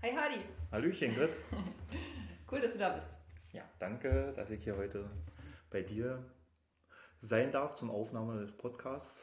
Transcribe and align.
Hi 0.00 0.12
Hardy. 0.12 0.44
Hallöchen, 0.70 1.12
Grit. 1.12 1.32
cool, 2.52 2.60
dass 2.60 2.72
du 2.74 2.78
da 2.78 2.90
bist. 2.90 3.16
Ja, 3.52 3.64
danke, 3.80 4.32
dass 4.36 4.48
ich 4.50 4.62
hier 4.62 4.76
heute 4.76 5.08
bei 5.70 5.82
dir 5.82 6.24
sein 7.20 7.50
darf 7.50 7.74
zum 7.74 7.90
Aufnahme 7.90 8.40
des 8.40 8.52
Podcasts. 8.52 9.20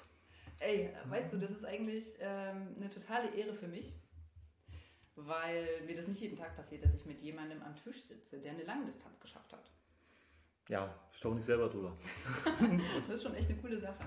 Ey, 0.59 0.93
weißt 1.05 1.31
du, 1.31 1.38
das 1.38 1.51
ist 1.51 1.63
eigentlich 1.63 2.17
ähm, 2.19 2.75
eine 2.75 2.89
totale 2.89 3.33
Ehre 3.33 3.53
für 3.53 3.69
mich, 3.69 3.93
weil 5.15 5.65
mir 5.85 5.96
das 5.96 6.10
nicht 6.10 6.19
jeden 6.19 6.35
Tag 6.35 6.57
passiert, 6.57 6.83
dass 6.83 6.94
ich 6.94 7.05
mit 7.05 7.21
jemandem 7.21 7.63
am 7.63 7.78
Tisch 7.78 8.01
sitze, 8.01 8.42
der 8.42 8.51
eine 8.51 8.63
Langdistanz 8.63 9.21
geschafft 9.21 9.53
hat. 9.53 9.71
Ja, 10.67 10.94
staune 11.13 11.39
ich 11.39 11.46
selber 11.46 11.69
drüber. 11.69 11.96
das 12.97 13.07
ist 13.07 13.23
schon 13.23 13.33
echt 13.35 13.49
eine 13.49 13.60
coole 13.60 13.79
Sache. 13.79 14.03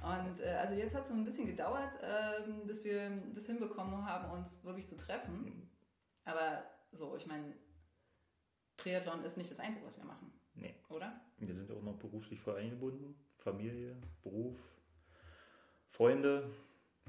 Und 0.00 0.40
äh, 0.46 0.50
also 0.50 0.74
jetzt 0.74 0.94
hat 0.94 1.02
es 1.02 1.08
so 1.08 1.14
ein 1.14 1.24
bisschen 1.24 1.46
gedauert, 1.46 2.00
äh, 2.00 2.48
bis 2.68 2.84
wir 2.84 3.10
das 3.34 3.46
hinbekommen 3.46 4.06
haben, 4.06 4.30
uns 4.30 4.62
wirklich 4.62 4.86
zu 4.86 4.96
treffen. 4.96 5.68
Aber 6.28 6.62
so, 6.92 7.16
ich 7.16 7.26
meine, 7.26 7.54
Triathlon 8.76 9.24
ist 9.24 9.38
nicht 9.38 9.50
das 9.50 9.60
Einzige, 9.60 9.86
was 9.86 9.96
wir 9.96 10.04
machen. 10.04 10.30
Nee. 10.54 10.74
Oder? 10.90 11.18
Wir 11.38 11.54
sind 11.54 11.70
auch 11.70 11.82
noch 11.82 11.96
beruflich 11.96 12.38
voll 12.38 12.56
eingebunden. 12.56 13.14
Familie, 13.38 13.96
Beruf, 14.22 14.56
Freunde, 15.88 16.50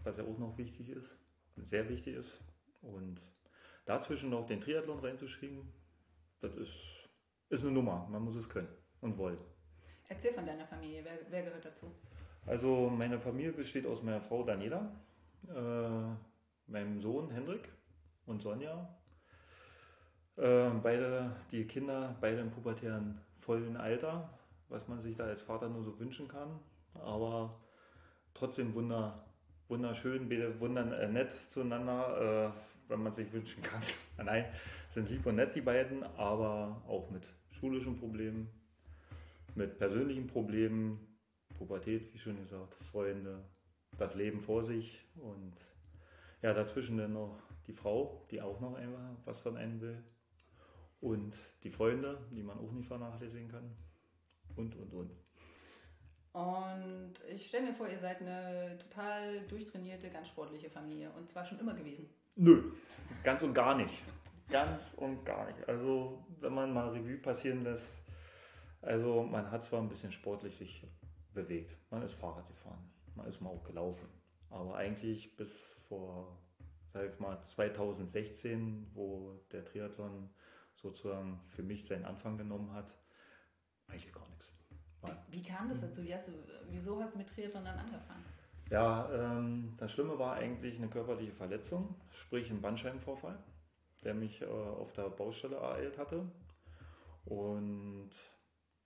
was 0.04 0.18
ja 0.18 0.24
auch 0.24 0.38
noch 0.38 0.58
wichtig 0.58 0.90
ist, 0.90 1.12
sehr 1.58 1.90
wichtig 1.90 2.16
ist. 2.16 2.40
Und 2.82 3.20
dazwischen 3.86 4.30
noch 4.30 4.46
den 4.46 4.62
Triathlon 4.62 5.00
reinzuschrieben, 5.00 5.74
das 6.40 6.56
ist, 6.56 6.76
ist 7.50 7.64
eine 7.64 7.74
Nummer. 7.74 8.08
Man 8.10 8.24
muss 8.24 8.38
es 8.38 8.48
können 8.48 8.70
und 9.02 9.18
wollen. 9.18 9.40
Erzähl 10.08 10.34
von 10.34 10.46
deiner 10.46 10.66
Familie, 10.66 11.04
wer, 11.04 11.20
wer 11.30 11.44
gehört 11.44 11.66
dazu? 11.66 11.92
Also 12.46 12.90
meine 12.90 13.20
Familie 13.20 13.52
besteht 13.52 13.86
aus 13.86 14.02
meiner 14.02 14.22
Frau 14.22 14.44
Daniela, 14.44 14.96
äh, 15.50 16.72
meinem 16.72 17.02
Sohn 17.02 17.30
Hendrik 17.32 17.68
und 18.26 18.42
Sonja. 18.42 18.96
Äh, 20.40 20.70
beide, 20.82 21.36
die 21.52 21.66
Kinder, 21.66 22.16
beide 22.22 22.40
im 22.40 22.50
pubertären 22.50 23.20
vollen 23.40 23.76
Alter, 23.76 24.30
was 24.70 24.88
man 24.88 25.02
sich 25.02 25.18
da 25.18 25.26
als 25.26 25.42
Vater 25.42 25.68
nur 25.68 25.84
so 25.84 26.00
wünschen 26.00 26.30
kann. 26.30 26.58
Aber 26.94 27.60
trotzdem 28.34 28.74
wunder, 28.74 29.26
wunderschön, 29.68 30.30
beide 30.30 30.58
wundern 30.62 30.94
äh, 30.94 31.10
nett 31.10 31.34
zueinander, 31.34 32.54
äh, 32.56 32.90
wenn 32.90 33.04
man 33.04 33.12
sich 33.12 33.34
wünschen 33.34 33.62
kann. 33.62 33.82
Nein, 34.26 34.46
sind 34.88 35.10
lieb 35.10 35.26
und 35.26 35.36
nett 35.36 35.56
die 35.56 35.62
beiden, 35.62 36.04
aber 36.16 36.82
auch 36.88 37.10
mit 37.10 37.24
schulischen 37.52 38.00
Problemen, 38.00 38.50
mit 39.56 39.78
persönlichen 39.78 40.28
Problemen, 40.28 41.18
Pubertät, 41.58 42.14
wie 42.14 42.18
schon 42.18 42.38
gesagt, 42.38 42.76
Freunde, 42.76 43.44
das 43.98 44.16
Leben 44.16 44.40
vor 44.40 44.64
sich 44.64 45.06
und 45.16 45.54
ja, 46.42 46.54
dazwischen 46.54 46.98
dann 46.98 47.12
noch 47.12 47.42
die 47.68 47.74
Frau, 47.74 48.26
die 48.32 48.42
auch 48.42 48.62
noch 48.62 48.76
einmal 48.76 49.18
was 49.26 49.42
von 49.42 49.58
einem 49.58 49.82
will 49.82 50.02
und 51.02 51.36
die 51.64 51.70
Freunde, 51.70 52.26
die 52.32 52.44
man 52.44 52.58
auch 52.58 52.72
nicht 52.72 52.88
vernachlässigen 52.88 53.50
kann 53.50 53.76
und, 54.56 54.76
und, 54.76 54.94
und. 54.94 55.12
Und 56.32 57.14
ich 57.28 57.48
stelle 57.48 57.68
mir 57.68 57.74
vor, 57.74 57.88
ihr 57.90 57.98
seid 57.98 58.22
eine 58.22 58.78
total 58.78 59.42
durchtrainierte, 59.48 60.10
ganz 60.10 60.28
sportliche 60.28 60.70
Familie 60.70 61.12
und 61.12 61.30
zwar 61.30 61.46
schon 61.46 61.60
immer 61.60 61.74
gewesen. 61.74 62.10
Nö, 62.36 62.72
ganz 63.24 63.42
und 63.44 63.54
gar 63.54 63.76
nicht. 63.76 64.02
Ganz 64.50 64.94
und 64.96 65.26
gar 65.26 65.46
nicht. 65.48 65.68
Also, 65.68 66.26
wenn 66.40 66.54
man 66.54 66.74
mal 66.74 66.90
Revue 66.90 67.18
passieren 67.18 67.64
lässt, 67.64 68.02
also 68.82 69.24
man 69.24 69.50
hat 69.52 69.64
zwar 69.64 69.82
ein 69.82 69.90
bisschen 69.90 70.12
sportlich 70.12 70.58
sich 70.58 70.88
bewegt. 71.34 71.78
Man 71.92 72.02
ist 72.02 72.14
Fahrrad 72.14 72.48
gefahren, 72.48 72.90
man 73.16 73.28
ist 73.28 73.42
mal 73.42 73.50
auch 73.50 73.64
gelaufen. 73.64 74.08
Aber 74.50 74.76
eigentlich 74.76 75.36
bis 75.36 75.78
vor, 75.88 76.40
sag 76.94 77.14
ich 77.14 77.20
mal, 77.20 77.44
2016, 77.46 78.92
wo 78.94 79.40
der 79.52 79.66
Triathlon 79.66 80.30
sozusagen 80.82 81.40
für 81.48 81.64
mich 81.64 81.86
seinen 81.86 82.06
Anfang 82.06 82.38
genommen 82.38 82.72
hat, 82.74 82.94
eigentlich 83.88 84.12
gar 84.14 84.28
nichts. 84.30 84.52
Wie, 85.04 85.38
wie 85.38 85.44
kam 85.44 85.70
das 85.70 85.82
dazu? 85.82 86.02
Hast 86.12 86.28
du, 86.28 86.34
wieso 86.70 87.02
hast 87.02 87.14
du 87.14 87.20
mit 87.20 87.30
Triathlon 87.30 87.64
dann 87.64 87.78
angefangen? 87.78 88.26
Ja, 88.70 89.10
ähm, 89.12 89.74
das 89.78 89.92
Schlimme 89.92 90.20
war 90.20 90.36
eigentlich 90.36 90.78
eine 90.78 90.90
körperliche 90.90 91.32
Verletzung, 91.32 91.96
sprich 92.12 92.52
ein 92.52 92.62
Bandscheibenvorfall, 92.62 93.38
der 94.04 94.14
mich 94.14 94.42
äh, 94.42 94.46
auf 94.46 94.94
der 94.94 95.10
Baustelle 95.10 95.56
ereilt 95.56 95.98
hatte. 95.98 96.30
Und 97.26 98.12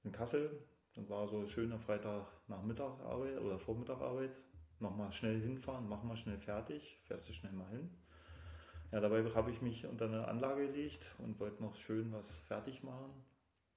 in 0.04 0.12
Kassel 0.12 0.66
dann 0.96 1.10
war 1.10 1.28
so 1.28 1.46
schöner 1.48 1.80
Freitagnachmittagarbeit 1.80 3.40
oder 3.40 3.58
Vormittagarbeit. 3.58 4.32
Nochmal 4.80 5.12
schnell 5.12 5.40
hinfahren, 5.40 5.88
mach 5.88 6.04
mal 6.04 6.18
schnell 6.18 6.38
fertig, 6.38 7.00
fährst 7.04 7.30
du 7.30 7.34
schnell 7.34 7.54
mal 7.54 7.70
hin. 7.70 7.90
Ja, 8.94 9.00
dabei 9.00 9.24
habe 9.34 9.50
ich 9.50 9.60
mich 9.64 9.88
unter 9.88 10.06
eine 10.06 10.28
Anlage 10.28 10.68
gelegt 10.68 11.04
und 11.18 11.40
wollte 11.40 11.64
noch 11.64 11.74
schön 11.74 12.14
was 12.14 12.30
fertig 12.30 12.84
machen 12.84 13.12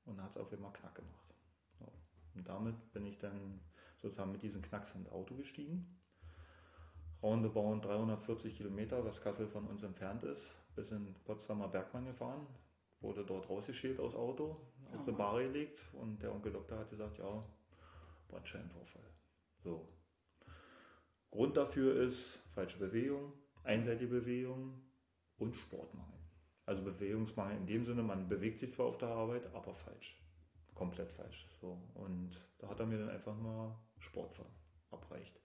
und 0.04 0.22
hat 0.22 0.32
es 0.32 0.36
auf 0.36 0.52
einmal 0.52 0.74
knack 0.74 0.94
gemacht. 0.94 1.34
So. 1.78 1.90
Und 2.34 2.46
damit 2.46 2.92
bin 2.92 3.06
ich 3.06 3.16
dann 3.16 3.62
sozusagen 4.02 4.32
mit 4.32 4.42
diesem 4.42 4.60
Knacks 4.60 4.94
ins 4.94 5.08
Auto 5.08 5.34
gestiegen. 5.34 5.98
Roundabout 7.22 7.80
340 7.86 8.58
Kilometer, 8.58 9.02
was 9.06 9.22
Kassel 9.22 9.46
von 9.48 9.66
uns 9.68 9.82
entfernt 9.82 10.22
ist, 10.22 10.54
bis 10.74 10.90
in 10.90 11.14
Potsdamer 11.24 11.68
Bergmann 11.68 12.04
gefahren, 12.04 12.46
wurde 13.00 13.24
dort 13.24 13.48
rausgeschält 13.48 13.98
aus 13.98 14.14
Auto, 14.14 14.60
auf 14.92 15.02
die 15.06 15.12
Bar 15.12 15.38
gelegt 15.38 15.80
und 15.94 16.22
der 16.22 16.30
Onkel 16.30 16.52
Doktor 16.52 16.80
hat 16.80 16.90
gesagt, 16.90 17.16
ja, 17.16 17.42
Bandscheibenvorfall. 18.28 19.10
So. 19.64 19.88
Grund 21.30 21.56
dafür 21.56 21.96
ist 22.02 22.38
falsche 22.50 22.76
Bewegung, 22.78 23.32
einseitige 23.64 24.10
Bewegung 24.10 24.82
und 25.38 25.56
Sportmangel. 25.56 26.18
Also 26.64 26.82
Bewegungsmangel 26.82 27.56
in 27.56 27.66
dem 27.66 27.84
Sinne, 27.84 28.02
man 28.02 28.28
bewegt 28.28 28.58
sich 28.58 28.72
zwar 28.72 28.86
auf 28.86 28.98
der 28.98 29.08
Arbeit, 29.08 29.54
aber 29.54 29.72
falsch. 29.72 30.20
Komplett 30.74 31.12
falsch. 31.12 31.46
So. 31.60 31.80
Und 31.94 32.30
da 32.58 32.68
hat 32.68 32.80
er 32.80 32.86
mir 32.86 32.98
dann 32.98 33.10
einfach 33.10 33.36
mal 33.36 33.76
Sport 33.98 34.34
verabreicht. 34.90 35.40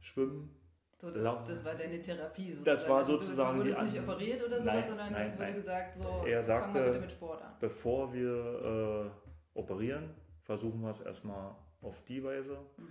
Schwimmen, 0.00 0.54
so, 0.98 1.10
das, 1.10 1.24
das, 1.44 1.64
war 1.64 1.74
deine 1.74 2.00
Therapie. 2.00 2.52
Sozusagen. 2.52 2.64
Das 2.64 2.88
war 2.88 3.04
sozusagen. 3.04 3.58
Du, 3.58 3.64
wurdest 3.64 3.82
nicht 3.82 4.00
operiert 4.00 4.42
oder 4.42 4.60
sowas, 4.60 4.74
nein, 4.74 4.84
sondern 4.88 5.12
nein, 5.12 5.26
es 5.26 5.32
wurde 5.32 5.42
nein. 5.42 5.54
gesagt, 5.54 5.96
so, 5.96 6.24
er 6.26 6.42
sagte, 6.42 6.84
bitte 6.84 7.00
mit 7.00 7.12
Sport 7.12 7.42
an. 7.42 7.52
Bevor 7.60 8.14
wir 8.14 9.12
äh, 9.54 9.58
operieren, 9.58 10.14
versuchen 10.42 10.80
wir 10.80 10.90
es 10.90 11.00
erstmal 11.00 11.54
auf 11.82 12.02
die 12.04 12.24
Weise. 12.24 12.58
Mhm. 12.78 12.88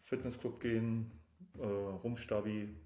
Fitnessclub 0.00 0.60
gehen, 0.60 1.10
äh, 1.58 1.64
rumstabi, 1.64 2.76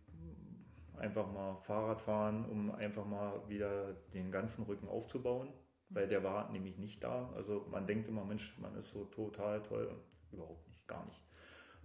einfach 1.00 1.31
mal 1.33 1.56
Fahrrad 1.56 2.00
fahren, 2.00 2.44
um 2.44 2.71
einfach 2.71 3.05
mal 3.05 3.49
wieder 3.49 3.94
den 4.15 4.31
ganzen 4.31 4.65
Rücken 4.65 4.88
aufzubauen, 4.88 5.49
mhm. 5.49 5.94
weil 5.94 6.09
der 6.09 6.22
war 6.22 6.50
nämlich 6.50 6.78
nicht 6.78 7.03
da. 7.03 7.33
Also 7.34 7.66
man 7.71 7.87
denkt 7.87 8.09
immer, 8.09 8.25
Mensch, 8.25 8.56
man 8.59 8.75
ist 8.77 8.91
so 8.91 9.05
total 9.06 9.62
toll. 9.62 9.94
Überhaupt 10.31 10.69
nicht, 10.69 10.87
gar 10.87 11.05
nicht 11.06 11.21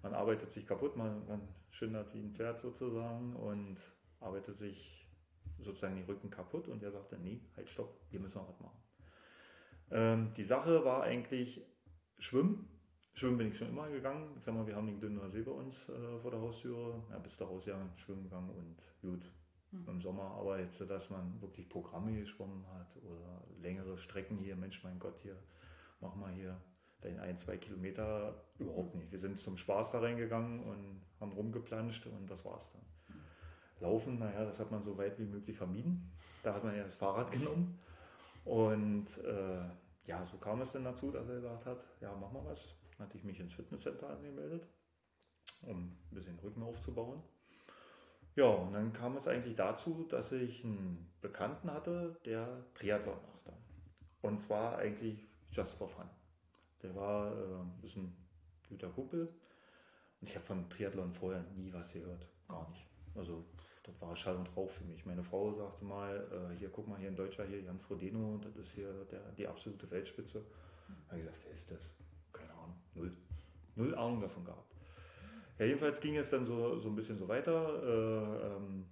man 0.05 0.13
arbeitet 0.13 0.51
sich 0.51 0.67
kaputt, 0.67 0.95
man, 0.95 1.27
man 1.27 1.41
schindert 1.71 2.13
wie 2.13 2.19
ein 2.19 2.31
Pferd 2.31 2.61
sozusagen 2.61 3.35
und 3.35 3.77
arbeitet 4.19 4.59
sich 4.59 5.09
sozusagen 5.57 5.95
die 5.95 6.03
Rücken 6.03 6.29
kaputt 6.29 6.67
und 6.67 6.83
er 6.83 6.91
sagte, 6.91 7.17
nee, 7.17 7.41
halt 7.55 7.67
stopp, 7.67 7.99
hier 8.11 8.19
müssen 8.19 8.39
wir 8.39 8.47
was 8.47 8.59
machen. 8.59 8.83
Ähm, 9.89 10.33
die 10.37 10.43
Sache 10.43 10.85
war 10.85 11.01
eigentlich 11.01 11.65
Schwimmen. 12.19 12.69
Schwimmen 13.15 13.37
bin 13.37 13.47
ich 13.47 13.57
schon 13.57 13.69
immer 13.69 13.89
gegangen. 13.89 14.33
Ich 14.37 14.43
sag 14.43 14.53
mal, 14.53 14.67
wir 14.67 14.75
haben 14.75 14.87
den 14.87 14.99
Dünner 14.99 15.29
See 15.29 15.41
bei 15.41 15.51
uns 15.51 15.87
äh, 15.87 16.19
vor 16.19 16.31
der 16.31 16.41
Haustüre. 16.41 17.01
Ja, 17.09 17.17
bis 17.17 17.37
daraus 17.37 17.65
ja 17.65 17.79
schwimmen 17.95 18.23
gegangen 18.23 18.49
und 18.49 18.75
gut 19.01 19.31
mhm. 19.71 19.87
im 19.87 20.01
Sommer. 20.01 20.35
Aber 20.37 20.59
jetzt, 20.59 20.81
dass 20.81 21.09
man 21.09 21.41
wirklich 21.41 21.69
Programme 21.69 22.13
geschwommen 22.19 22.65
hat 22.73 22.97
oder 22.97 23.41
längere 23.61 23.97
Strecken 23.97 24.37
hier, 24.39 24.57
Mensch, 24.57 24.83
mein 24.83 24.99
Gott, 24.99 25.17
hier, 25.21 25.37
mach 26.01 26.13
mal 26.15 26.33
hier 26.33 26.59
den 27.05 27.17
ein, 27.19 27.37
zwei 27.37 27.55
Kilometer 27.55 28.43
überhaupt 28.59 28.95
nicht. 28.95 29.09
Wir 29.13 29.19
sind 29.19 29.39
zum 29.39 29.55
Spaß 29.55 29.93
da 29.93 29.99
reingegangen 29.99 30.61
und 30.63 31.01
haben 31.21 31.31
rumgeplanscht 31.31 32.07
und 32.07 32.29
das 32.29 32.43
war's 32.43 32.69
dann. 32.73 32.81
Laufen, 33.79 34.19
naja, 34.19 34.43
das 34.43 34.59
hat 34.59 34.71
man 34.71 34.81
so 34.81 34.97
weit 34.97 35.17
wie 35.19 35.25
möglich 35.25 35.55
vermieden. 35.55 36.11
Da 36.43 36.53
hat 36.53 36.65
man 36.65 36.75
ja 36.75 36.83
das 36.83 36.95
Fahrrad 36.95 37.31
genommen. 37.31 37.79
Und 38.43 39.07
äh, 39.23 39.63
ja, 40.05 40.25
so 40.25 40.37
kam 40.37 40.59
es 40.61 40.73
dann 40.73 40.83
dazu, 40.83 41.11
dass 41.11 41.29
er 41.29 41.35
gesagt 41.35 41.65
hat, 41.65 41.83
ja, 42.01 42.13
mach 42.19 42.31
mal 42.33 42.43
was. 42.43 42.75
Hatte 42.97 43.17
ich 43.17 43.23
mich 43.23 43.39
ins 43.39 43.53
Fitnesscenter 43.53 44.09
angemeldet, 44.09 44.67
um 45.63 45.83
ein 45.83 45.97
bisschen 46.11 46.39
Rücken 46.39 46.63
aufzubauen. 46.63 47.21
Ja, 48.35 48.47
und 48.47 48.73
dann 48.73 48.91
kam 48.91 49.15
es 49.17 49.27
eigentlich 49.27 49.55
dazu, 49.55 50.05
dass 50.09 50.31
ich 50.31 50.63
einen 50.63 51.11
Bekannten 51.21 51.71
hatte, 51.71 52.17
der 52.25 52.65
Triathlon 52.73 53.15
machte. 53.15 53.53
Und 54.21 54.41
zwar 54.41 54.77
eigentlich 54.77 55.25
just 55.51 55.75
for 55.75 55.87
fun. 55.87 56.09
Der 56.81 56.93
war 56.95 57.31
äh, 57.31 57.87
ein 57.95 58.15
guter 58.67 58.89
Kumpel. 58.89 59.33
Und 60.19 60.29
ich 60.29 60.35
habe 60.35 60.45
von 60.45 60.69
Triathlon 60.69 61.13
vorher 61.13 61.43
nie 61.55 61.71
was 61.71 61.93
gehört. 61.93 62.27
Gar 62.47 62.69
nicht. 62.69 62.85
Also 63.15 63.45
das 63.83 64.01
war 64.01 64.15
Schall 64.15 64.35
und 64.35 64.55
Rauch 64.57 64.69
für 64.69 64.83
mich. 64.83 65.05
Meine 65.05 65.23
Frau 65.23 65.53
sagte 65.53 65.85
mal, 65.85 66.51
äh, 66.51 66.57
hier 66.57 66.69
guck 66.69 66.87
mal, 66.87 66.99
hier 66.99 67.09
ein 67.09 67.15
Deutscher, 67.15 67.45
hier 67.45 67.61
Jan 67.61 67.79
Frodeno, 67.79 68.37
das 68.39 68.55
ist 68.57 68.73
hier 68.73 69.05
der, 69.05 69.31
die 69.33 69.47
absolute 69.47 69.89
Weltspitze. 69.91 70.43
Da 70.87 71.11
habe 71.11 71.19
ich 71.19 71.25
gesagt, 71.25 71.45
wer 71.45 71.53
ist 71.53 71.71
das? 71.71 71.89
Null. 72.95 73.11
Null 73.75 73.95
Ahnung 73.95 74.21
davon 74.21 74.45
gehabt. 74.45 74.73
Ja, 75.59 75.65
jedenfalls 75.65 75.99
ging 76.01 76.17
es 76.17 76.29
dann 76.29 76.43
so, 76.43 76.77
so 76.79 76.89
ein 76.89 76.95
bisschen 76.95 77.17
so 77.17 77.27
weiter. 77.27 77.83
Äh, 77.83 78.47
ähm, 78.47 78.85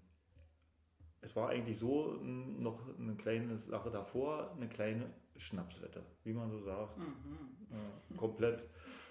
es 1.22 1.36
war 1.36 1.50
eigentlich 1.50 1.80
so 1.80 2.18
noch 2.22 2.80
eine 3.00 3.16
kleine 3.16 3.58
Sache 3.58 3.90
davor, 3.90 4.52
eine 4.56 4.68
kleine 4.68 5.10
Schnapswette, 5.38 6.04
wie 6.24 6.34
man 6.34 6.50
so 6.50 6.60
sagt. 6.60 6.98
Mhm. 6.98 7.06
Ja, 7.72 8.18
komplett. 8.18 8.64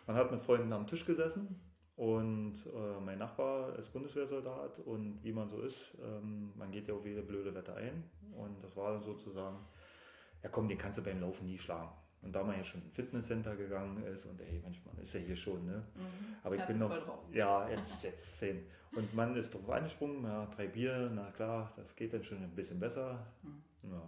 Man 0.07 0.17
hat 0.17 0.31
mit 0.31 0.41
Freunden 0.41 0.73
am 0.73 0.87
Tisch 0.87 1.07
gesessen 1.07 1.61
und 1.97 2.55
äh, 2.67 3.01
mein 3.01 3.19
Nachbar 3.19 3.79
ist 3.79 3.93
Bundeswehrsoldat 3.93 4.79
und 4.81 5.23
wie 5.23 5.33
man 5.33 5.49
so 5.49 5.61
ist, 5.61 5.97
ähm, 6.03 6.53
man 6.57 6.71
geht 6.71 6.89
ja 6.89 6.95
auf 6.95 7.05
jede 7.05 7.23
blöde 7.23 7.55
Wette 7.55 7.75
ein. 7.75 8.11
Und 8.33 8.63
das 8.63 8.77
war 8.77 8.93
dann 8.93 9.03
sozusagen, 9.03 9.59
ja 10.43 10.49
komm, 10.49 10.69
den 10.69 10.79
kannst 10.79 10.99
du 10.99 11.03
beim 11.03 11.21
Laufen 11.21 11.47
nie 11.47 11.59
schlagen. 11.59 11.91
Und 12.23 12.33
da 12.33 12.45
man 12.45 12.57
ja 12.57 12.63
schon 12.63 12.83
ins 12.83 12.93
Fitnesscenter 12.93 13.57
gegangen 13.57 14.03
ist 14.05 14.27
und 14.27 14.41
ey, 14.41 14.61
manchmal 14.63 14.97
ist 15.03 15.13
ja 15.13 15.21
hier 15.21 15.35
schon, 15.35 15.67
ne? 15.67 15.83
Mhm. 15.97 16.37
Aber 16.45 16.55
ich 16.55 16.61
das 16.61 16.69
bin 16.69 16.79
noch, 16.79 17.33
ja, 17.33 17.69
jetzt, 17.69 18.05
jetzt 18.05 18.39
zehn. 18.39 18.65
Und 18.95 19.13
man 19.15 19.35
ist 19.37 19.53
drauf 19.53 19.69
angesprungen, 19.69 20.23
ja, 20.23 20.47
drei 20.47 20.69
Bier, 20.69 21.11
na 21.13 21.31
klar, 21.33 21.73
das 21.77 21.97
geht 21.97 22.13
dann 22.13 22.23
schon 22.23 22.39
ein 22.39 22.55
bisschen 22.55 22.79
besser. 22.79 23.27
Mhm. 23.43 23.91
Ja. 23.91 24.01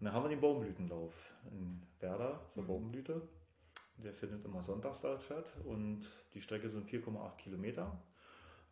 Und 0.00 0.06
dann 0.06 0.12
haben 0.12 0.24
wir 0.24 0.28
den 0.28 0.40
Baumblütenlauf 0.40 1.12
in 1.50 1.82
Werder 2.00 2.40
zur 2.48 2.62
mhm. 2.62 2.68
Baumblüte. 2.68 3.22
Der 3.96 4.12
findet 4.12 4.44
immer 4.44 4.62
sonntags 4.62 5.00
da 5.00 5.18
statt 5.18 5.52
und 5.64 6.04
die 6.34 6.40
Strecke 6.40 6.68
sind 6.68 6.88
4,8 6.88 7.36
Kilometer. 7.36 7.96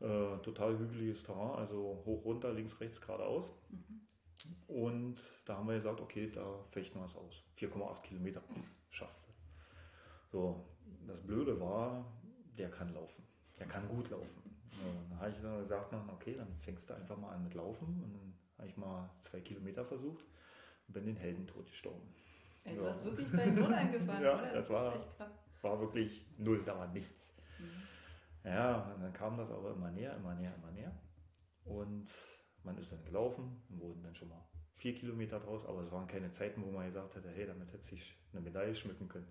Äh, 0.00 0.38
total 0.42 0.78
hügeliges 0.78 1.22
Terrain, 1.22 1.58
also 1.58 2.02
hoch, 2.04 2.24
runter, 2.24 2.52
links, 2.52 2.80
rechts, 2.80 3.00
geradeaus. 3.00 3.50
Mhm. 3.70 4.00
Und 4.68 5.18
da 5.44 5.56
haben 5.56 5.68
wir 5.68 5.76
gesagt, 5.76 6.00
okay, 6.00 6.30
da 6.30 6.58
fechten 6.70 6.98
wir 6.98 7.06
es 7.06 7.16
aus. 7.16 7.42
4,8 7.56 8.02
Kilometer, 8.02 8.42
schaffst 8.90 9.28
du. 9.28 9.32
So, 10.30 10.64
das 11.06 11.20
Blöde 11.20 11.60
war, 11.60 12.04
der 12.58 12.70
kann 12.70 12.92
laufen. 12.94 13.22
Der 13.58 13.66
kann 13.66 13.88
gut 13.88 14.10
laufen. 14.10 14.42
So, 14.70 15.08
dann 15.10 15.20
habe 15.20 15.30
ich 15.30 15.36
dann 15.40 15.58
gesagt, 15.58 15.94
okay, 16.08 16.34
dann 16.36 16.48
fängst 16.60 16.88
du 16.88 16.94
einfach 16.94 17.16
mal 17.16 17.32
an 17.32 17.44
mit 17.44 17.54
Laufen. 17.54 17.86
Und 18.02 18.12
dann 18.12 18.34
habe 18.58 18.68
ich 18.68 18.76
mal 18.76 19.10
zwei 19.20 19.40
Kilometer 19.40 19.84
versucht 19.84 20.24
und 20.88 20.94
bin 20.94 21.04
den 21.04 21.16
Heldentod 21.16 21.66
gestorben. 21.66 22.14
Ey, 22.64 22.76
du 22.76 22.82
so. 22.82 22.88
hast 22.88 23.04
wirklich 23.04 23.30
bei 23.32 23.46
Null 23.46 23.74
angefangen, 23.74 24.22
ja, 24.22 24.34
oder? 24.34 24.52
Das, 24.52 24.68
das 24.68 24.70
war, 24.70 24.94
war 25.62 25.80
wirklich 25.80 26.26
Null, 26.38 26.62
da 26.64 26.78
war 26.78 26.88
nichts. 26.88 27.34
Mhm. 27.58 28.50
Ja, 28.50 28.92
und 28.94 29.02
dann 29.02 29.12
kam 29.12 29.36
das 29.36 29.50
aber 29.50 29.72
immer 29.72 29.90
näher, 29.90 30.16
immer 30.16 30.34
näher, 30.34 30.54
immer 30.56 30.70
näher. 30.72 30.92
Und 31.64 32.08
man 32.64 32.76
ist 32.78 32.92
dann 32.92 33.04
gelaufen, 33.04 33.62
wurden 33.68 34.02
dann 34.02 34.14
schon 34.14 34.28
mal 34.28 34.42
vier 34.76 34.94
Kilometer 34.94 35.38
draus, 35.38 35.64
aber 35.66 35.82
es 35.82 35.92
waren 35.92 36.06
keine 36.06 36.30
Zeiten, 36.32 36.62
wo 36.64 36.70
man 36.70 36.86
gesagt 36.86 37.14
hätte, 37.14 37.30
hey, 37.30 37.46
damit 37.46 37.72
hätte 37.72 37.84
sich 37.84 38.16
eine 38.32 38.40
Medaille 38.40 38.74
schmücken 38.74 39.08
können. 39.08 39.28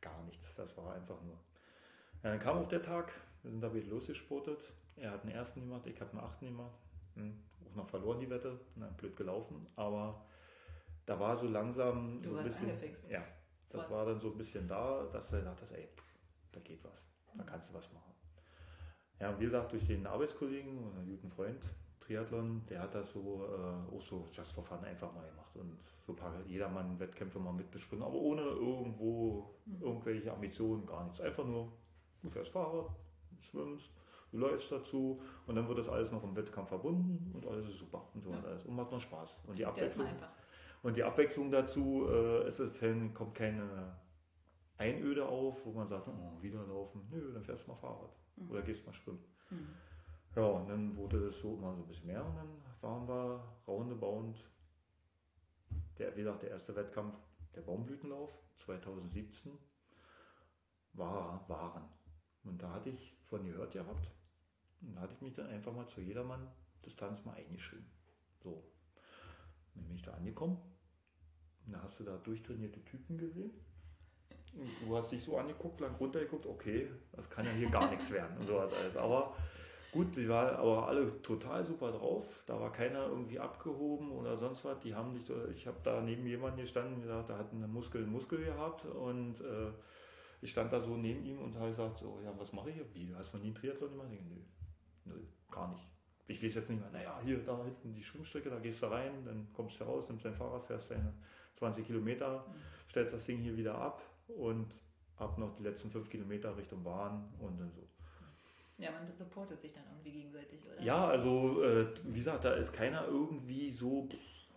Gar 0.00 0.22
nichts, 0.24 0.54
das 0.54 0.76
war 0.76 0.94
einfach 0.94 1.20
nur. 1.22 1.38
Ja, 2.22 2.30
dann 2.30 2.40
kam 2.40 2.58
auch 2.58 2.68
der 2.68 2.82
Tag, 2.82 3.12
wir 3.42 3.50
sind 3.50 3.60
da 3.60 3.72
wieder 3.72 3.88
losgesportet. 3.88 4.58
Er 4.96 5.12
hat 5.12 5.22
einen 5.22 5.32
ersten 5.32 5.60
gemacht, 5.60 5.86
ich 5.86 6.00
habe 6.00 6.10
einen 6.12 6.20
achten 6.20 6.46
gemacht. 6.46 6.76
Hm, 7.14 7.40
auch 7.64 7.76
noch 7.76 7.88
verloren 7.88 8.20
die 8.20 8.30
Wette, 8.30 8.58
na, 8.74 8.88
blöd 8.88 9.16
gelaufen, 9.16 9.66
aber 9.76 10.24
da 11.06 11.18
war 11.18 11.36
so 11.36 11.46
langsam. 11.46 12.20
Du 12.22 12.30
so 12.30 12.36
ein 12.38 12.44
bisschen, 12.44 12.70
angefixt. 12.70 13.08
Ja, 13.08 13.24
das 13.70 13.82
Voll. 13.82 13.90
war 13.90 14.06
dann 14.06 14.20
so 14.20 14.32
ein 14.32 14.36
bisschen 14.36 14.66
da, 14.66 15.04
dass 15.12 15.32
er 15.32 15.42
dachte, 15.42 15.64
ey, 15.76 15.88
da 16.52 16.60
geht 16.60 16.82
was, 16.84 17.02
da 17.34 17.44
kannst 17.44 17.70
du 17.70 17.74
was 17.74 17.92
machen. 17.92 18.12
Ja, 19.20 19.30
und 19.30 19.40
wie 19.40 19.44
gesagt, 19.44 19.72
durch 19.72 19.86
den 19.86 20.06
Arbeitskollegen 20.06 20.78
und 20.78 20.96
einen 20.96 21.08
guten 21.08 21.30
Freund, 21.30 21.64
Triathlon, 22.08 22.64
der 22.70 22.80
hat 22.80 22.94
das 22.94 23.12
so 23.12 23.44
äh, 23.44 23.94
auch 23.94 24.02
so 24.02 24.26
just 24.32 24.52
for 24.52 24.64
fun 24.64 24.82
einfach 24.82 25.12
mal 25.12 25.26
gemacht 25.28 25.54
und 25.56 25.78
so 26.06 26.12
ein 26.12 26.16
paar 26.16 26.32
Jedermann-Wettkämpfe 26.46 27.38
mal 27.38 27.52
mitbesprungen, 27.52 28.02
aber 28.02 28.14
ohne 28.14 28.40
irgendwo 28.40 29.54
mhm. 29.66 29.82
irgendwelche 29.82 30.32
Ambitionen, 30.32 30.86
gar 30.86 31.04
nichts. 31.04 31.20
Einfach 31.20 31.44
nur, 31.44 31.70
du 32.22 32.30
fährst 32.30 32.50
Fahrrad, 32.50 32.88
schwimmst, 33.40 33.90
du 34.32 34.38
läufst 34.38 34.72
dazu 34.72 35.20
und 35.46 35.54
dann 35.54 35.68
wird 35.68 35.78
das 35.78 35.88
alles 35.90 36.10
noch 36.10 36.24
im 36.24 36.34
Wettkampf 36.34 36.70
verbunden 36.70 37.30
und 37.34 37.46
alles 37.46 37.66
ist 37.66 37.78
super 37.78 38.08
und 38.14 38.22
so 38.22 38.30
ja. 38.30 38.42
alles 38.42 38.64
und 38.64 38.74
macht 38.74 38.90
noch 38.90 39.00
Spaß. 39.00 39.36
Und 39.46 39.58
die 39.58 39.66
Abwechslung, 39.66 40.08
und 40.82 40.96
die 40.96 41.04
Abwechslung 41.04 41.50
dazu 41.50 42.06
äh, 42.08 42.48
ist 42.48 42.60
es, 42.60 42.80
kommt 43.12 43.34
keine 43.34 43.98
Einöde 44.78 45.28
auf, 45.28 45.66
wo 45.66 45.72
man 45.72 45.88
sagt, 45.88 46.08
oh, 46.08 46.40
wieder 46.40 46.64
laufen, 46.64 47.06
nö, 47.10 47.34
dann 47.34 47.44
fährst 47.44 47.66
du 47.66 47.72
mal 47.72 47.76
Fahrrad 47.76 48.16
mhm. 48.36 48.50
oder 48.50 48.62
gehst 48.62 48.86
mal 48.86 48.94
schwimmen. 48.94 49.22
Mhm. 49.50 49.68
Ja, 50.36 50.44
und 50.44 50.68
dann 50.68 50.96
wurde 50.96 51.26
das 51.26 51.38
so 51.38 51.54
immer 51.54 51.74
so 51.74 51.82
ein 51.82 51.88
bisschen 51.88 52.06
mehr 52.06 52.24
und 52.24 52.36
dann 52.36 52.48
waren 52.80 53.08
wir 53.08 53.42
roundabout, 53.66 54.34
der, 55.98 56.14
wie 56.16 56.20
gesagt, 56.20 56.42
der 56.42 56.50
erste 56.50 56.76
Wettkampf, 56.76 57.16
der 57.54 57.62
Baumblütenlauf 57.62 58.30
2017, 58.56 59.58
war, 60.92 61.48
waren. 61.48 61.88
Und 62.44 62.62
da 62.62 62.72
hatte 62.72 62.90
ich 62.90 63.16
von 63.24 63.44
gehört 63.44 63.72
gehabt 63.72 64.10
und 64.80 64.94
da 64.94 65.00
hatte 65.00 65.14
ich 65.14 65.20
mich 65.20 65.34
dann 65.34 65.48
einfach 65.48 65.72
mal 65.72 65.86
zu 65.86 66.00
jedermann 66.00 66.46
Distanz 66.84 67.24
mal 67.24 67.34
eingeschrieben. 67.34 67.90
So. 68.42 68.64
Dann 69.74 69.84
bin 69.84 69.96
ich 69.96 70.02
da 70.02 70.12
angekommen 70.12 70.58
und 71.66 71.72
da 71.72 71.82
hast 71.82 72.00
du 72.00 72.04
da 72.04 72.16
durchtrainierte 72.16 72.84
Typen 72.84 73.18
gesehen. 73.18 73.52
Und 74.54 74.70
du 74.80 74.96
hast 74.96 75.12
dich 75.12 75.22
so 75.22 75.36
angeguckt, 75.36 75.80
lang 75.80 75.94
runtergeguckt, 75.96 76.46
okay, 76.46 76.90
das 77.12 77.28
kann 77.28 77.44
ja 77.44 77.52
hier 77.52 77.70
gar 77.70 77.90
nichts 77.90 78.10
werden 78.10 78.38
und 78.38 78.46
sowas 78.46 78.72
alles. 78.72 78.96
Aber 78.96 79.36
Gut, 79.98 80.14
die 80.14 80.28
waren 80.28 80.54
aber 80.54 80.86
alle 80.86 81.20
total 81.22 81.64
super 81.64 81.90
drauf. 81.90 82.44
Da 82.46 82.60
war 82.60 82.70
keiner 82.70 83.08
irgendwie 83.08 83.40
abgehoben 83.40 84.12
oder 84.12 84.36
sonst 84.36 84.64
was. 84.64 84.78
Die 84.78 84.94
haben 84.94 85.12
nicht, 85.12 85.28
ich 85.52 85.66
habe 85.66 85.78
da 85.82 86.00
neben 86.00 86.24
jemanden 86.24 86.60
gestanden, 86.60 87.02
gesagt, 87.02 87.30
der 87.30 87.36
hat 87.36 87.50
einen 87.50 87.68
Muskel, 87.72 88.04
einen 88.04 88.12
Muskel 88.12 88.44
gehabt 88.44 88.84
und 88.84 89.40
äh, 89.40 89.72
ich 90.40 90.52
stand 90.52 90.72
da 90.72 90.80
so 90.80 90.96
neben 90.96 91.24
ihm 91.24 91.40
und 91.40 91.56
habe 91.56 91.70
gesagt, 91.70 91.98
so, 91.98 92.20
ja, 92.24 92.32
was 92.38 92.52
mache 92.52 92.70
ich 92.70 92.76
hier? 92.76 92.94
Wie, 92.94 93.12
hast 93.12 93.32
du 93.32 93.38
noch 93.38 93.42
nie 93.42 93.48
einen 93.48 93.56
Triathlon 93.56 93.90
gemacht? 93.90 94.08
Nö, 94.10 94.36
nö, 95.06 95.20
gar 95.50 95.68
nicht. 95.72 95.84
Ich 96.28 96.40
weiß 96.44 96.54
jetzt 96.54 96.70
nicht 96.70 96.80
mehr, 96.80 96.90
naja, 96.92 97.20
hier, 97.24 97.42
da 97.42 97.60
hinten 97.64 97.92
die 97.92 98.04
Schwimmstrecke, 98.04 98.50
da 98.50 98.60
gehst 98.60 98.80
du 98.80 98.86
rein, 98.86 99.24
dann 99.24 99.48
kommst 99.52 99.80
du 99.80 99.84
raus, 99.84 100.04
nimmst 100.08 100.24
dein 100.24 100.34
Fahrrad, 100.36 100.64
fährst 100.64 100.92
deine 100.92 101.12
20 101.54 101.84
Kilometer, 101.84 102.44
stellst 102.88 103.14
das 103.14 103.26
Ding 103.26 103.38
hier 103.38 103.56
wieder 103.56 103.74
ab 103.74 104.00
und 104.28 104.76
ab 105.16 105.36
noch 105.38 105.56
die 105.56 105.64
letzten 105.64 105.90
5 105.90 106.08
Kilometer 106.08 106.56
Richtung 106.56 106.84
Bahn 106.84 107.34
und 107.40 107.58
dann 107.58 107.72
so. 107.72 107.82
Ja, 108.78 108.92
man 108.92 109.12
supportet 109.12 109.60
sich 109.60 109.72
dann 109.72 109.82
irgendwie 109.90 110.12
gegenseitig, 110.12 110.64
oder? 110.64 110.80
Ja, 110.80 111.08
also 111.08 111.62
äh, 111.64 111.86
wie 112.04 112.18
gesagt, 112.18 112.44
da 112.44 112.52
ist 112.52 112.72
keiner 112.72 113.06
irgendwie 113.06 113.72
so, 113.72 114.08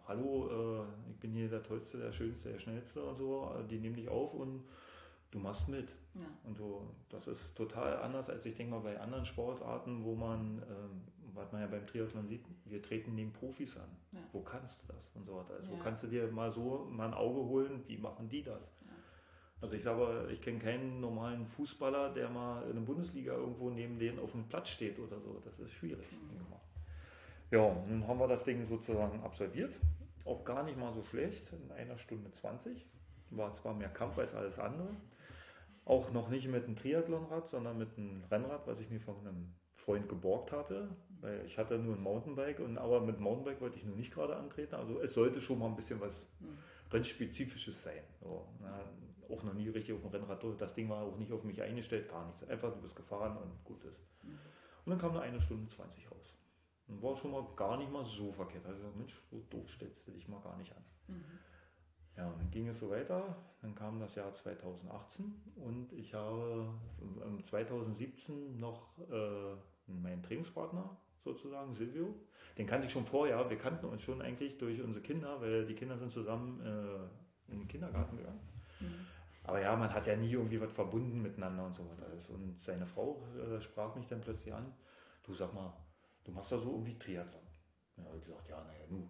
hallo, 0.08 0.84
äh, 0.84 1.10
ich 1.10 1.18
bin 1.18 1.34
hier 1.34 1.50
der 1.50 1.64
Tollste, 1.64 1.98
der 1.98 2.12
Schönste, 2.12 2.52
der 2.52 2.60
Schnellste 2.60 3.04
und 3.04 3.18
so. 3.18 3.46
Also, 3.46 3.68
die 3.68 3.80
nehmen 3.80 3.96
dich 3.96 4.08
auf 4.10 4.34
und 4.36 4.64
du 5.32 5.40
machst 5.40 5.68
mit. 5.68 5.90
Ja. 6.14 6.28
Und 6.44 6.56
so, 6.56 6.94
das 7.10 7.28
ist 7.28 7.56
total 7.56 7.98
anders 7.98 8.30
als 8.30 8.46
ich 8.46 8.56
denke 8.56 8.76
mal 8.76 8.82
bei 8.82 9.00
anderen 9.00 9.26
Sportarten, 9.26 10.04
wo 10.04 10.14
man, 10.14 10.62
ähm, 10.70 11.02
was 11.34 11.52
man 11.52 11.62
ja 11.62 11.68
beim 11.68 11.88
Triathlon 11.88 12.28
sieht, 12.28 12.46
wir 12.66 12.82
treten 12.82 13.16
neben 13.16 13.32
Profis 13.32 13.78
an. 13.78 13.90
Ja. 14.12 14.20
Wo 14.34 14.42
kannst 14.42 14.84
du 14.84 14.94
das 14.94 15.16
und 15.16 15.26
so 15.26 15.36
weiter? 15.36 15.56
Also, 15.56 15.72
ja. 15.72 15.78
Wo 15.78 15.82
kannst 15.82 16.04
du 16.04 16.08
dir 16.08 16.30
mal 16.32 16.52
so 16.52 16.88
mal 16.92 17.08
ein 17.08 17.14
Auge 17.16 17.40
holen, 17.40 17.84
wie 17.88 17.98
machen 17.98 18.30
die 18.30 18.44
das? 18.44 18.72
Also 19.62 19.76
ich 19.76 19.84
sage, 19.84 20.28
ich 20.32 20.42
kenne 20.42 20.58
keinen 20.58 21.00
normalen 21.00 21.46
Fußballer, 21.46 22.14
der 22.14 22.30
mal 22.30 22.68
in 22.68 22.74
der 22.74 22.82
Bundesliga 22.82 23.34
irgendwo 23.34 23.70
neben 23.70 24.00
denen 24.00 24.18
auf 24.20 24.32
dem 24.32 24.48
Platz 24.48 24.70
steht 24.70 24.98
oder 24.98 25.20
so. 25.20 25.40
Das 25.46 25.60
ist 25.60 25.74
schwierig. 25.74 26.08
Ja, 27.52 27.76
nun 27.88 28.08
haben 28.08 28.20
wir 28.20 28.28
das 28.28 28.44
Ding 28.44 28.64
sozusagen 28.66 29.22
absolviert. 29.24 29.80
Auch 30.26 30.44
gar 30.44 30.64
nicht 30.64 30.78
mal 30.78 30.94
so 30.94 31.04
schlecht, 31.04 31.52
in 31.54 31.72
einer 31.72 31.98
Stunde 31.98 32.32
20. 32.32 32.88
War 33.32 33.54
zwar 33.54 33.74
mehr 33.74 33.90
Kampf 33.90 34.18
als 34.18 34.34
alles 34.34 34.58
andere. 34.58 34.96
Auch 35.86 36.12
noch 36.12 36.30
nicht 36.30 36.48
mit 36.48 36.66
einem 36.66 36.76
Triathlonrad, 36.76 37.50
sondern 37.50 37.78
mit 37.78 37.98
einem 37.98 38.24
Rennrad, 38.32 38.66
was 38.68 38.80
ich 38.80 38.90
mir 38.90 39.00
von 39.00 39.18
einem 39.20 39.54
Freund 39.74 40.10
geborgt 40.10 40.52
hatte. 40.52 40.90
Weil 41.20 41.46
ich 41.46 41.58
hatte 41.58 41.78
nur 41.78 41.96
ein 41.96 42.02
Mountainbike, 42.02 42.60
und, 42.62 42.78
aber 42.78 43.02
mit 43.02 43.20
Mountainbike 43.20 43.62
wollte 43.62 43.78
ich 43.78 43.86
nur 43.86 43.96
nicht 43.96 44.14
gerade 44.14 44.36
antreten. 44.36 44.76
Also 44.76 45.00
es 45.02 45.14
sollte 45.14 45.40
schon 45.40 45.60
mal 45.60 45.68
ein 45.68 45.76
bisschen 45.76 46.00
was 46.00 46.26
mhm. 46.40 46.58
Rennspezifisches 46.92 47.84
sein. 47.84 48.04
So, 48.22 48.48
na, 48.62 48.80
auch 49.32 49.44
noch 49.44 49.54
nie 49.54 49.70
richtig 49.70 49.96
auf 49.96 50.02
dem 50.02 50.10
Rennrad 50.10 50.42
durch. 50.44 50.58
Das 50.58 50.74
Ding 50.74 50.90
war 50.90 51.04
auch 51.04 51.18
nicht 51.18 51.32
auf 51.32 51.44
mich 51.44 51.62
eingestellt, 51.62 52.10
gar 52.10 52.26
nichts. 52.26 52.44
Einfach, 52.44 52.74
du 52.74 52.82
bist 52.82 52.96
gefahren 52.96 53.38
und 53.38 53.64
gut 53.64 53.84
ist. 53.86 54.02
Und 54.86 54.92
dann 54.92 55.00
kam 55.00 55.14
da 55.14 55.22
eine 55.22 55.40
Stunde 55.40 55.68
20 55.68 56.12
raus. 56.12 56.38
Und 56.88 57.02
war 57.02 57.16
schon 57.16 57.32
mal 57.32 57.46
gar 57.56 57.78
nicht 57.78 57.92
mal 57.92 58.04
so 58.04 58.32
verkehrt. 58.32 58.66
Also, 58.66 58.92
Mensch, 58.96 59.22
so 59.30 59.40
doof 59.50 59.70
stellst 59.70 60.08
du 60.08 60.12
dich 60.12 60.28
mal 60.28 60.42
gar 60.42 60.58
nicht 60.58 60.76
an. 60.76 60.84
Mhm. 61.08 61.24
Ja, 62.18 62.28
und 62.28 62.40
dann 62.40 62.52
ging 62.52 62.68
es 62.68 62.80
so 62.80 62.90
weiter. 62.90 63.36
Dann 63.62 63.76
kam 63.76 64.00
das 64.00 64.16
Jahr 64.16 64.34
2018 64.34 65.54
und 65.56 65.94
ich 65.94 66.14
habe 66.14 66.68
2017 67.44 68.60
noch 68.60 68.98
äh, 69.10 69.56
meinen 69.88 70.22
Trainingspartner 70.24 70.98
sozusagen, 71.24 71.74
Silvio. 71.74 72.16
Den 72.58 72.68
kannte 72.68 72.88
ich 72.88 72.92
schon 72.92 73.06
vorher. 73.06 73.50
Wir 73.50 73.58
kannten 73.58 73.86
uns 73.86 74.02
schon 74.02 74.22
eigentlich 74.22 74.58
durch 74.58 74.82
unsere 74.82 75.04
Kinder, 75.04 75.40
weil 75.40 75.66
die 75.66 75.76
Kinder 75.76 75.98
sind 75.98 76.12
zusammen 76.12 76.60
äh, 76.62 77.52
in 77.52 77.60
den 77.60 77.68
Kindergarten 77.68 78.18
gegangen. 78.18 78.40
Aber 79.44 79.60
ja, 79.62 79.76
man 79.76 79.92
hat 79.92 80.06
ja 80.08 80.16
nie 80.16 80.32
irgendwie 80.32 80.62
was 80.62 80.72
verbunden 80.72 81.22
miteinander 81.22 81.66
und 81.66 81.76
so 81.76 81.84
weiter. 81.90 82.08
Und 82.34 82.62
seine 82.62 82.86
Frau 82.86 83.26
äh, 83.36 83.60
sprach 83.60 83.96
mich 83.96 84.08
dann 84.08 84.22
plötzlich 84.22 84.54
an, 84.54 84.74
du 85.24 85.34
sag 85.34 85.54
mal, 85.54 85.74
du 86.24 86.32
machst 86.32 86.52
da 86.52 86.60
so 86.60 86.72
irgendwie 86.72 86.98
Triathlon. 86.98 87.42
Ja, 87.98 88.06
habe 88.06 88.18
ich 88.18 88.26
gesagt, 88.26 88.48
ja, 88.50 88.64
naja, 88.64 88.86
nu, 88.90 89.08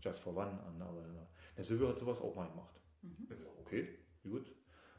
just 0.00 0.20
for 0.20 0.36
one. 0.36 0.58
Aber 0.80 1.02
der 1.56 1.64
Silvio 1.64 1.88
hat 1.88 1.98
sowas 1.98 2.20
auch 2.20 2.34
mal 2.34 2.48
gemacht. 2.48 2.80
Mhm. 3.02 3.16
Ich 3.22 3.28
gesagt, 3.28 3.58
okay, 3.60 3.98
gut. 4.22 4.54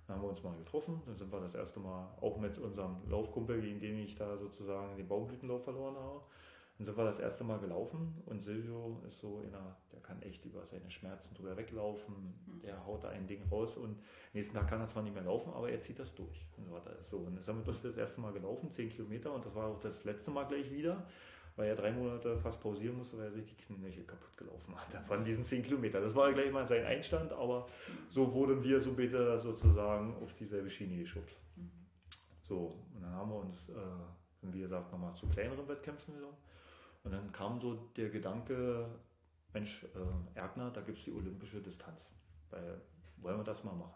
Dann 0.08 0.18
haben 0.18 0.24
wir 0.24 0.30
uns 0.30 0.44
mal 0.44 0.56
getroffen. 0.58 1.02
Dann 1.06 1.18
sind 1.18 1.32
wir 1.32 1.40
das 1.40 1.56
erste 1.56 1.80
Mal 1.80 2.16
auch 2.22 2.38
mit 2.38 2.58
unserem 2.60 3.10
Laufkumpel, 3.10 3.60
gegen 3.62 3.80
den 3.80 3.98
ich 3.98 4.16
da 4.16 4.38
sozusagen 4.38 4.96
den 4.98 5.08
Baumblütenlauf 5.08 5.64
verloren 5.64 5.96
habe, 5.96 6.22
Dann 6.78 6.86
sind 6.86 6.98
wir 6.98 7.06
das 7.06 7.20
erste 7.20 7.46
Mal 7.46 7.60
gelaufen 7.60 8.22
und 8.26 8.42
Silvio 8.42 9.02
ist 9.08 9.20
so 9.20 9.38
einer, 9.38 9.78
der 9.94 10.02
kann 10.02 10.22
echt 10.22 10.44
über 10.44 10.66
seine 10.66 10.90
Schmerzen 10.92 11.34
drüber 11.34 11.56
weglaufen. 11.56 12.36
Mhm. 12.46 12.60
Der 12.62 12.86
haut 12.86 13.04
da 13.06 13.10
ein 13.10 13.28
Ding 13.28 13.44
raus 13.50 13.78
und 13.78 13.98
nächsten 14.34 14.56
Tag 14.58 14.68
kann 14.68 14.82
er 14.82 14.88
zwar 14.88 15.04
nicht 15.04 15.14
mehr 15.14 15.24
laufen, 15.24 15.54
aber 15.54 15.70
er 15.70 15.80
zieht 15.80 16.00
das 16.00 16.14
durch. 16.14 16.46
Und 16.58 16.66
so 16.66 16.74
weiter. 16.74 16.92
So, 17.04 17.20
und 17.20 17.48
wir 17.48 17.74
das 17.82 17.98
erste 17.98 18.20
Mal 18.20 18.34
gelaufen, 18.34 18.70
10 18.70 18.90
Kilometer 18.90 19.34
und 19.34 19.46
das 19.46 19.56
war 19.56 19.68
auch 19.68 19.80
das 19.80 20.04
letzte 20.04 20.32
Mal 20.32 20.44
gleich 20.44 20.70
wieder, 20.70 21.08
weil 21.56 21.70
er 21.70 21.78
drei 21.78 21.94
Monate 21.94 22.38
fast 22.40 22.62
pausieren 22.62 22.98
musste, 22.98 23.18
weil 23.18 23.28
er 23.28 23.32
sich 23.32 23.46
die 23.46 23.56
Knöchel 23.56 24.04
kaputt 24.04 24.36
gelaufen 24.36 24.76
hat 24.76 25.02
von 25.08 25.24
diesen 25.24 25.46
10 25.46 25.64
Kilometern. 25.64 26.04
Das 26.04 26.14
war 26.14 26.34
gleich 26.34 26.52
mal 26.52 26.68
sein 26.68 26.84
Einstand, 26.84 27.32
aber 27.32 27.70
so 28.10 28.34
wurden 28.34 28.62
wir 28.62 28.82
so 28.82 28.92
bitte 28.92 29.40
sozusagen 29.40 30.14
auf 30.22 30.34
dieselbe 30.34 30.70
Schiene 30.70 30.98
geschubst. 30.98 31.40
Mhm. 31.56 31.72
So, 32.44 32.76
und 32.94 33.02
dann 33.02 33.14
haben 33.14 33.30
wir 33.30 33.38
uns, 33.38 33.70
äh, 33.70 34.52
wie 34.54 34.60
gesagt, 34.60 34.92
nochmal 34.92 35.16
zu 35.16 35.28
kleineren 35.28 35.66
Wettkämpfen 35.70 36.16
genommen. 36.16 36.38
Und 37.06 37.12
dann 37.12 37.32
kam 37.32 37.62
so 37.62 37.76
der 37.96 38.10
Gedanke, 38.10 38.88
Mensch, 39.54 39.84
äh, 39.84 40.38
Erkner, 40.38 40.72
da 40.72 40.82
gibt 40.82 40.98
es 40.98 41.06
die 41.06 41.14
olympische 41.14 41.62
Distanz. 41.62 42.12
Weil, 42.50 42.82
wollen 43.18 43.38
wir 43.38 43.44
das 43.44 43.64
mal 43.64 43.76
machen? 43.76 43.94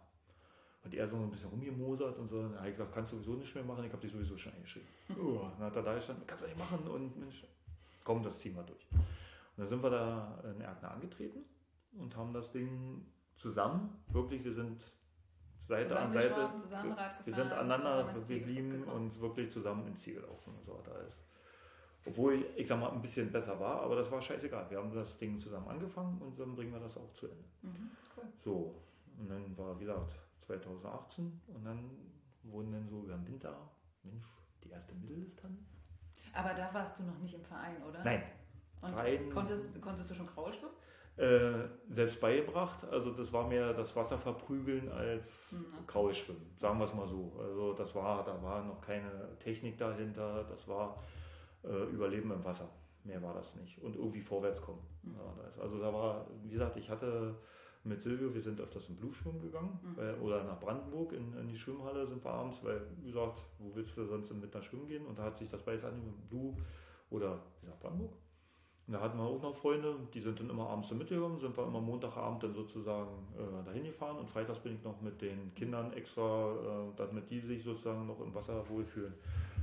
Und 0.84 0.94
er 0.94 1.08
so 1.08 1.18
ein 1.18 1.30
bisschen 1.30 1.50
rumgemosert 1.50 2.18
und 2.20 2.30
so. 2.30 2.42
Dann 2.44 2.56
habe 2.56 2.70
ich 2.70 2.76
gesagt, 2.76 2.94
kannst 2.94 3.12
du 3.12 3.18
sowieso 3.18 3.34
nicht 3.34 3.54
mehr 3.56 3.64
machen, 3.64 3.84
ich 3.84 3.92
habe 3.92 4.02
dich 4.02 4.12
sowieso 4.12 4.38
schon 4.38 4.54
eingeschrieben. 4.54 4.88
Oh, 5.20 5.42
dann 5.58 5.68
hat 5.68 5.76
er 5.76 5.84
da 5.84 5.96
gestanden, 5.96 6.24
kannst 6.26 6.44
du 6.44 6.48
nicht 6.48 6.60
machen 6.60 6.88
und 6.88 7.20
Mensch, 7.20 7.46
komm, 8.04 8.24
das 8.24 8.40
ziehen 8.40 8.56
wir 8.56 8.64
durch. 8.64 8.88
Und 8.92 9.04
dann 9.58 9.68
sind 9.68 9.84
wir 9.84 9.90
da 9.90 10.42
in 10.44 10.62
Erkner 10.62 10.92
angetreten 10.92 11.44
und 11.98 12.16
haben 12.16 12.32
das 12.32 12.52
Ding 12.52 13.06
zusammen, 13.38 14.02
wirklich, 14.10 14.44
wir 14.44 14.54
sind 14.54 14.86
Seite 15.68 16.00
an 16.00 16.12
Seite, 16.12 16.50
wir 17.26 17.34
sind 17.34 17.52
aneinander 17.52 18.14
geblieben 18.14 18.84
und 18.84 19.20
wirklich 19.20 19.52
zusammen 19.52 19.88
ins 19.88 20.02
Ziel 20.04 20.16
gelaufen 20.16 20.54
und 20.58 20.66
so 20.66 20.78
weiter. 20.78 20.96
Alles. 20.96 21.22
Obwohl 22.06 22.46
ich, 22.56 22.68
sag 22.68 22.80
mal, 22.80 22.92
ein 22.92 23.02
bisschen 23.02 23.32
besser 23.32 23.60
war, 23.60 23.82
aber 23.82 23.96
das 23.96 24.12
war 24.12 24.22
scheißegal. 24.22 24.70
Wir 24.70 24.78
haben 24.78 24.94
das 24.94 25.18
Ding 25.18 25.38
zusammen 25.40 25.68
angefangen 25.68 26.20
und 26.22 26.40
dann 26.40 26.56
bringen 26.56 26.72
wir 26.72 26.80
das 26.80 26.98
auch 26.98 27.12
zu 27.14 27.28
Ende. 27.28 27.44
Mhm, 27.62 27.92
cool. 28.16 28.24
So, 28.40 28.76
und 29.20 29.30
dann 29.30 29.58
war 29.58 29.80
wieder 29.80 30.08
2018 30.42 31.42
und 31.48 31.66
dann 31.66 31.90
wurden 32.44 32.72
dann 32.72 32.88
so 32.88 33.04
über 33.04 33.14
den 33.14 33.28
Winter, 33.28 33.70
Mensch, 34.04 34.26
die 34.64 34.70
erste 34.70 34.96
Mitteldistanz. 34.96 35.60
Aber 36.34 36.54
da 36.54 36.74
warst 36.74 37.00
du 37.00 37.04
noch 37.04 37.18
nicht 37.20 37.36
im 37.36 37.44
Verein, 37.44 37.82
oder? 37.84 38.04
Nein. 38.04 38.24
Und 38.82 38.94
Verein, 38.94 39.30
konntest, 39.30 39.82
konntest 39.82 40.10
du 40.10 40.16
schon 40.16 40.28
Kraulschwimmen? 40.28 40.76
Äh, 41.18 41.68
selbst 41.90 42.22
beigebracht. 42.22 42.86
Also 42.86 43.12
das 43.12 43.34
war 43.34 43.46
mehr 43.46 43.74
das 43.74 43.94
Wasser 43.94 44.18
verprügeln 44.18 44.90
als 44.90 45.52
mhm. 45.52 45.86
Kraulschwimmen, 45.86 46.42
sagen 46.56 46.80
wir 46.80 46.86
es 46.86 46.94
mal 46.94 47.08
so. 47.08 47.34
Also 47.38 47.74
das 47.74 47.94
war, 47.94 48.24
da 48.24 48.42
war 48.42 48.64
noch 48.64 48.80
keine 48.80 49.38
Technik 49.40 49.78
dahinter, 49.78 50.46
das 50.46 50.66
war 50.70 51.04
äh, 51.64 51.92
Überleben 51.92 52.32
im 52.32 52.44
Wasser. 52.44 52.70
Mehr 53.04 53.22
war 53.22 53.34
das 53.34 53.56
nicht. 53.56 53.82
Und 53.82 53.96
irgendwie 53.96 54.22
vorwärts 54.22 54.62
kommen. 54.62 54.82
Mhm. 55.04 55.16
Ja, 55.16 55.62
also 55.62 55.80
da 55.80 55.94
war, 55.94 56.28
wie 56.44 56.50
gesagt, 56.50 56.78
ich 56.78 56.90
hatte 56.90 57.36
mit 57.84 58.02
Silvio, 58.02 58.34
wir 58.34 58.42
sind 58.42 58.60
öfters 58.60 58.90
im 58.90 58.98
Blue-Schwimmen 58.98 59.42
gegangen 59.42 59.80
mhm. 59.82 59.98
weil, 59.98 60.16
oder 60.16 60.44
nach 60.44 60.60
Brandenburg 60.60 61.14
in, 61.14 61.34
in, 61.38 61.48
die 61.48 61.58
Schwimmhalle 61.58 62.06
sind 62.06 62.24
wir 62.24 62.32
abends, 62.32 62.64
weil, 62.64 62.82
wie 62.98 63.08
gesagt, 63.08 63.42
wo 63.58 63.74
willst 63.74 63.98
du 63.98 64.06
sonst 64.06 64.34
mit 64.34 64.54
nach 64.54 64.64
Schwimmen 64.64 64.88
gehen? 64.88 65.06
Und 65.06 65.18
da 65.18 65.24
hat 65.24 65.38
sich 65.38 65.50
das 65.50 65.64
beides 65.64 65.86
an 65.86 66.02
Blue 66.30 66.56
oder 67.10 67.40
wie 67.60 67.66
gesagt, 67.66 67.80
Brandenburg. 67.80 68.14
Und 68.90 68.94
da 68.94 69.02
hatten 69.02 69.20
wir 69.20 69.24
auch 69.24 69.42
noch 69.42 69.54
Freunde, 69.54 69.96
die 70.16 70.20
sind 70.20 70.40
dann 70.40 70.50
immer 70.50 70.68
abends 70.68 70.90
mitgekommen, 70.92 71.40
sind 71.40 71.56
wir 71.56 71.64
immer 71.64 71.80
Montagabend 71.80 72.42
dann 72.42 72.56
sozusagen 72.56 73.28
äh, 73.38 73.64
dahin 73.64 73.84
gefahren 73.84 74.18
und 74.18 74.28
freitags 74.28 74.60
bin 74.62 74.74
ich 74.74 74.84
noch 74.84 75.00
mit 75.00 75.22
den 75.22 75.54
Kindern 75.54 75.94
extra, 75.94 76.56
äh, 76.56 76.96
damit 76.96 77.30
die 77.30 77.40
sich 77.40 77.64
sozusagen 77.64 78.08
noch 78.08 78.20
im 78.20 78.34
Wasser 78.34 78.68
wohlfühlen, 78.68 79.14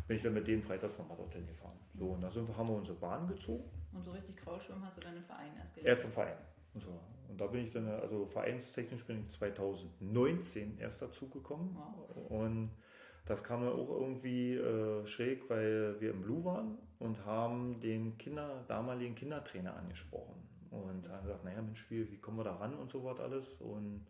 bin 0.07 0.17
ich 0.17 0.23
dann 0.23 0.35
mit 0.35 0.47
denen 0.47 0.63
freitags 0.63 0.99
nochmal 0.99 1.17
dorthin 1.17 1.47
gefahren. 1.47 1.79
So, 1.95 2.11
und 2.11 2.21
da 2.21 2.31
sind 2.31 2.47
wir, 2.49 2.57
haben 2.57 2.69
wir 2.69 2.77
unsere 2.77 2.99
Bahn 2.99 3.27
gezogen. 3.27 3.65
Und 3.93 4.05
so 4.05 4.13
richtig 4.13 4.37
Kraulschwimmen 4.37 4.85
hast 4.85 4.99
du 4.99 5.01
dann 5.01 5.17
im 5.17 5.25
Verein 5.25 5.53
erst 5.57 5.75
gelernt? 5.75 5.89
Erst 5.89 6.05
im 6.05 6.13
Verein. 6.13 6.37
Und, 6.75 6.83
so. 6.83 7.01
und 7.29 7.41
da 7.41 7.47
bin 7.47 7.65
ich 7.65 7.73
dann, 7.73 7.89
also 7.89 8.27
vereinstechnisch 8.27 9.05
bin 9.05 9.21
ich 9.21 9.31
2019 9.31 10.79
erst 10.79 11.01
dazu 11.03 11.29
gekommen. 11.29 11.77
Wow. 11.77 12.31
Und 12.31 12.71
das 13.25 13.43
kam 13.43 13.65
mir 13.65 13.73
auch 13.73 13.89
irgendwie 13.89 14.55
äh, 14.55 15.05
schräg, 15.07 15.51
weil 15.51 16.01
wir 16.01 16.11
im 16.11 16.23
Blue 16.23 16.45
waren 16.45 16.79
und 16.99 17.25
haben 17.25 17.81
den 17.81 18.17
Kinder, 18.19 18.65
damaligen 18.69 19.15
Kindertrainer 19.15 19.77
angesprochen. 19.77 20.47
Und 20.71 21.07
er 21.07 21.23
gesagt, 21.23 21.45
naja 21.45 21.63
Mensch, 21.63 21.91
wie, 21.91 22.11
wie 22.11 22.19
kommen 22.19 22.39
wir 22.39 22.45
da 22.45 22.57
ran 22.57 22.75
und 22.75 22.91
so 22.91 23.03
was 23.03 23.19
alles. 23.19 23.49
Und 23.61 24.07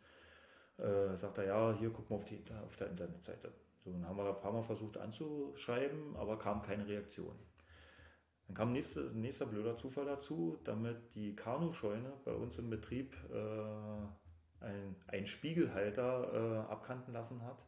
äh, 0.79 1.17
sagt 1.17 1.39
er, 1.39 1.47
ja, 1.47 1.73
hier 1.73 1.91
gucken 1.91 2.11
wir 2.11 2.17
auf, 2.17 2.25
die, 2.25 2.43
auf 2.67 2.77
der 2.77 2.91
Internetseite. 2.91 3.53
So, 3.87 3.93
dann 3.93 4.05
haben 4.05 4.17
wir 4.17 4.29
ein 4.29 4.41
paar 4.41 4.53
Mal 4.53 4.63
versucht 4.63 4.99
anzuschreiben, 4.99 6.17
aber 6.17 6.37
kam 6.41 6.61
keine 6.61 6.89
Reaktion. 6.89 7.37
Dann 8.49 8.57
kam 8.57 8.73
nächste, 8.73 9.01
nächster 9.15 9.47
blöder 9.47 9.77
Zufall 9.77 10.07
dazu, 10.07 10.59
damit 10.65 11.15
die 11.15 11.37
Kanuscheune 11.37 12.13
bei 12.25 12.33
uns 12.33 12.59
im 12.59 12.69
Betrieb 12.69 13.15
äh, 13.33 14.65
ein, 14.65 14.97
ein 15.07 15.27
Spiegelhalter 15.29 16.33
äh, 16.67 16.73
abkanten 16.73 17.15
lassen 17.15 17.43
hat 17.43 17.65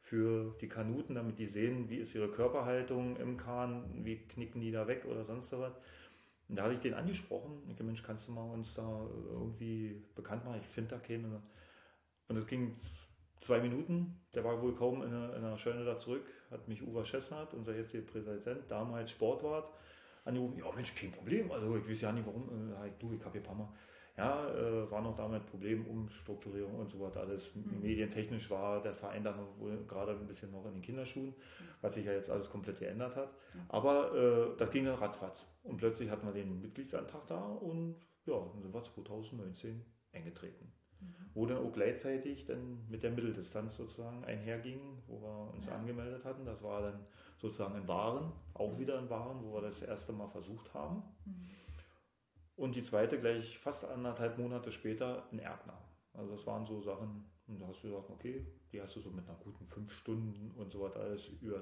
für 0.00 0.56
die 0.60 0.68
Kanuten, 0.68 1.14
damit 1.14 1.38
die 1.38 1.46
sehen, 1.46 1.88
wie 1.88 1.98
ist 1.98 2.16
ihre 2.16 2.32
Körperhaltung 2.32 3.16
im 3.16 3.36
Kahn, 3.36 4.04
wie 4.04 4.16
knicken 4.26 4.60
die 4.60 4.72
da 4.72 4.88
weg 4.88 5.04
oder 5.04 5.24
sonst 5.24 5.52
was. 5.52 5.74
Und 6.48 6.56
da 6.56 6.64
habe 6.64 6.74
ich 6.74 6.80
den 6.80 6.94
angesprochen. 6.94 7.62
Ich 7.68 7.78
Mensch, 7.78 8.02
kannst 8.02 8.26
du 8.26 8.32
mal 8.32 8.50
uns 8.50 8.74
da 8.74 9.06
irgendwie 9.30 10.02
bekannt 10.16 10.44
machen? 10.44 10.58
Ich 10.60 10.66
finde 10.66 10.96
da 10.96 10.98
keinen. 10.98 11.40
Und 12.26 12.36
es 12.36 12.46
ging 12.48 12.74
zwei 13.40 13.60
Minuten, 13.60 14.20
der 14.34 14.44
war 14.44 14.60
wohl 14.62 14.74
kaum 14.74 15.02
in 15.02 15.10
der, 15.10 15.36
in 15.36 15.42
der 15.42 15.56
Scheune 15.56 15.84
da 15.84 15.96
zurück, 15.96 16.26
hat 16.50 16.68
mich 16.68 16.82
Uwe 16.82 17.04
Schessnert, 17.04 17.54
unser 17.54 17.74
jetziger 17.74 18.04
Präsident, 18.04 18.70
damals 18.70 19.10
Sportwart, 19.10 19.72
angerufen, 20.24 20.58
ja 20.58 20.64
Mensch, 20.74 20.94
kein 20.94 21.10
Problem, 21.10 21.50
also 21.50 21.76
ich 21.76 21.88
weiß 21.88 22.02
ja 22.02 22.12
nicht 22.12 22.26
warum, 22.26 22.48
äh, 22.72 22.90
du, 22.98 23.12
ich 23.12 23.24
habe 23.24 23.32
hier 23.32 23.40
ein 23.40 23.44
paar 23.44 23.54
Mal, 23.54 23.68
ja, 24.16 24.50
äh, 24.50 24.90
war 24.90 25.00
noch 25.00 25.16
damit 25.16 25.46
Problem, 25.46 25.86
Umstrukturierung 25.86 26.74
und 26.74 26.90
so 26.90 27.00
weiter, 27.00 27.20
alles. 27.20 27.54
Mhm. 27.54 27.80
medientechnisch 27.80 28.50
war 28.50 28.82
der 28.82 28.94
Verein 28.94 29.24
dann 29.24 29.36
wohl 29.58 29.84
gerade 29.86 30.12
ein 30.12 30.26
bisschen 30.26 30.50
noch 30.50 30.66
in 30.66 30.72
den 30.72 30.82
Kinderschuhen, 30.82 31.34
was 31.80 31.94
sich 31.94 32.04
ja 32.04 32.12
jetzt 32.12 32.28
alles 32.28 32.50
komplett 32.50 32.78
geändert 32.78 33.16
hat, 33.16 33.32
mhm. 33.54 33.60
aber 33.68 34.14
äh, 34.14 34.56
das 34.58 34.70
ging 34.70 34.84
dann 34.84 34.96
ratzfatz. 34.96 35.46
Und 35.62 35.78
plötzlich 35.78 36.10
hatten 36.10 36.26
wir 36.26 36.34
den 36.34 36.60
Mitgliedsantrag 36.60 37.26
da 37.26 37.40
und 37.40 37.96
ja, 38.26 38.38
dann 38.38 38.60
sind 38.60 38.74
wir 38.74 38.82
2019 38.82 39.82
eingetreten 40.12 40.70
wo 41.34 41.46
dann 41.46 41.58
auch 41.58 41.72
gleichzeitig 41.72 42.44
dann 42.44 42.86
mit 42.88 43.02
der 43.02 43.10
Mitteldistanz 43.10 43.76
sozusagen 43.76 44.24
einherging, 44.24 44.98
wo 45.06 45.20
wir 45.20 45.54
uns 45.54 45.66
ja. 45.66 45.74
angemeldet 45.74 46.24
hatten. 46.24 46.44
Das 46.44 46.62
war 46.62 46.82
dann 46.82 47.06
sozusagen 47.38 47.76
in 47.76 47.88
Waren, 47.88 48.32
auch 48.54 48.78
wieder 48.78 48.98
in 48.98 49.08
Waren, 49.08 49.42
wo 49.44 49.54
wir 49.54 49.62
das 49.62 49.82
erste 49.82 50.12
Mal 50.12 50.28
versucht 50.28 50.74
haben. 50.74 51.02
Mhm. 51.24 51.50
Und 52.56 52.74
die 52.74 52.82
zweite 52.82 53.18
gleich 53.18 53.58
fast 53.58 53.84
anderthalb 53.84 54.38
Monate 54.38 54.70
später 54.70 55.26
in 55.30 55.38
Erkner. 55.38 55.78
Also 56.12 56.32
das 56.32 56.46
waren 56.46 56.66
so 56.66 56.80
Sachen, 56.80 57.24
und 57.46 57.60
da 57.60 57.68
hast 57.68 57.82
du 57.82 57.88
gesagt, 57.88 58.10
okay, 58.10 58.46
die 58.72 58.82
hast 58.82 58.96
du 58.96 59.00
so 59.00 59.10
mit 59.10 59.26
einer 59.26 59.38
guten 59.38 59.66
fünf 59.66 59.92
Stunden 59.92 60.50
und 60.56 60.70
so 60.70 60.82
weiter 60.82 61.00
alles 61.00 61.28
über, 61.40 61.58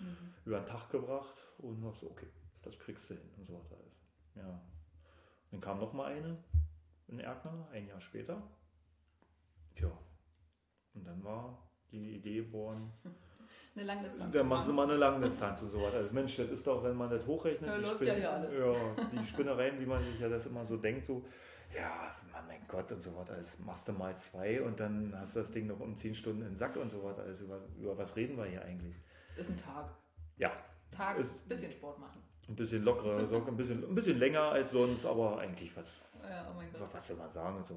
mhm. 0.00 0.32
über 0.44 0.60
den 0.60 0.66
Tag 0.66 0.90
gebracht 0.90 1.34
und 1.58 1.84
hast 1.84 2.00
so, 2.00 2.10
okay, 2.10 2.28
das 2.62 2.78
kriegst 2.78 3.10
du 3.10 3.14
hin 3.14 3.28
und 3.36 3.46
so 3.46 3.52
weiter 3.52 3.76
alles. 3.76 4.06
Ja. 4.36 4.60
Dann 5.50 5.60
kam 5.60 5.80
noch 5.80 5.92
mal 5.92 6.12
eine 6.12 6.38
in 7.08 7.20
Erkner, 7.20 7.68
ein 7.72 7.86
Jahr 7.86 8.00
später. 8.00 8.42
Und 10.94 11.06
dann 11.06 11.22
war 11.24 11.58
die 11.90 12.16
Idee 12.16 12.36
geboren. 12.36 12.92
Eine 13.74 13.84
Langdistanz. 13.84 14.34
Dann 14.34 14.48
machst 14.48 14.68
du 14.68 14.72
mal 14.74 14.84
eine 14.84 14.96
Langdistanz 14.96 15.62
und 15.62 15.70
so 15.70 15.82
weiter. 15.82 15.96
Also 15.96 16.12
Mensch, 16.12 16.36
das 16.36 16.50
ist 16.50 16.66
doch, 16.66 16.84
wenn 16.84 16.94
man 16.94 17.08
das 17.08 17.26
hochrechnet, 17.26 17.70
da 17.70 17.78
die, 17.78 17.84
Spin 17.86 18.06
ja, 18.06 18.16
ja, 18.18 18.46
die 19.10 19.26
Spinnereien, 19.26 19.80
wie 19.80 19.86
man 19.86 20.04
sich 20.04 20.20
ja 20.20 20.28
das 20.28 20.44
immer 20.44 20.66
so 20.66 20.76
denkt, 20.76 21.06
so, 21.06 21.24
ja, 21.74 22.14
mein 22.46 22.60
Gott 22.68 22.92
und 22.92 23.02
so 23.02 23.16
weiter, 23.16 23.34
das 23.34 23.58
machst 23.60 23.88
du 23.88 23.92
mal 23.92 24.14
zwei 24.16 24.62
und 24.62 24.78
dann 24.78 25.14
hast 25.16 25.36
du 25.36 25.40
das 25.40 25.50
Ding 25.52 25.68
noch 25.68 25.80
um 25.80 25.96
zehn 25.96 26.14
Stunden 26.14 26.42
in 26.42 26.48
den 26.48 26.56
Sack 26.56 26.76
und 26.76 26.90
so 26.90 27.02
weiter. 27.02 27.22
Also 27.22 27.44
über, 27.44 27.60
über 27.78 27.96
was 27.96 28.14
reden 28.14 28.36
wir 28.36 28.44
hier 28.44 28.62
eigentlich? 28.62 28.94
Ist 29.36 29.48
ein 29.48 29.56
Tag. 29.56 29.90
Ja. 30.36 30.52
Tag, 30.90 31.18
ein 31.18 31.28
bisschen 31.48 31.72
Sport 31.72 31.98
machen. 31.98 32.22
Ein 32.48 32.56
bisschen 32.56 32.82
lockerer, 32.82 33.26
so 33.26 33.36
ein 33.36 33.56
bisschen, 33.56 33.84
ein 33.88 33.94
bisschen 33.94 34.18
länger 34.18 34.42
als 34.42 34.72
sonst, 34.72 35.06
aber 35.06 35.38
eigentlich 35.38 35.74
was. 35.76 36.10
Ja, 36.28 36.48
oh 36.50 36.54
mein 36.56 36.70
Gott. 36.72 36.88
Was 36.92 37.08
soll 37.08 37.16
man 37.16 37.30
sagen? 37.30 37.64
So, 37.64 37.74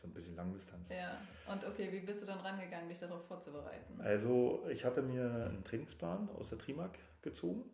so 0.00 0.06
ein 0.06 0.12
bisschen 0.12 0.36
Langdistanz. 0.36 0.88
Ja, 0.90 1.18
und 1.50 1.64
okay, 1.66 1.88
wie 1.90 2.00
bist 2.00 2.22
du 2.22 2.26
dann 2.26 2.40
rangegangen, 2.40 2.88
dich 2.88 2.98
darauf 2.98 3.24
vorzubereiten? 3.26 4.00
Also, 4.00 4.66
ich 4.70 4.84
hatte 4.84 5.02
mir 5.02 5.24
einen 5.48 5.64
Trainingsplan 5.64 6.28
aus 6.38 6.50
der 6.50 6.58
Trimark 6.58 6.98
gezogen. 7.22 7.64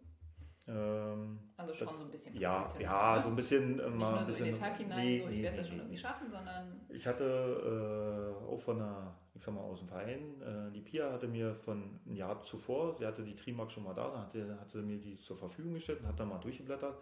Ähm, 0.68 1.38
also 1.57 1.73
schon 1.73 1.87
das, 1.87 1.97
so 1.97 2.02
ein 2.02 2.11
bisschen 2.11 2.37
Ja, 2.37 2.62
ja, 2.78 3.23
so 3.23 3.28
ein 3.30 3.37
bisschen. 3.37 3.76
Nicht 3.76 3.88
nur 3.88 4.23
so 4.23 4.26
bisschen, 4.26 4.47
in 4.47 4.52
den 4.52 4.61
Tag 4.61 4.76
hinein, 4.76 5.07
nee, 5.07 5.21
so, 5.21 5.28
ich 5.28 5.37
nee, 5.37 5.42
werde 5.42 5.57
nee, 5.57 5.62
das 5.62 5.68
schon 5.68 5.78
irgendwie 5.78 5.97
schaffen, 5.97 6.30
sondern. 6.30 6.80
Ich 6.90 7.07
hatte 7.07 8.35
äh, 8.45 8.45
auch 8.45 8.61
von 8.61 8.76
einer, 8.76 9.14
sag 9.42 9.54
mal, 9.54 9.61
aus 9.61 9.80
dem 9.80 9.88
Verein, 9.88 10.40
äh, 10.40 10.73
die 10.73 10.80
Pia 10.80 11.12
hatte 11.12 11.28
mir 11.28 11.54
von 11.54 12.00
einem 12.07 12.16
Jahr 12.16 12.42
zuvor, 12.42 12.97
sie 12.97 13.07
hatte 13.07 13.23
die 13.23 13.35
Trimark 13.35 13.71
schon 13.71 13.85
mal 13.85 13.95
da, 13.95 14.09
dann 14.11 14.21
hatte, 14.23 14.59
hatte 14.61 14.78
mir 14.78 14.99
die 14.99 15.18
zur 15.18 15.37
Verfügung 15.37 15.75
gestellt 15.75 16.00
und 16.00 16.09
hat 16.09 16.18
dann 16.18 16.28
mal 16.28 16.38
durchgeblättert. 16.38 16.97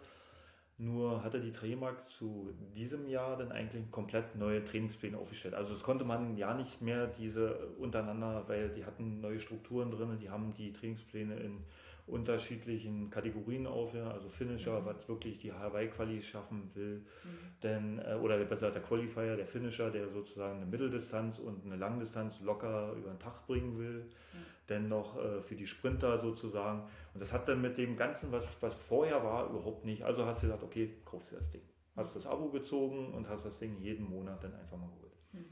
Nur 0.79 1.23
hatte 1.23 1.41
die 1.41 1.51
Trimark 1.51 2.07
zu 2.07 2.53
diesem 2.75 3.07
Jahr 3.07 3.35
dann 3.35 3.51
eigentlich 3.51 3.89
komplett 3.89 4.35
neue 4.35 4.63
Trainingspläne 4.63 5.17
aufgestellt. 5.17 5.55
Also 5.55 5.73
das 5.73 5.81
konnte 5.81 6.05
man 6.05 6.37
ja 6.37 6.53
nicht 6.53 6.83
mehr 6.83 7.07
diese 7.07 7.55
untereinander, 7.79 8.43
weil 8.47 8.69
die 8.69 8.85
hatten 8.85 9.19
neue 9.19 9.39
Strukturen 9.39 9.89
drin, 9.89 10.19
die 10.21 10.29
haben 10.29 10.53
die 10.53 10.73
Trainingspläne 10.73 11.35
in 11.37 11.63
unterschiedlichen 12.07 13.09
Kategorien 13.09 13.67
auf, 13.67 13.93
ja, 13.93 14.09
also 14.09 14.29
Finisher, 14.29 14.79
mhm. 14.79 14.85
was 14.85 15.07
wirklich 15.09 15.37
die 15.39 15.51
Hawaii-Quali 15.51 16.21
schaffen 16.21 16.71
will, 16.73 16.99
mhm. 16.99 17.29
denn, 17.61 17.99
äh, 17.99 18.15
oder 18.15 18.37
besser 18.45 18.71
der 18.71 18.81
Qualifier, 18.81 19.35
der 19.35 19.45
Finisher, 19.45 19.91
der 19.91 20.09
sozusagen 20.09 20.57
eine 20.57 20.65
Mitteldistanz 20.65 21.37
und 21.37 21.65
eine 21.65 21.75
Langdistanz 21.75 22.39
locker 22.39 22.93
über 22.93 23.09
den 23.09 23.19
Tag 23.19 23.45
bringen 23.45 23.77
will, 23.77 24.05
mhm. 24.05 24.37
denn 24.69 24.87
noch 24.87 25.17
äh, 25.17 25.41
für 25.41 25.55
die 25.55 25.67
Sprinter 25.67 26.17
sozusagen. 26.17 26.83
Und 27.13 27.19
das 27.19 27.33
hat 27.33 27.49
dann 27.49 27.61
mit 27.61 27.77
dem 27.77 27.97
Ganzen, 27.97 28.31
was, 28.31 28.61
was 28.61 28.75
vorher 28.75 29.23
war, 29.23 29.49
überhaupt 29.49 29.83
nicht. 29.83 30.03
Also 30.03 30.25
hast 30.25 30.41
du 30.41 30.47
gesagt, 30.47 30.63
okay, 30.63 30.95
kaufst 31.03 31.33
du 31.33 31.35
das 31.35 31.51
Ding. 31.51 31.63
Hast 31.97 32.15
das 32.15 32.25
Abo 32.25 32.49
gezogen 32.49 33.13
und 33.13 33.27
hast 33.27 33.45
das 33.45 33.57
Ding 33.57 33.77
jeden 33.79 34.09
Monat 34.09 34.41
dann 34.43 34.53
einfach 34.55 34.77
mal 34.77 34.89
geholt. 34.89 35.17
Mhm. 35.33 35.45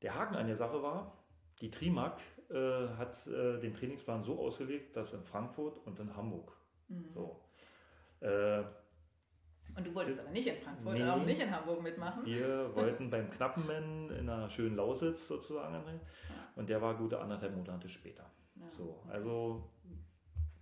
Der 0.00 0.14
Haken 0.14 0.36
an 0.36 0.46
der 0.46 0.56
Sache 0.56 0.82
war, 0.82 1.18
die 1.60 1.70
Trimac 1.70 2.20
äh, 2.50 2.88
hat 2.96 3.26
äh, 3.26 3.58
den 3.60 3.72
Trainingsplan 3.72 4.24
so 4.24 4.38
ausgelegt, 4.38 4.96
dass 4.96 5.12
in 5.12 5.22
Frankfurt 5.22 5.78
und 5.86 5.98
in 5.98 6.16
Hamburg. 6.16 6.52
Mhm. 6.88 7.10
So. 7.12 7.40
Äh, 8.20 8.62
und 9.76 9.86
du 9.86 9.94
wolltest 9.94 10.18
das, 10.18 10.24
aber 10.24 10.32
nicht 10.32 10.48
in 10.48 10.56
Frankfurt 10.56 10.94
nee, 10.94 11.02
und 11.02 11.08
auch 11.08 11.24
nicht 11.24 11.40
in 11.40 11.50
Hamburg 11.50 11.82
mitmachen? 11.82 12.26
Wir 12.26 12.70
wollten 12.74 13.08
beim 13.08 13.30
Knappenmann 13.30 14.10
in 14.10 14.28
einer 14.28 14.50
schönen 14.50 14.76
Lausitz 14.76 15.28
sozusagen. 15.28 15.74
Ja. 15.74 15.80
Und 16.56 16.68
der 16.68 16.82
war 16.82 16.96
gute 16.96 17.20
anderthalb 17.20 17.54
Monate 17.54 17.88
später. 17.88 18.28
Ja. 18.56 18.68
So, 18.76 19.00
also 19.08 19.70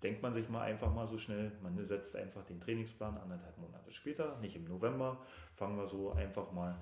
denkt 0.03 0.23
man 0.23 0.35
sich 0.35 0.49
mal 0.49 0.63
einfach 0.63 0.93
mal 0.93 1.07
so 1.07 1.19
schnell, 1.19 1.53
man 1.63 1.77
setzt 1.87 2.15
einfach 2.17 2.45
den 2.45 2.61
Trainingsplan 2.61 3.17
anderthalb 3.17 3.59
Monate 3.59 3.91
später, 3.93 4.39
nicht 4.39 4.55
im 4.55 4.65
November, 4.65 5.25
fangen 5.55 5.77
wir 5.77 5.89
so 5.89 6.13
einfach 6.13 6.53
mal 6.53 6.79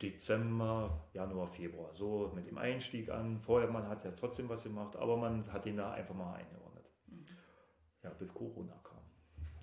Dezember, 0.00 1.08
Januar, 1.12 1.48
Februar, 1.48 1.94
so 1.94 2.30
mit 2.34 2.46
dem 2.46 2.58
Einstieg 2.58 3.10
an. 3.10 3.40
Vorher, 3.40 3.70
man 3.70 3.88
hat 3.88 4.04
ja 4.04 4.12
trotzdem 4.12 4.48
was 4.48 4.62
gemacht, 4.62 4.94
aber 4.96 5.16
man 5.16 5.50
hat 5.52 5.66
ihn 5.66 5.76
da 5.76 5.92
einfach 5.92 6.14
mal 6.14 6.34
eingeordnet. 6.34 6.86
Mhm. 7.06 7.26
Ja, 8.02 8.10
bis 8.10 8.32
Corona 8.32 8.80
kam. 8.84 9.02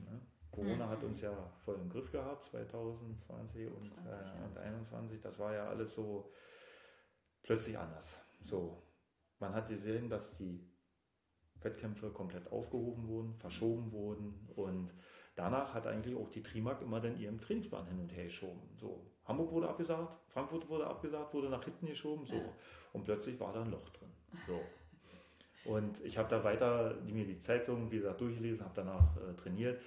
Ne? 0.06 0.22
Corona 0.52 0.88
mhm. 0.88 0.90
hat 0.90 1.04
uns 1.04 1.22
ja 1.22 1.32
voll 1.64 1.76
im 1.76 1.90
Griff 1.90 2.12
gehabt, 2.12 2.44
2020 2.44 3.68
und 3.68 3.88
20, 3.88 5.18
äh, 5.18 5.22
Das 5.22 5.40
war 5.40 5.54
ja 5.54 5.68
alles 5.70 5.96
so 5.96 6.32
plötzlich 7.42 7.78
anders. 7.78 8.22
So, 8.44 8.84
man 9.40 9.54
hat 9.54 9.70
gesehen, 9.70 10.10
dass 10.10 10.36
die 10.36 10.70
Wettkämpfe 11.62 12.10
komplett 12.12 12.52
aufgehoben 12.52 13.08
wurden, 13.08 13.36
verschoben 13.36 13.92
wurden 13.92 14.50
und 14.56 14.94
danach 15.36 15.74
hat 15.74 15.88
eigentlich 15.88 16.16
auch 16.16 16.30
die 16.30 16.44
Trimark 16.44 16.82
immer 16.82 17.00
dann 17.00 17.18
ihren 17.18 17.40
Trainingsplan 17.40 17.88
hin 17.88 18.00
und 18.00 18.10
her 18.10 18.26
geschoben. 18.26 18.76
So, 18.76 19.15
Hamburg 19.26 19.52
wurde 19.52 19.68
abgesagt, 19.68 20.18
Frankfurt 20.30 20.68
wurde 20.70 20.86
abgesagt, 20.86 21.34
wurde 21.34 21.50
nach 21.50 21.64
hinten 21.64 21.88
geschoben, 21.88 22.26
so. 22.26 22.36
Ja. 22.36 22.54
Und 22.94 23.04
plötzlich 23.04 23.40
war 23.40 23.52
da 23.54 23.62
ein 23.62 23.72
Loch 23.72 23.90
drin. 23.90 24.10
So. 24.48 24.62
Und 25.70 26.00
ich 26.04 26.18
habe 26.18 26.30
da 26.30 26.44
weiter 26.44 26.96
mir 27.06 27.26
die 27.26 27.40
Zeitung, 27.40 27.92
wie 27.92 27.98
gesagt, 27.98 28.22
durchgelesen, 28.22 28.64
habe 28.64 28.76
danach 28.76 29.18
äh, 29.18 29.34
trainiert, 29.34 29.82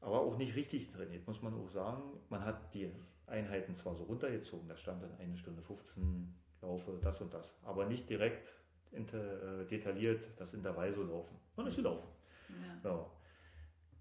aber 0.00 0.20
auch 0.20 0.38
nicht 0.38 0.56
richtig 0.56 0.90
trainiert, 0.90 1.26
muss 1.26 1.42
man 1.42 1.54
auch 1.54 1.68
sagen. 1.68 2.02
Man 2.30 2.44
hat 2.44 2.74
die 2.74 2.90
Einheiten 3.26 3.74
zwar 3.74 3.94
so 3.94 4.04
runtergezogen, 4.04 4.66
da 4.66 4.76
stand 4.76 5.02
dann 5.02 5.14
eine 5.18 5.36
Stunde 5.36 5.62
15 5.62 6.34
Laufe, 6.62 6.98
das 7.02 7.20
und 7.20 7.32
das, 7.34 7.58
aber 7.64 7.86
nicht 7.86 8.08
direkt 8.08 8.54
inter, 8.92 9.60
äh, 9.60 9.66
detailliert 9.66 10.28
das 10.36 10.54
Intervall 10.54 10.92
so 10.92 11.02
laufen. 11.02 11.36
Man 11.54 11.66
ist 11.66 11.76
gelaufen. 11.76 12.08
Ja. 12.48 12.80
So. 12.82 13.10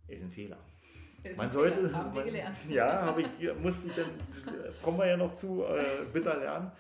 Ist 0.08 0.24
ein 0.24 0.32
Fehler. 0.32 0.58
Man 1.36 1.52
sollte, 1.52 1.94
haben 1.94 2.14
gelernt. 2.14 2.58
ja, 2.70 3.02
habe 3.02 3.22
ich, 3.22 3.30
musste 3.62 3.88
ich 3.88 3.96
dann, 3.96 4.10
kommen 4.82 5.00
wir 5.00 5.08
ja 5.08 5.18
noch 5.18 5.36
zu, 5.36 5.64
äh, 5.64 6.06
bitter 6.12 6.38
lernen. 6.38 6.72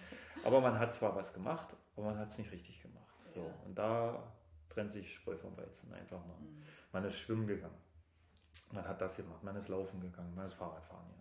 Aber 0.43 0.61
man 0.61 0.79
hat 0.79 0.93
zwar 0.93 1.15
was 1.15 1.33
gemacht, 1.33 1.75
aber 1.95 2.07
man 2.07 2.17
hat 2.17 2.29
es 2.29 2.37
nicht 2.37 2.51
richtig 2.51 2.81
gemacht. 2.81 3.13
So, 3.33 3.41
ja. 3.41 3.53
Und 3.65 3.77
da 3.77 4.23
trennt 4.69 4.91
sich 4.91 5.13
Spreu 5.13 5.35
vom 5.35 5.57
Weizen 5.57 5.91
einfach 5.93 6.25
mal. 6.25 6.37
Mhm. 6.39 6.63
Man 6.93 7.03
ist 7.03 7.19
schwimmen 7.19 7.47
gegangen. 7.47 7.77
Man 8.71 8.87
hat 8.87 9.01
das 9.01 9.17
gemacht, 9.17 9.43
man 9.43 9.55
ist 9.55 9.67
laufen 9.67 9.99
gegangen, 9.99 10.33
man 10.35 10.45
ist 10.45 10.53
Fahrradfahren 10.53 11.07
gegangen. 11.09 11.19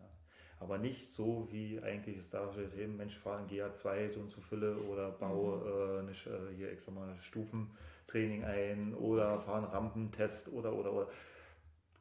Aber 0.60 0.78
nicht 0.78 1.14
so, 1.14 1.48
wie 1.50 1.80
eigentlich 1.82 2.18
es 2.18 2.28
da 2.30 2.50
steht, 2.52 2.74
hey, 2.74 2.86
Mensch, 2.86 3.16
fahren 3.16 3.46
GA2 3.48 4.10
so 4.10 4.20
und 4.20 4.30
so 4.30 4.40
Fülle 4.40 4.76
oder 4.76 5.10
baue 5.10 5.56
mhm. 5.56 5.66
äh, 5.66 5.98
eine, 6.00 6.10
äh, 6.10 6.54
hier, 6.56 6.76
sag 6.78 6.94
mal, 6.94 7.16
Stufentraining 7.20 8.44
ein 8.44 8.94
oder 8.94 9.38
fahren 9.38 9.64
Rampentest 9.64 10.48
oder, 10.48 10.72
oder, 10.72 10.92
oder 10.92 11.08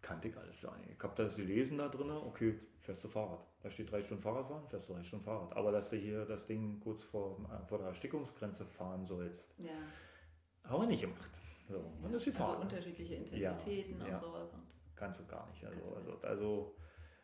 kannte 0.08 0.30
ich 0.30 0.38
alles 0.38 0.64
nicht. 0.64 0.98
Ich 0.98 1.04
habe 1.04 1.16
das 1.16 1.36
gelesen 1.36 1.78
da 1.78 1.90
drin, 1.90 2.10
okay, 2.10 2.58
fährst 2.80 3.04
du 3.04 3.10
Fahrrad. 3.10 3.46
Da 3.62 3.70
steht 3.70 3.92
drei 3.92 4.02
Stunden 4.02 4.24
Fahrradfahren, 4.24 4.68
fährst 4.68 4.90
du 4.90 4.94
drei 4.94 5.04
Stunden 5.04 5.26
Fahrrad. 5.26 5.56
Aber 5.56 5.72
dass 5.72 5.90
du 5.90 5.98
hier 5.98 6.26
das 6.26 6.46
Ding 6.46 6.80
kurz 6.80 7.04
vor, 7.04 7.38
vor 7.68 7.78
der 7.80 7.88
Erstickungsgrenze 7.88 8.66
fahren 8.66 9.06
sollst, 9.06 9.54
ja. 9.58 9.70
haben 10.64 10.84
wir 10.84 10.88
nicht 10.88 11.02
gemacht. 11.02 11.32
So, 11.68 11.76
ja. 11.76 12.10
das 12.10 12.26
ist 12.26 12.40
also 12.40 12.62
unterschiedliche 12.62 13.16
Intensitäten 13.16 14.00
ja, 14.00 14.14
und 14.14 14.20
sowas. 14.20 14.54
Und 14.54 14.64
Kannst 14.96 15.20
du 15.20 15.26
gar 15.26 15.48
nicht. 15.50 15.64
Also, 15.66 15.96
also, 15.96 16.18
also 16.22 16.76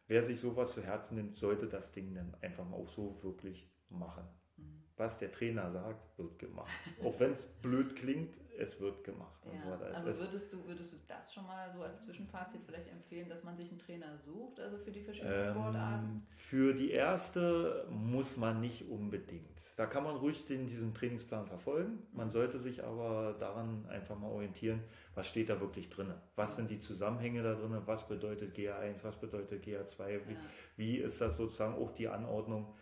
wer 0.08 0.22
sich 0.22 0.40
sowas 0.40 0.74
zu 0.74 0.84
Herzen 0.84 1.16
nimmt, 1.16 1.38
sollte 1.38 1.68
das 1.68 1.92
Ding 1.92 2.14
dann 2.14 2.36
einfach 2.42 2.68
mal 2.68 2.78
auch 2.78 2.90
so 2.90 3.18
wirklich 3.24 3.72
machen. 3.90 4.26
Mhm. 4.58 4.84
Was 4.98 5.18
der 5.18 5.32
Trainer 5.32 5.72
sagt, 5.72 6.18
wird 6.20 6.38
gemacht. 6.38 6.70
auch 7.04 7.18
wenn 7.20 7.32
es 7.32 7.46
blöd 7.46 7.96
klingt, 7.96 8.36
es 8.58 8.80
wird 8.80 9.04
gemacht. 9.04 9.46
Ja. 9.46 9.72
Also, 9.72 10.10
also 10.10 10.22
würdest, 10.22 10.54
du, 10.54 10.66
würdest 10.66 10.94
du 10.94 10.98
das 11.08 11.34
schon 11.34 11.46
mal 11.46 11.72
so 11.72 11.82
als 11.82 12.04
Zwischenfazit 12.04 12.62
vielleicht 12.66 12.90
empfehlen, 12.90 13.28
dass 13.30 13.44
man 13.44 13.56
sich 13.56 13.70
einen 13.70 13.80
Trainer 13.80 14.18
sucht, 14.18 14.60
also 14.60 14.78
für 14.78 14.92
die 14.92 15.02
verschiedenen 15.02 15.48
ähm, 15.48 15.52
Sportarten? 15.52 16.28
Für 16.30 16.74
die 16.74 16.92
erste 16.92 17.88
muss 17.90 18.38
man 18.38 18.62
nicht 18.62 18.90
unbedingt. 18.90 19.44
Da 19.76 19.86
kann 19.86 20.04
man 20.04 20.16
ruhig 20.16 20.46
den, 20.46 20.68
diesen 20.68 20.94
Trainingsplan 20.94 21.48
verfolgen. 21.48 22.00
Man 22.12 22.28
mhm. 22.28 22.32
sollte 22.32 22.60
sich 22.60 22.84
aber 22.84 23.36
daran 23.40 23.86
einfach 23.90 24.18
mal 24.18 24.30
orientieren, 24.30 24.84
was 25.16 25.28
steht 25.28 25.50
da 25.50 25.60
wirklich 25.60 25.90
drin? 25.90 26.14
Was 26.36 26.56
sind 26.56 26.70
die 26.70 26.80
Zusammenhänge 26.80 27.44
da 27.44 27.54
drin? 27.56 27.76
Was 27.86 28.08
bedeutet 28.08 28.56
GA1? 28.56 28.96
Was 29.04 29.18
bedeutet 29.18 29.64
GA2? 29.64 30.08
Wie, 30.28 30.34
ja. 30.34 30.40
wie 30.78 30.98
ist 30.98 31.22
das 31.22 31.38
sozusagen 31.38 31.76
auch 31.76 31.92
die 31.92 32.08
Anordnung? 32.08 32.74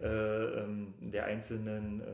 Äh, 0.00 0.06
ähm, 0.06 0.94
der 0.98 1.26
einzelnen 1.26 2.00
äh, 2.00 2.04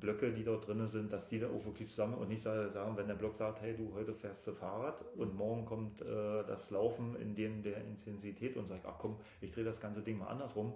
Blöcke, 0.00 0.32
die 0.32 0.42
dort 0.42 0.66
drin 0.66 0.86
sind, 0.88 1.12
dass 1.12 1.28
die 1.28 1.38
dann 1.38 1.54
auch 1.54 1.66
wirklich 1.66 1.90
zusammen 1.90 2.14
und 2.14 2.28
nicht 2.28 2.40
sagen, 2.40 2.96
wenn 2.96 3.08
der 3.08 3.14
Block 3.14 3.36
sagt, 3.36 3.60
hey 3.60 3.76
du, 3.76 3.92
heute 3.92 4.14
fährst 4.14 4.46
du 4.46 4.54
Fahrrad 4.54 5.04
und 5.16 5.36
morgen 5.36 5.66
kommt 5.66 6.00
äh, 6.00 6.44
das 6.46 6.70
Laufen 6.70 7.14
in 7.16 7.34
dem 7.34 7.62
der 7.62 7.84
Intensität 7.84 8.56
und 8.56 8.68
sagt, 8.68 8.86
ach 8.86 8.96
komm, 8.98 9.18
ich 9.42 9.52
drehe 9.52 9.64
das 9.64 9.82
ganze 9.82 10.00
Ding 10.00 10.16
mal 10.16 10.28
andersrum, 10.28 10.72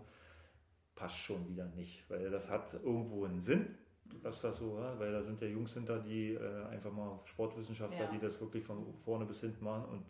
passt 0.95 1.17
schon 1.17 1.49
wieder 1.49 1.65
nicht, 1.65 2.05
weil 2.11 2.31
das 2.31 2.51
hat 2.51 2.75
irgendwo 2.75 3.25
einen 3.25 3.41
Sinn, 3.41 3.79
dass 4.23 4.43
das 4.43 4.59
so, 4.59 4.77
war, 4.77 4.99
weil 5.01 5.13
da 5.13 5.23
sind 5.23 5.41
ja 5.41 5.47
Jungs 5.47 5.73
hinter, 5.73 5.99
die 5.99 6.35
äh, 6.35 6.65
einfach 6.67 6.93
mal 6.93 7.21
Sportwissenschaftler, 7.25 8.05
ja. 8.05 8.11
die 8.11 8.19
das 8.19 8.39
wirklich 8.39 8.65
von 8.65 8.93
vorne 9.03 9.25
bis 9.25 9.41
hinten 9.41 9.65
machen 9.65 9.87
und 9.87 10.05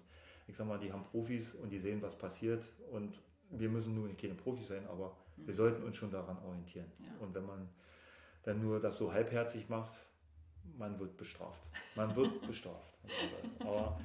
ich 0.49 0.57
sag 0.57 0.67
mal, 0.67 0.81
die 0.81 0.93
haben 0.93 1.05
Profis 1.05 1.55
und 1.55 1.71
die 1.71 1.79
sehen, 1.79 2.03
was 2.03 2.19
passiert 2.19 2.65
und 2.91 3.21
wir 3.51 3.69
müssen 3.69 3.95
nur 3.95 4.09
keine 4.17 4.35
Profis 4.35 4.67
sein, 4.67 4.85
aber 4.89 5.17
wir 5.47 5.55
sollten 5.55 5.83
uns 5.83 5.97
schon 5.97 6.11
daran 6.11 6.39
orientieren. 6.45 6.91
Ja. 6.99 7.07
Und 7.21 7.35
wenn 7.35 7.47
man 7.47 7.69
dann 8.43 8.61
nur 8.61 8.81
das 8.81 8.99
so 8.99 9.13
halbherzig 9.13 9.69
macht, 9.69 9.93
man 10.77 10.99
wird 10.99 11.17
bestraft. 11.17 11.63
Man 11.95 12.15
wird 12.17 12.41
bestraft. 12.47 12.99
Aber 13.61 13.99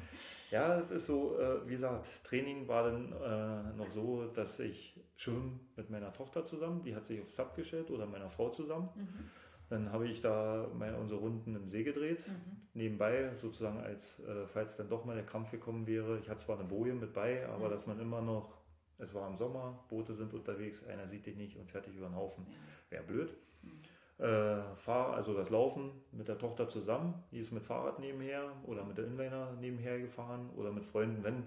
ja, 0.51 0.79
es 0.79 0.91
ist 0.91 1.05
so, 1.05 1.37
äh, 1.39 1.67
wie 1.67 1.73
gesagt, 1.73 2.07
Training 2.23 2.67
war 2.67 2.91
dann 2.91 3.11
äh, 3.11 3.77
noch 3.77 3.89
so, 3.89 4.27
dass 4.27 4.59
ich 4.59 4.99
schwimmen 5.15 5.59
mit 5.75 5.89
meiner 5.89 6.13
Tochter 6.13 6.45
zusammen, 6.45 6.81
die 6.83 6.95
hat 6.95 7.05
sich 7.05 7.21
aufs 7.21 7.35
Sub 7.35 7.55
gestellt 7.55 7.91
oder 7.91 8.05
meiner 8.05 8.29
Frau 8.29 8.49
zusammen. 8.49 8.89
Mhm. 8.95 9.29
Dann 9.69 9.91
habe 9.91 10.07
ich 10.07 10.21
da 10.21 10.69
meine, 10.77 10.97
unsere 10.97 11.19
Runden 11.19 11.55
im 11.55 11.67
See 11.67 11.83
gedreht. 11.83 12.27
Mhm. 12.27 12.61
Nebenbei, 12.73 13.31
sozusagen, 13.35 13.79
als 13.79 14.19
äh, 14.19 14.45
falls 14.45 14.77
dann 14.77 14.89
doch 14.89 15.05
mal 15.05 15.15
der 15.15 15.25
Krampf 15.25 15.49
gekommen 15.49 15.87
wäre. 15.87 16.19
Ich 16.19 16.29
hatte 16.29 16.45
zwar 16.45 16.59
eine 16.59 16.67
Boje 16.67 16.93
mit 16.93 17.13
bei, 17.13 17.47
aber 17.47 17.67
mhm. 17.67 17.71
dass 17.71 17.87
man 17.87 17.99
immer 17.99 18.21
noch 18.21 18.53
es 18.97 19.13
war 19.13 19.27
im 19.27 19.37
Sommer, 19.37 19.83
Boote 19.89 20.13
sind 20.13 20.33
unterwegs, 20.33 20.85
einer 20.85 21.07
sieht 21.07 21.25
dich 21.25 21.35
nicht 21.35 21.57
und 21.57 21.73
dich 21.73 21.95
über 21.95 22.07
den 22.07 22.15
Haufen. 22.15 22.45
Wäre 22.89 23.03
blöd. 23.03 23.35
Mhm. 23.61 23.81
Äh, 24.17 24.75
fahr 24.77 25.13
also 25.13 25.33
das 25.33 25.49
Laufen 25.49 25.91
mit 26.11 26.29
der 26.29 26.37
Tochter 26.37 26.69
zusammen, 26.69 27.21
die 27.31 27.39
ist 27.39 27.51
mit 27.51 27.63
Fahrrad 27.63 27.99
nebenher 27.99 28.49
oder 28.63 28.85
mit 28.85 28.97
der 28.97 29.07
Inliner 29.07 29.51
nebenher 29.59 29.99
gefahren 29.99 30.49
oder 30.55 30.71
mit 30.71 30.85
Freunden, 30.85 31.21
wenn 31.23 31.43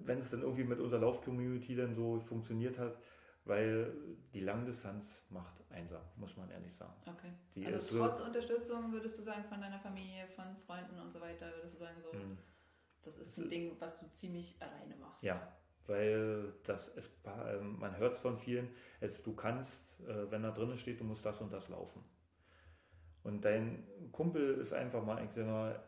wenn 0.00 0.18
es 0.18 0.30
dann 0.30 0.42
irgendwie 0.42 0.64
mit 0.64 0.80
unserer 0.80 1.00
Lauf-Community 1.00 1.76
dann 1.76 1.94
so 1.94 2.18
funktioniert 2.20 2.78
hat, 2.78 2.98
weil 3.44 3.92
die 4.32 4.40
Langdistanz 4.40 5.22
macht 5.28 5.54
einsam, 5.70 6.02
muss 6.16 6.36
man 6.36 6.50
ehrlich 6.50 6.74
sagen. 6.74 6.94
Okay. 7.06 7.32
Die 7.54 7.66
also 7.66 7.98
trotz 7.98 8.18
so, 8.18 8.24
Unterstützung 8.24 8.92
würdest 8.92 9.18
du 9.18 9.22
sagen 9.22 9.44
von 9.44 9.60
deiner 9.60 9.78
Familie, 9.78 10.26
von 10.28 10.56
Freunden 10.56 10.98
und 10.98 11.12
so 11.12 11.20
weiter, 11.20 11.52
würdest 11.56 11.74
du 11.74 11.78
sagen 11.78 12.00
so, 12.00 12.12
mh. 12.16 12.36
das 13.02 13.18
ist 13.18 13.38
ein 13.38 13.50
Ding, 13.50 13.76
was 13.78 14.00
du 14.00 14.10
ziemlich 14.12 14.56
alleine 14.60 14.96
machst. 14.96 15.22
Ja, 15.22 15.54
weil 15.86 16.52
das 16.64 16.88
ist, 16.88 17.12
ähm, 17.26 17.78
man 17.78 17.96
hört 17.98 18.14
es 18.14 18.20
von 18.20 18.36
vielen, 18.36 18.68
es, 19.00 19.22
du 19.22 19.34
kannst, 19.34 20.00
äh, 20.00 20.30
wenn 20.30 20.42
da 20.42 20.50
drin 20.50 20.76
steht, 20.78 21.00
du 21.00 21.04
musst 21.04 21.24
das 21.24 21.40
und 21.40 21.52
das 21.52 21.68
laufen. 21.68 22.02
Und 23.22 23.44
dein 23.44 23.84
Kumpel 24.12 24.58
ist 24.58 24.72
einfach 24.72 25.04
mal 25.04 25.18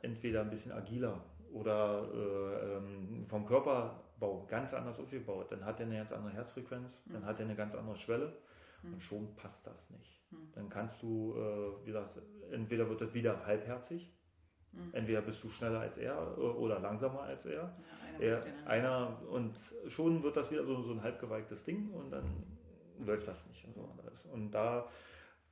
entweder 0.03 0.41
ein 0.41 0.51
bisschen 0.51 0.73
agiler 0.73 1.23
oder 1.53 2.09
äh, 2.15 2.77
ähm, 2.77 3.27
vom 3.29 3.47
Körperbau 3.47 4.47
ganz 4.47 4.73
anders 4.73 4.99
aufgebaut. 4.99 5.53
Dann 5.53 5.65
hat 5.65 5.81
er 5.81 5.87
eine 5.87 5.97
ganz 5.97 6.13
andere 6.13 6.33
Herzfrequenz, 6.33 7.03
mhm. 7.05 7.13
dann 7.13 7.27
hat 7.27 7.39
er 7.39 7.47
eine 7.47 7.55
ganz 7.55 7.75
andere 7.75 7.97
Schwelle 7.97 8.37
mhm. 8.83 8.95
und 8.95 9.03
schon 9.03 9.37
passt 9.37 9.67
das 9.67 9.91
nicht. 9.91 10.23
Mhm. 10.31 10.53
Dann 10.55 10.69
kannst 10.71 11.03
du, 11.03 11.35
äh, 11.37 11.83
wie 11.83 11.87
gesagt, 11.87 12.19
entweder 12.51 12.89
wird 12.89 13.03
das 13.03 13.13
wieder 13.13 13.45
halbherzig 13.45 14.11
Mhm. 14.77 14.91
Entweder 14.93 15.23
bist 15.23 15.43
du 15.43 15.49
schneller 15.49 15.81
als 15.81 15.99
er 15.99 16.15
äh, 16.37 16.41
oder 16.41 16.79
langsamer 16.79 17.23
als 17.23 17.47
er. 17.47 17.75
Ja, 18.21 18.39
einer, 18.39 18.47
er, 18.47 18.67
einer 18.67 19.23
und 19.31 19.57
schon 19.89 20.23
wird 20.23 20.37
das 20.37 20.51
wieder 20.51 20.65
so, 20.65 20.81
so 20.83 20.93
ein 20.93 21.03
halbgeweigtes 21.03 21.65
Ding 21.65 21.91
und 21.91 22.11
dann 22.11 22.25
läuft 23.05 23.29
das 23.29 23.47
nicht. 23.47 23.65
Und, 23.65 23.75
so. 23.75 23.89
und 24.33 24.51
da 24.51 24.89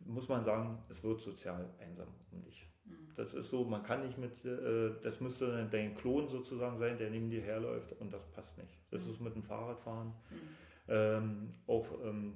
muss 0.00 0.28
man 0.28 0.44
sagen, 0.44 0.82
es 0.88 1.02
wird 1.02 1.20
sozial 1.20 1.68
einsam 1.78 2.08
um 2.30 2.42
dich. 2.42 2.66
Mhm. 2.84 3.08
Das 3.16 3.34
ist 3.34 3.50
so, 3.50 3.64
man 3.64 3.82
kann 3.82 4.06
nicht 4.06 4.18
mit, 4.18 4.44
äh, 4.44 4.92
das 5.02 5.20
müsste 5.20 5.66
dein 5.70 5.94
Klon 5.94 6.28
sozusagen 6.28 6.78
sein, 6.78 6.98
der 6.98 7.10
neben 7.10 7.30
dir 7.30 7.42
herläuft 7.42 7.92
und 8.00 8.12
das 8.12 8.26
passt 8.28 8.58
nicht. 8.58 8.78
Das 8.90 9.06
mhm. 9.06 9.12
ist 9.12 9.20
mit 9.20 9.34
dem 9.34 9.42
Fahrradfahren. 9.42 10.08
Mhm. 10.08 10.48
Ähm, 10.86 11.54
auch 11.66 11.86
ähm, 12.04 12.34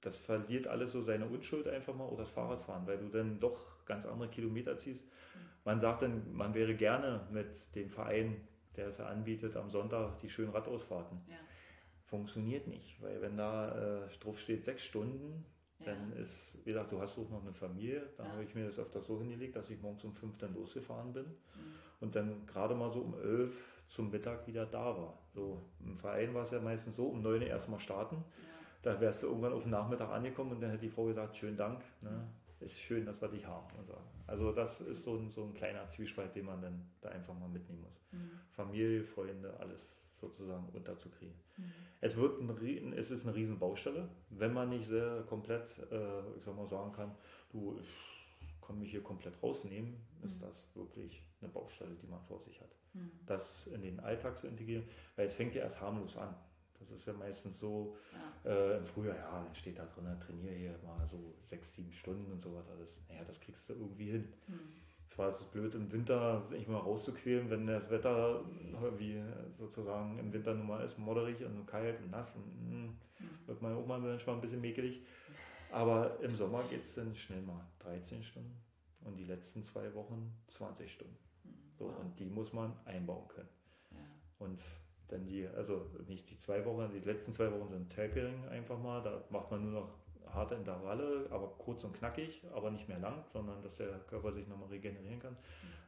das 0.00 0.18
verliert 0.18 0.66
alles 0.66 0.92
so 0.92 1.02
seine 1.02 1.26
Unschuld 1.26 1.68
einfach 1.68 1.94
mal 1.94 2.06
oder 2.06 2.18
das 2.18 2.30
Fahrradfahren, 2.30 2.86
weil 2.86 2.98
du 2.98 3.08
dann 3.08 3.38
doch 3.38 3.84
ganz 3.84 4.06
andere 4.06 4.28
Kilometer 4.28 4.76
ziehst. 4.78 5.04
Man 5.64 5.80
sagt 5.80 6.02
dann, 6.02 6.32
man 6.32 6.54
wäre 6.54 6.74
gerne 6.74 7.26
mit 7.30 7.74
dem 7.74 7.90
Verein, 7.90 8.40
der 8.76 8.88
es 8.88 9.00
anbietet, 9.00 9.56
am 9.56 9.70
Sonntag 9.70 10.18
die 10.20 10.30
schönen 10.30 10.50
Radausfahrten. 10.50 11.20
Ja. 11.28 11.36
Funktioniert 12.04 12.66
nicht, 12.66 13.00
weil 13.02 13.20
wenn 13.20 13.36
da 13.36 14.04
äh, 14.04 14.08
drauf 14.20 14.38
steht 14.38 14.64
sechs 14.64 14.82
Stunden, 14.82 15.44
dann 15.84 16.12
ist, 16.12 16.58
wie 16.64 16.70
gesagt, 16.70 16.92
du 16.92 17.00
hast 17.00 17.18
auch 17.18 17.30
noch 17.30 17.42
eine 17.42 17.54
Familie. 17.54 18.10
Da 18.16 18.24
ja. 18.24 18.32
habe 18.32 18.44
ich 18.44 18.54
mir 18.54 18.66
das 18.66 18.78
öfter 18.78 19.00
so 19.00 19.18
hingelegt, 19.18 19.56
dass 19.56 19.70
ich 19.70 19.80
morgens 19.80 20.04
um 20.04 20.14
fünf 20.14 20.36
dann 20.38 20.54
losgefahren 20.54 21.12
bin 21.12 21.24
mhm. 21.24 21.74
und 22.00 22.16
dann 22.16 22.46
gerade 22.46 22.74
mal 22.74 22.90
so 22.90 23.00
um 23.00 23.14
elf 23.14 23.82
zum 23.88 24.10
Mittag 24.10 24.46
wieder 24.46 24.66
da 24.66 24.96
war. 24.96 25.18
So 25.34 25.62
im 25.80 25.96
Verein 25.96 26.34
war 26.34 26.44
es 26.44 26.50
ja 26.50 26.60
meistens 26.60 26.96
so, 26.96 27.06
um 27.06 27.22
neun 27.22 27.42
erstmal 27.42 27.80
starten. 27.80 28.16
Ja. 28.16 28.50
Da 28.82 29.00
wärst 29.00 29.22
du 29.22 29.26
irgendwann 29.28 29.52
auf 29.52 29.62
den 29.62 29.72
Nachmittag 29.72 30.10
angekommen 30.10 30.52
und 30.52 30.60
dann 30.60 30.70
hätte 30.70 30.82
die 30.82 30.90
Frau 30.90 31.06
gesagt, 31.06 31.36
schönen 31.36 31.56
Dank, 31.56 31.82
ne? 32.00 32.26
Ist 32.60 32.78
schön, 32.78 33.06
dass 33.06 33.20
wir 33.20 33.28
dich 33.28 33.46
haben. 33.46 33.66
So. 33.86 33.96
Also 34.26 34.52
das 34.52 34.80
ist 34.80 35.04
so 35.04 35.16
ein, 35.16 35.30
so 35.30 35.44
ein 35.44 35.54
kleiner 35.54 35.88
Zwiespalt, 35.88 36.34
den 36.34 36.46
man 36.46 36.60
dann 36.60 36.90
da 37.00 37.08
einfach 37.10 37.34
mal 37.34 37.48
mitnehmen 37.48 37.82
muss. 37.82 38.00
Mhm. 38.12 38.30
Familie, 38.50 39.02
Freunde, 39.02 39.58
alles 39.58 40.00
sozusagen 40.20 40.68
unterzukriegen. 40.68 41.34
Mhm. 41.56 41.72
Es, 42.00 42.16
wird 42.16 42.40
ein, 42.40 42.92
es 42.92 43.10
ist 43.10 43.26
eine 43.26 43.34
riesen 43.34 43.58
Baustelle, 43.58 44.08
wenn 44.30 44.52
man 44.52 44.68
nicht 44.68 44.86
sehr 44.86 45.22
komplett, 45.22 45.76
äh, 45.90 46.36
ich 46.36 46.44
sag 46.44 46.54
mal, 46.54 46.66
sagen 46.66 46.92
kann, 46.92 47.14
du, 47.50 47.78
ich 47.80 47.88
kann 48.60 48.78
mich 48.78 48.90
hier 48.90 49.02
komplett 49.02 49.42
rausnehmen, 49.42 49.96
ist 50.22 50.40
mhm. 50.40 50.46
das 50.46 50.64
wirklich 50.74 51.22
eine 51.40 51.50
Baustelle, 51.50 51.94
die 51.94 52.06
man 52.06 52.20
vor 52.22 52.40
sich 52.40 52.60
hat. 52.60 52.70
Mhm. 52.92 53.10
Das 53.26 53.66
in 53.68 53.82
den 53.82 54.00
Alltag 54.00 54.36
zu 54.36 54.46
integrieren, 54.46 54.84
weil 55.16 55.26
es 55.26 55.34
fängt 55.34 55.54
ja 55.54 55.62
erst 55.62 55.80
harmlos 55.80 56.16
an. 56.16 56.34
Das 56.80 56.90
ist 56.90 57.06
ja 57.06 57.12
meistens 57.12 57.60
so, 57.60 57.96
ja. 58.44 58.50
Äh, 58.50 58.78
im 58.78 58.86
Frühjahr, 58.86 59.16
ja, 59.16 59.44
dann 59.44 59.54
steht 59.54 59.78
da 59.78 59.84
drin, 59.84 60.06
trainiere 60.18 60.54
hier 60.54 60.78
mal 60.82 61.06
so 61.06 61.34
sechs, 61.42 61.74
sieben 61.74 61.92
Stunden 61.92 62.32
und 62.32 62.40
so 62.40 62.54
was 62.54 62.68
alles. 62.70 62.98
Naja, 63.08 63.22
das 63.24 63.38
kriegst 63.38 63.68
du 63.68 63.74
irgendwie 63.74 64.12
hin. 64.12 64.32
Mhm. 64.46 64.58
Zwar 65.06 65.30
ist 65.30 65.40
es 65.40 65.44
blöd, 65.44 65.74
im 65.74 65.90
Winter 65.90 66.40
sich 66.42 66.68
mal 66.68 66.78
rauszuquälen, 66.78 67.50
wenn 67.50 67.66
das 67.66 67.90
Wetter 67.90 68.44
wie 68.96 69.20
sozusagen 69.54 70.18
im 70.18 70.32
Winter 70.32 70.54
nun 70.54 70.68
mal 70.68 70.84
ist, 70.84 70.98
modderig 70.98 71.44
und 71.44 71.66
kalt 71.66 72.00
und 72.00 72.12
nass, 72.12 72.34
und, 72.36 72.44
mh, 72.44 72.70
hm, 72.70 72.86
mhm. 73.18 73.46
wird 73.46 73.60
man 73.60 73.76
auch 73.76 73.86
mal 73.86 73.98
manchmal 73.98 74.36
ein 74.36 74.40
bisschen 74.40 74.60
mäkelig. 74.60 75.02
Aber 75.72 76.18
im 76.20 76.34
Sommer 76.34 76.62
geht 76.64 76.84
es 76.84 76.94
dann 76.94 77.14
schnell 77.14 77.42
mal 77.42 77.66
13 77.80 78.22
Stunden 78.22 78.56
und 79.04 79.16
die 79.16 79.24
letzten 79.24 79.62
zwei 79.62 79.92
Wochen 79.94 80.32
20 80.48 80.92
Stunden. 80.92 81.18
Mhm. 81.44 81.50
So, 81.76 81.84
wow. 81.86 82.00
Und 82.00 82.18
die 82.18 82.30
muss 82.30 82.52
man 82.52 82.72
einbauen 82.84 83.28
können. 83.28 83.48
Ja. 83.90 83.98
Und 84.38 84.60
dann 85.10 85.26
die, 85.26 85.46
also 85.46 85.86
nicht 86.06 86.30
die 86.30 86.38
zwei 86.38 86.64
Wochen, 86.64 86.90
die 86.92 87.00
letzten 87.00 87.32
zwei 87.32 87.50
Wochen 87.52 87.68
sind 87.68 87.92
Tapering 87.92 88.46
einfach 88.48 88.78
mal, 88.78 89.02
da 89.02 89.24
macht 89.30 89.50
man 89.50 89.62
nur 89.62 89.82
noch 89.82 89.90
harte 90.34 90.54
Intervalle, 90.54 91.26
aber 91.30 91.48
kurz 91.58 91.84
und 91.84 91.92
knackig, 91.92 92.42
aber 92.54 92.70
nicht 92.70 92.88
mehr 92.88 92.98
lang, 92.98 93.24
sondern 93.32 93.60
dass 93.62 93.76
der 93.76 93.98
Körper 94.00 94.32
sich 94.32 94.46
nochmal 94.46 94.68
regenerieren 94.68 95.20
kann. 95.20 95.36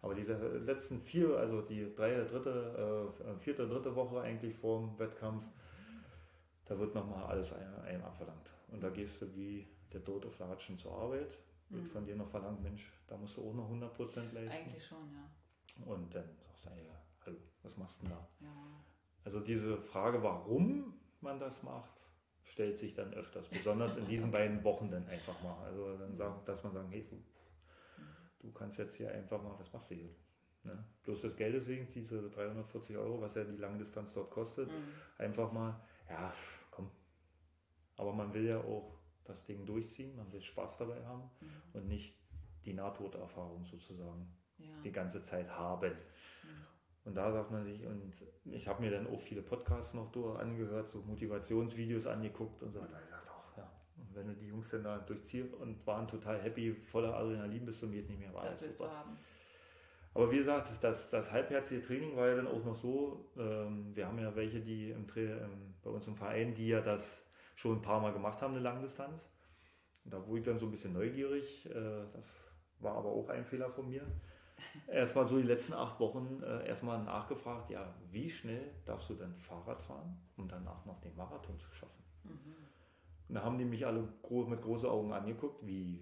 Aber 0.00 0.14
die 0.14 0.22
letzten 0.22 1.00
vier, 1.00 1.37
also 1.38 1.62
die 1.62 1.94
drei, 1.94 2.14
dritte, 2.24 3.12
äh, 3.24 3.38
vierte, 3.38 3.68
dritte 3.68 3.94
Woche 3.94 4.20
eigentlich 4.20 4.54
vor 4.54 4.80
dem 4.80 4.98
Wettkampf, 4.98 5.46
da 6.64 6.78
wird 6.78 6.94
nochmal 6.94 7.24
alles 7.24 7.52
einem 7.52 8.02
abverlangt. 8.02 8.50
Und 8.68 8.82
da 8.82 8.90
gehst 8.90 9.22
du 9.22 9.35
wie 9.35 9.68
der 9.92 10.02
Tod 10.02 10.26
auf 10.26 10.38
Latschen 10.38 10.78
zur 10.78 10.92
Arbeit, 10.92 11.38
wird 11.68 11.85
mhm. 11.85 11.87
von 11.87 12.04
dir 12.04 12.16
noch 12.16 12.28
verlangt, 12.28 12.62
Mensch, 12.62 12.92
da 13.06 13.16
musst 13.16 13.37
du 13.37 13.48
auch 13.48 13.54
noch 13.54 13.70
100% 13.70 14.32
leisten. 14.32 14.64
Eigentlich 14.64 14.85
schon, 14.85 15.12
ja. 15.12 15.85
Und 15.87 16.14
dann 16.14 16.28
sagst 16.40 16.66
du, 16.66 16.70
ja, 16.70 17.00
hallo, 17.24 17.38
was 17.62 17.76
machst 17.76 18.02
du 18.02 18.06
denn 18.06 18.16
da? 18.16 18.28
Ja. 18.40 18.81
Also 19.24 19.40
diese 19.40 19.78
Frage, 19.78 20.22
warum 20.22 20.94
man 21.20 21.38
das 21.38 21.62
macht, 21.62 21.92
stellt 22.44 22.78
sich 22.78 22.94
dann 22.94 23.14
öfters, 23.14 23.48
besonders 23.48 23.96
in 23.96 24.06
diesen 24.06 24.30
beiden 24.32 24.62
Wochen 24.64 24.90
dann 24.90 25.06
einfach 25.06 25.40
mal. 25.42 25.56
Also 25.64 25.96
dann 25.96 26.16
sagen, 26.16 26.40
dass 26.44 26.62
man 26.64 26.72
sagt, 26.72 26.90
hey, 26.90 27.06
du, 27.08 27.22
du 28.40 28.52
kannst 28.52 28.78
jetzt 28.78 28.96
hier 28.96 29.12
einfach 29.12 29.42
mal, 29.42 29.58
was 29.58 29.72
machst 29.72 29.90
du 29.90 29.94
hier? 29.94 30.14
Ne? 30.64 30.85
Bloß 31.02 31.22
das 31.22 31.37
Geld 31.37 31.54
deswegen, 31.54 31.88
diese 31.88 32.28
340 32.30 32.96
Euro, 32.96 33.20
was 33.20 33.35
ja 33.35 33.44
die 33.44 33.56
Langdistanz 33.56 34.12
dort 34.12 34.30
kostet, 34.30 34.68
mhm. 34.68 34.92
einfach 35.18 35.52
mal, 35.52 35.80
ja, 36.08 36.32
komm. 36.70 36.90
Aber 37.96 38.12
man 38.12 38.32
will 38.32 38.46
ja 38.46 38.58
auch 38.58 38.98
das 39.24 39.44
Ding 39.44 39.64
durchziehen, 39.64 40.16
man 40.16 40.30
will 40.32 40.40
Spaß 40.40 40.78
dabei 40.78 41.04
haben 41.04 41.30
mhm. 41.40 41.48
und 41.72 41.88
nicht 41.88 42.16
die 42.64 42.74
Nahtoderfahrung 42.74 43.64
sozusagen 43.64 44.32
ja. 44.58 44.68
die 44.85 44.92
ganze 44.92 45.22
Zeit 45.22 45.50
haben. 45.50 45.92
Und 47.04 47.16
da 47.16 47.32
sagt 47.32 47.50
man 47.50 47.64
sich, 47.64 47.84
und 47.84 48.12
ich 48.44 48.68
habe 48.68 48.80
mir 48.80 48.90
dann 48.90 49.08
auch 49.08 49.18
viele 49.18 49.42
Podcasts 49.42 49.94
noch 49.94 50.14
angehört, 50.38 50.90
so 50.90 51.00
Motivationsvideos 51.00 52.06
angeguckt 52.06 52.62
und 52.62 52.72
so 52.72 52.80
weiter. 52.80 53.00
Ich 53.02 53.10
dachte, 53.10 53.30
auch, 53.30 53.56
ja, 53.56 53.68
und 53.96 54.14
wenn 54.14 54.28
du 54.28 54.34
die 54.34 54.46
Jungs 54.46 54.70
dann 54.70 54.84
da 54.84 54.98
durchziehst 54.98 55.54
und 55.54 55.84
waren 55.84 56.06
total 56.06 56.40
happy, 56.40 56.72
voller 56.74 57.14
Adrenalin 57.16 57.66
bis 57.66 57.80
zum 57.80 57.90
geht 57.90 58.08
nicht 58.08 58.20
mehr, 58.20 58.32
war 58.32 58.44
das, 58.44 58.60
das 58.60 58.78
super. 58.78 58.90
haben. 58.90 59.18
Aber 60.14 60.30
wie 60.30 60.38
gesagt, 60.38 60.70
das, 60.80 61.10
das 61.10 61.32
halbherzige 61.32 61.82
Training 61.82 62.16
war 62.16 62.28
ja 62.28 62.36
dann 62.36 62.46
auch 62.46 62.64
noch 62.64 62.76
so, 62.76 63.30
ähm, 63.36 63.96
wir 63.96 64.06
haben 64.06 64.18
ja 64.18 64.36
welche, 64.36 64.60
die 64.60 64.90
im 64.90 65.06
ähm, 65.16 65.74
bei 65.82 65.90
uns 65.90 66.06
im 66.06 66.14
Verein, 66.14 66.54
die 66.54 66.68
ja 66.68 66.82
das 66.82 67.26
schon 67.56 67.78
ein 67.78 67.82
paar 67.82 68.00
Mal 68.00 68.12
gemacht 68.12 68.42
haben, 68.42 68.54
eine 68.54 68.62
Langdistanz. 68.62 69.28
Und 70.04 70.12
da 70.12 70.24
wurde 70.26 70.40
ich 70.40 70.44
dann 70.44 70.58
so 70.58 70.66
ein 70.66 70.70
bisschen 70.70 70.92
neugierig, 70.92 71.66
äh, 71.66 72.04
das 72.12 72.44
war 72.78 72.96
aber 72.96 73.08
auch 73.08 73.28
ein 73.28 73.44
Fehler 73.44 73.70
von 73.70 73.88
mir 73.88 74.06
erstmal 74.86 75.26
so 75.26 75.36
die 75.36 75.46
letzten 75.46 75.74
acht 75.74 76.00
Wochen 76.00 76.42
äh, 76.42 76.66
erstmal 76.66 77.02
nachgefragt, 77.02 77.70
ja, 77.70 77.94
wie 78.10 78.28
schnell 78.28 78.70
darfst 78.84 79.10
du 79.10 79.14
denn 79.14 79.34
Fahrrad 79.34 79.82
fahren, 79.82 80.18
um 80.36 80.48
danach 80.48 80.84
noch 80.84 81.00
den 81.00 81.14
Marathon 81.16 81.58
zu 81.58 81.70
schaffen? 81.72 82.02
Mhm. 82.24 82.56
Und 83.28 83.36
da 83.36 83.44
haben 83.44 83.56
die 83.56 83.64
mich 83.64 83.86
alle 83.86 84.06
gro 84.22 84.44
mit 84.44 84.60
großen 84.60 84.88
Augen 84.88 85.12
angeguckt, 85.12 85.66
wie, 85.66 85.98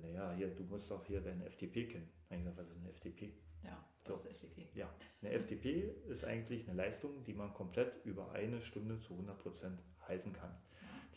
naja, 0.00 0.32
hier, 0.36 0.54
du 0.54 0.62
musst 0.64 0.90
doch 0.90 1.04
hier 1.04 1.20
deine 1.20 1.44
FDP 1.46 1.86
kennen. 1.86 2.08
Da 2.28 2.36
ich 2.36 2.44
gesagt, 2.44 2.58
was 2.58 2.68
ist 2.68 2.80
eine 2.80 2.90
FDP? 2.90 3.32
Ja, 3.64 3.84
was 4.04 4.22
so. 4.22 4.28
ist 4.28 4.34
FDP? 4.34 4.68
Ja, 4.74 4.88
eine 5.20 5.32
FDP 5.32 5.90
ist 6.08 6.24
eigentlich 6.24 6.68
eine 6.68 6.76
Leistung, 6.76 7.24
die 7.24 7.34
man 7.34 7.52
komplett 7.52 8.04
über 8.04 8.30
eine 8.32 8.60
Stunde 8.60 9.00
zu 9.00 9.14
100 9.14 9.38
Prozent 9.38 9.82
halten 10.06 10.32
kann. 10.32 10.54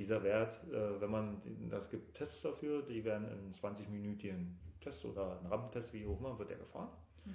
Dieser 0.02 0.24
Wert, 0.24 0.60
äh, 0.74 1.00
wenn 1.00 1.12
man, 1.12 1.42
das 1.70 1.92
gibt 1.92 2.16
Tests 2.16 2.42
dafür, 2.42 2.82
die 2.82 3.06
werden 3.06 3.28
in 3.30 3.54
20 3.54 3.88
minütigen 3.88 4.58
Test 4.80 5.06
oder 5.06 5.40
ein 5.40 5.46
Rampentest, 5.46 5.94
wie 5.94 6.08
auch 6.08 6.20
immer, 6.20 6.40
wird 6.40 6.50
er 6.50 6.58
gefahren. 6.58 6.90
Mhm. 7.24 7.34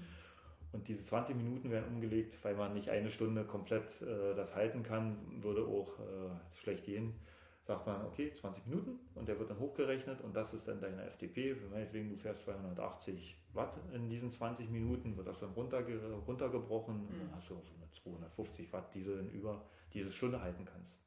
Und 0.72 0.88
diese 0.88 1.05
20 1.05 1.37
Minuten 1.37 1.70
werden 1.70 1.94
umgelegt, 1.94 2.37
weil 2.42 2.57
man 2.57 2.74
nicht 2.74 2.88
eine 2.88 3.09
Stunde 3.09 3.44
komplett 3.44 4.02
äh, 4.02 4.35
das 4.35 4.57
halten 4.57 4.83
kann, 4.83 5.16
würde 5.40 5.64
auch 5.64 6.00
äh, 6.00 6.57
schlecht 6.57 6.87
gehen. 6.87 7.14
Sagt 7.62 7.87
man, 7.87 8.05
okay, 8.05 8.33
20 8.33 8.66
Minuten 8.66 8.98
und 9.14 9.29
der 9.29 9.38
wird 9.38 9.48
dann 9.48 9.61
hochgerechnet 9.61 10.20
und 10.22 10.35
das 10.35 10.52
ist 10.52 10.66
dann 10.66 10.81
deine 10.81 11.05
FDP. 11.05 11.55
Meinetwegen, 11.70 12.11
du 12.11 12.16
fährst 12.16 12.42
280 12.42 13.37
Watt 13.52 13.79
in 13.94 14.09
diesen 14.09 14.33
20 14.33 14.70
Minuten, 14.70 15.16
wird 15.16 15.29
das 15.29 15.38
dann 15.38 15.50
runterge 15.50 16.00
runtergebrochen 16.26 16.96
mhm. 16.96 17.09
und 17.11 17.20
dann 17.20 17.37
hast 17.37 17.48
du 17.48 17.55
so 17.62 17.74
eine 17.76 17.88
250 17.92 18.72
Watt, 18.72 18.92
die 18.92 19.05
du 19.05 19.14
dann 19.14 19.31
über 19.31 19.62
diese 19.94 20.11
Stunde 20.11 20.40
halten 20.42 20.64
kannst. 20.64 21.06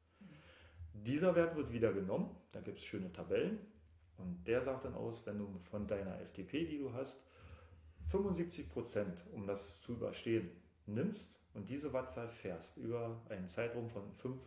Dieser 1.06 1.34
Wert 1.34 1.56
wird 1.56 1.72
wieder 1.72 1.92
genommen, 1.92 2.36
da 2.52 2.60
gibt 2.60 2.78
es 2.78 2.84
schöne 2.84 3.10
Tabellen 3.10 3.58
und 4.18 4.46
der 4.46 4.62
sagt 4.62 4.84
dann 4.84 4.94
aus, 4.94 5.24
wenn 5.24 5.38
du 5.38 5.48
von 5.70 5.86
deiner 5.86 6.18
FTP, 6.18 6.66
die 6.66 6.78
du 6.78 6.92
hast, 6.92 7.22
75 8.10 8.68
Prozent, 8.68 9.24
um 9.32 9.46
das 9.46 9.80
zu 9.80 9.92
überstehen, 9.92 10.50
nimmst 10.84 11.34
und 11.54 11.70
diese 11.70 11.92
Wattzahl 11.94 12.28
fährst 12.28 12.76
über 12.76 13.18
einen 13.30 13.48
Zeitraum 13.48 13.88
von 13.88 14.12
5, 14.12 14.38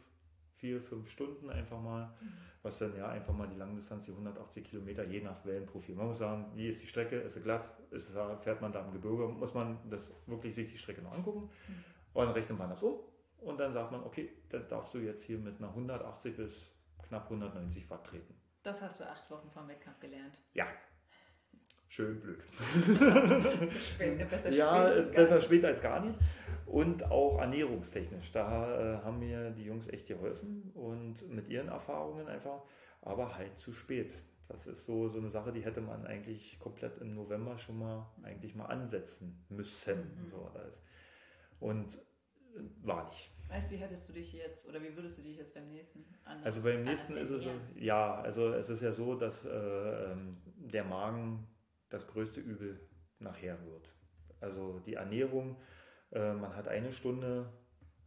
4, 0.58 0.82
5 0.82 1.10
Stunden 1.10 1.50
einfach 1.50 1.82
mal, 1.82 2.06
mhm. 2.22 2.34
was 2.62 2.78
dann 2.78 2.96
ja 2.96 3.10
einfach 3.10 3.34
mal 3.34 3.48
die 3.48 3.58
Langdistanz, 3.58 4.06
die 4.06 4.12
180 4.12 4.63
Kilometer, 4.63 5.04
je 5.06 5.22
nach 5.22 5.44
Wellenprofil. 5.46 5.96
Man 5.96 6.08
muss 6.08 6.20
sagen, 6.20 6.52
wie 6.54 6.68
ist 6.68 6.84
die 6.84 6.88
Strecke, 6.88 7.16
ist 7.18 7.34
sie 7.34 7.42
glatt, 7.42 7.68
ist, 7.89 8.12
fährt 8.42 8.62
man 8.62 8.72
da 8.72 8.86
im 8.86 8.92
Gebirge, 8.92 9.28
muss 9.28 9.56
man 9.56 9.80
das 9.89 10.13
wirklich 10.28 10.54
sich 10.54 10.72
die 10.72 10.78
Strecke 10.78 11.02
noch 11.02 11.13
angucken. 11.13 11.50
Mhm. 11.68 11.84
Und 12.13 12.26
dann 12.26 12.34
rechnet 12.34 12.60
man 12.60 12.70
das 12.70 12.84
um 12.84 13.00
und 13.43 13.60
dann 13.60 13.73
sagt 13.73 13.91
man, 13.91 14.03
okay, 14.03 14.32
dann 14.49 14.67
darfst 14.67 14.93
du 14.93 14.99
jetzt 14.99 15.23
hier 15.23 15.38
mit 15.38 15.58
einer 15.58 15.69
180 15.69 16.36
bis 16.36 16.71
knapp 17.08 17.25
190 17.25 17.89
Watt 17.89 18.06
treten. 18.06 18.36
Das 18.63 18.82
hast 18.82 18.99
du 18.99 19.10
acht 19.10 19.29
Wochen 19.29 19.49
vom 19.49 19.67
Wettkampf 19.67 19.99
gelernt. 19.99 20.39
Ja. 20.53 20.67
Schön 21.88 22.19
blöd. 22.19 22.43
spät, 23.79 24.29
besser 24.29 24.49
ja, 24.49 24.86
spät 24.86 24.97
als 24.97 25.12
besser 25.12 25.41
spät 25.41 25.65
als 25.65 25.82
gar 25.82 25.99
nicht. 25.99 26.17
Und 26.65 27.03
auch 27.12 27.39
ernährungstechnisch. 27.39 28.32
Da 28.32 28.95
äh, 28.95 29.03
haben 29.03 29.19
mir 29.19 29.51
die 29.51 29.65
Jungs 29.65 29.88
echt 29.89 30.08
geholfen 30.08 30.71
und 30.73 31.29
mit 31.29 31.49
ihren 31.49 31.67
Erfahrungen 31.67 32.27
einfach, 32.27 32.63
aber 33.01 33.38
halt 33.38 33.60
zu 33.60 33.73
spät. 33.73 34.13
Das 34.47 34.65
ist 34.65 34.86
so, 34.86 35.08
so 35.10 35.19
eine 35.19 35.29
Sache, 35.29 35.51
die 35.51 35.63
hätte 35.63 35.82
man 35.82 36.06
eigentlich 36.06 36.58
komplett 36.60 36.97
im 36.97 37.13
November 37.13 37.58
schon 37.58 37.79
mal 37.79 38.08
eigentlich 38.23 38.56
mal 38.56 38.65
ansetzen 38.65 39.45
müssen. 39.49 39.99
Mhm. 39.99 40.29
So, 40.29 40.51
und 41.60 41.99
war 42.84 43.08
nicht. 43.08 43.32
Weißt 43.50 43.70
wie 43.70 43.76
hättest 43.76 44.10
du 44.10 44.13
dich 44.13 44.34
jetzt 44.34 44.68
oder 44.68 44.82
wie 44.82 44.96
würdest 44.96 45.20
du 45.20 45.22
dich 45.22 45.38
jetzt 45.38 45.54
beim 45.54 45.70
nächsten 45.70 46.04
anders 46.24 46.46
Also 46.46 46.63
beim 46.63 46.84
nächsten 46.84 47.16
ist 47.18 47.30
es 47.30 47.44
so, 47.44 47.52
ja, 47.76 48.16
also 48.22 48.52
es 48.54 48.70
ist 48.70 48.82
ja 48.82 48.92
so, 48.92 49.16
dass 49.16 49.46
äh, 49.46 49.50
ähm, 49.50 50.38
der 50.56 50.84
Magen 50.84 51.48
das 51.89 52.08
größte 52.08 52.39
Übel 52.39 52.80
nachher 53.20 53.63
wird. 53.66 53.94
Also 54.39 54.80
die 54.80 54.96
Ernährung, 54.96 55.58
äh, 56.12 56.34
man 56.34 56.56
hat 56.56 56.68
eine 56.68 56.92
Stunde, 56.92 57.52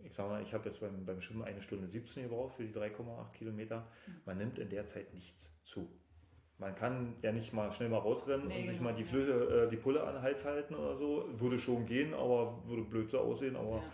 ich 0.01 0.15
sag 0.15 0.29
mal, 0.29 0.43
ich 0.43 0.53
habe 0.53 0.69
jetzt 0.69 0.81
beim, 0.81 1.05
beim 1.05 1.21
Schwimmen 1.21 1.43
eine 1.43 1.63
Stunde 1.63 1.87
17 1.87 2.25
gebraucht 2.25 2.57
für 2.57 2.65
die 2.65 2.73
3,8 2.73 3.33
Kilometer. 3.33 3.89
Mhm. 4.07 4.13
Man 4.25 4.39
nimmt 4.39 4.59
in 4.59 4.69
der 4.69 4.87
Zeit 4.87 5.15
nichts 5.15 5.53
zu. 5.65 5.89
Man 6.59 6.75
kann 6.75 7.17
ja 7.23 7.33
nicht 7.33 7.53
mal 7.53 7.71
schnell 7.71 7.91
mal 7.91 7.99
rausrennen 7.99 8.49
nee, 8.49 8.63
und 8.63 8.69
sich 8.69 8.79
genau. 8.79 8.91
mal 8.91 8.97
die, 8.97 9.05
Flöte, 9.05 9.67
äh, 9.67 9.71
die 9.71 9.77
Pulle 9.77 10.03
an 10.03 10.15
den 10.15 10.23
Hals 10.23 10.45
halten 10.45 10.75
oder 10.75 10.97
so. 10.97 11.29
Würde 11.39 11.59
schon 11.59 11.87
gehen, 11.87 12.15
aber 12.15 12.67
würde 12.67 12.83
blöd 12.83 13.11
so 13.11 13.21
aussehen. 13.21 13.57
Aber 13.57 13.77
ja. 13.77 13.93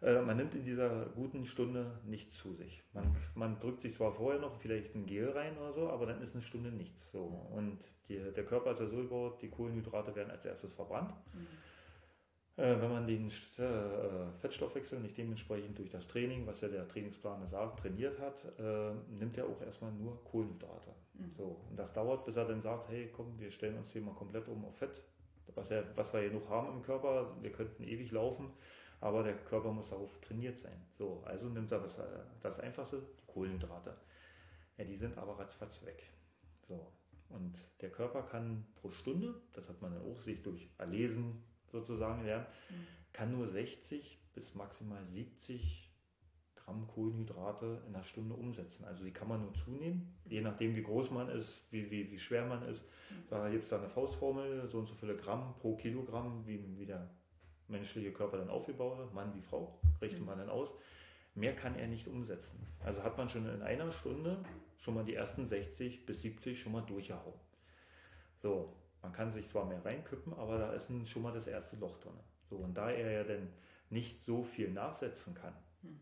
Äh, 0.00 0.20
man 0.22 0.36
nimmt 0.36 0.54
in 0.54 0.62
dieser 0.62 1.06
guten 1.06 1.44
Stunde 1.44 2.00
nichts 2.04 2.36
zu 2.36 2.52
sich. 2.54 2.84
Man, 2.92 3.16
man 3.34 3.58
drückt 3.58 3.82
sich 3.82 3.94
zwar 3.94 4.12
vorher 4.12 4.40
noch 4.40 4.56
vielleicht 4.56 4.94
ein 4.94 5.06
Gel 5.06 5.30
rein 5.30 5.56
oder 5.58 5.72
so, 5.72 5.88
aber 5.88 6.06
dann 6.06 6.22
ist 6.22 6.34
eine 6.34 6.42
Stunde 6.42 6.70
nichts. 6.70 7.10
So. 7.10 7.24
Und 7.52 7.78
die, 8.08 8.18
der 8.18 8.44
Körper 8.44 8.72
ist 8.72 8.80
ja 8.80 8.86
so 8.86 8.96
gebaut, 8.96 9.42
die 9.42 9.48
Kohlenhydrate 9.48 10.14
werden 10.14 10.30
als 10.30 10.44
erstes 10.44 10.72
verbrannt. 10.72 11.14
Mhm. 11.34 11.46
Äh, 12.62 12.80
wenn 12.80 12.90
man 12.90 13.06
den 13.06 13.26
äh, 13.26 14.32
Fettstoffwechsel 14.38 15.00
nicht 15.00 15.18
dementsprechend 15.18 15.78
durch 15.78 15.90
das 15.90 16.06
Training, 16.06 16.46
was 16.46 16.60
ja 16.60 16.68
der 16.68 16.86
Trainingsplan 16.86 17.46
sagt, 17.46 17.80
trainiert 17.80 18.18
hat, 18.20 18.44
nimmt 19.10 19.36
er 19.36 19.46
auch 19.46 19.60
erstmal 19.62 19.92
nur 19.92 20.22
Kohlenhydrate. 20.24 20.94
Mhm. 21.14 21.32
So, 21.36 21.60
und 21.68 21.76
das 21.76 21.92
dauert, 21.92 22.24
bis 22.24 22.36
er 22.36 22.44
dann 22.44 22.60
sagt, 22.60 22.88
hey 22.88 23.10
komm, 23.12 23.38
wir 23.38 23.50
stellen 23.50 23.76
uns 23.78 23.90
hier 23.90 24.02
mal 24.02 24.14
komplett 24.14 24.48
um 24.48 24.64
auf 24.64 24.76
Fett, 24.76 25.02
was, 25.54 25.70
er, 25.70 25.84
was 25.96 26.12
wir 26.12 26.20
hier 26.20 26.32
noch 26.32 26.48
haben 26.48 26.76
im 26.76 26.82
Körper, 26.82 27.36
wir 27.40 27.50
könnten 27.50 27.82
ewig 27.82 28.12
laufen, 28.12 28.52
aber 29.00 29.22
der 29.22 29.36
Körper 29.36 29.72
muss 29.72 29.90
darauf 29.90 30.20
trainiert 30.20 30.58
sein. 30.58 30.80
So, 30.96 31.22
also 31.24 31.48
nimmt 31.48 31.70
er 31.72 31.80
das, 31.80 31.98
das 32.40 32.60
Einfachste, 32.60 33.02
die 33.18 33.26
Kohlenhydrate. 33.26 33.96
Ja, 34.76 34.84
die 34.84 34.96
sind 34.96 35.16
aber 35.18 35.38
ratzfatz 35.38 35.84
weg. 35.84 36.02
So, 36.66 36.92
und 37.28 37.54
der 37.80 37.90
Körper 37.90 38.22
kann 38.22 38.66
pro 38.74 38.90
Stunde, 38.90 39.34
das 39.52 39.68
hat 39.68 39.80
man 39.82 39.92
dann 39.92 40.02
auch 40.02 40.20
sich 40.22 40.42
durch 40.42 40.68
Erlesen, 40.78 41.42
sozusagen 41.66 42.24
lernen, 42.24 42.46
mhm. 42.70 42.86
kann 43.12 43.32
nur 43.32 43.46
60 43.46 44.18
bis 44.34 44.54
maximal 44.54 45.04
70 45.06 45.92
Gramm 46.54 46.86
Kohlenhydrate 46.86 47.82
in 47.86 47.94
einer 47.94 48.04
Stunde 48.04 48.34
umsetzen. 48.34 48.84
Also 48.84 49.04
die 49.04 49.12
kann 49.12 49.28
man 49.28 49.42
nur 49.42 49.54
zunehmen, 49.54 50.14
je 50.26 50.40
nachdem 50.40 50.76
wie 50.76 50.82
groß 50.82 51.10
man 51.10 51.28
ist, 51.28 51.70
wie, 51.72 51.90
wie, 51.90 52.10
wie 52.10 52.18
schwer 52.18 52.46
man 52.46 52.62
ist. 52.62 52.84
Mhm. 52.84 53.14
Da 53.28 53.48
gibt 53.48 53.64
es 53.64 53.70
da 53.70 53.78
eine 53.78 53.88
Faustformel, 53.88 54.68
so 54.68 54.78
und 54.78 54.86
so 54.86 54.94
viele 54.94 55.16
Gramm 55.16 55.54
pro 55.58 55.76
Kilogramm, 55.76 56.46
wie, 56.46 56.78
wie 56.78 56.86
der 56.86 57.10
menschliche 57.68 58.12
Körper 58.12 58.38
dann 58.38 58.50
aufgebaut 58.50 59.12
Mann 59.14 59.34
wie 59.34 59.42
Frau, 59.42 59.78
richtet 60.00 60.20
mhm. 60.20 60.26
man 60.26 60.38
dann 60.38 60.50
aus. 60.50 60.70
Mehr 61.34 61.54
kann 61.54 61.76
er 61.76 61.86
nicht 61.86 62.08
umsetzen. 62.08 62.66
Also 62.80 63.02
hat 63.04 63.16
man 63.16 63.28
schon 63.28 63.46
in 63.46 63.62
einer 63.62 63.92
Stunde 63.92 64.38
schon 64.76 64.94
mal 64.94 65.04
die 65.04 65.14
ersten 65.14 65.46
60 65.46 66.04
bis 66.04 66.22
70 66.22 66.58
schon 66.60 66.72
mal 66.72 66.82
durchgehauen. 66.82 67.38
So, 68.42 68.74
man 69.02 69.12
kann 69.12 69.30
sich 69.30 69.46
zwar 69.46 69.64
mehr 69.66 69.84
reinkippen, 69.84 70.32
aber 70.32 70.58
da 70.58 70.72
ist 70.72 70.90
schon 71.08 71.22
mal 71.22 71.32
das 71.32 71.46
erste 71.46 71.76
Loch 71.76 71.98
drin. 71.98 72.18
So, 72.48 72.56
und 72.56 72.74
da 72.74 72.90
er 72.90 73.10
ja 73.10 73.24
dann 73.24 73.48
nicht 73.90 74.22
so 74.22 74.42
viel 74.42 74.70
nachsetzen 74.70 75.34
kann, 75.34 75.54
hm. 75.82 76.00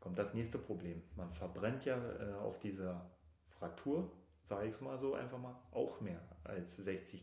kommt 0.00 0.18
das 0.18 0.34
nächste 0.34 0.58
Problem. 0.58 1.02
Man 1.16 1.32
verbrennt 1.32 1.84
ja 1.84 1.96
äh, 1.96 2.34
auf 2.34 2.58
dieser 2.58 3.10
Fraktur, 3.48 4.10
sage 4.42 4.66
ich 4.66 4.72
es 4.72 4.80
mal 4.80 4.98
so 4.98 5.14
einfach 5.14 5.38
mal, 5.38 5.54
auch 5.72 6.00
mehr 6.00 6.20
als 6.42 6.76
60 6.76 7.22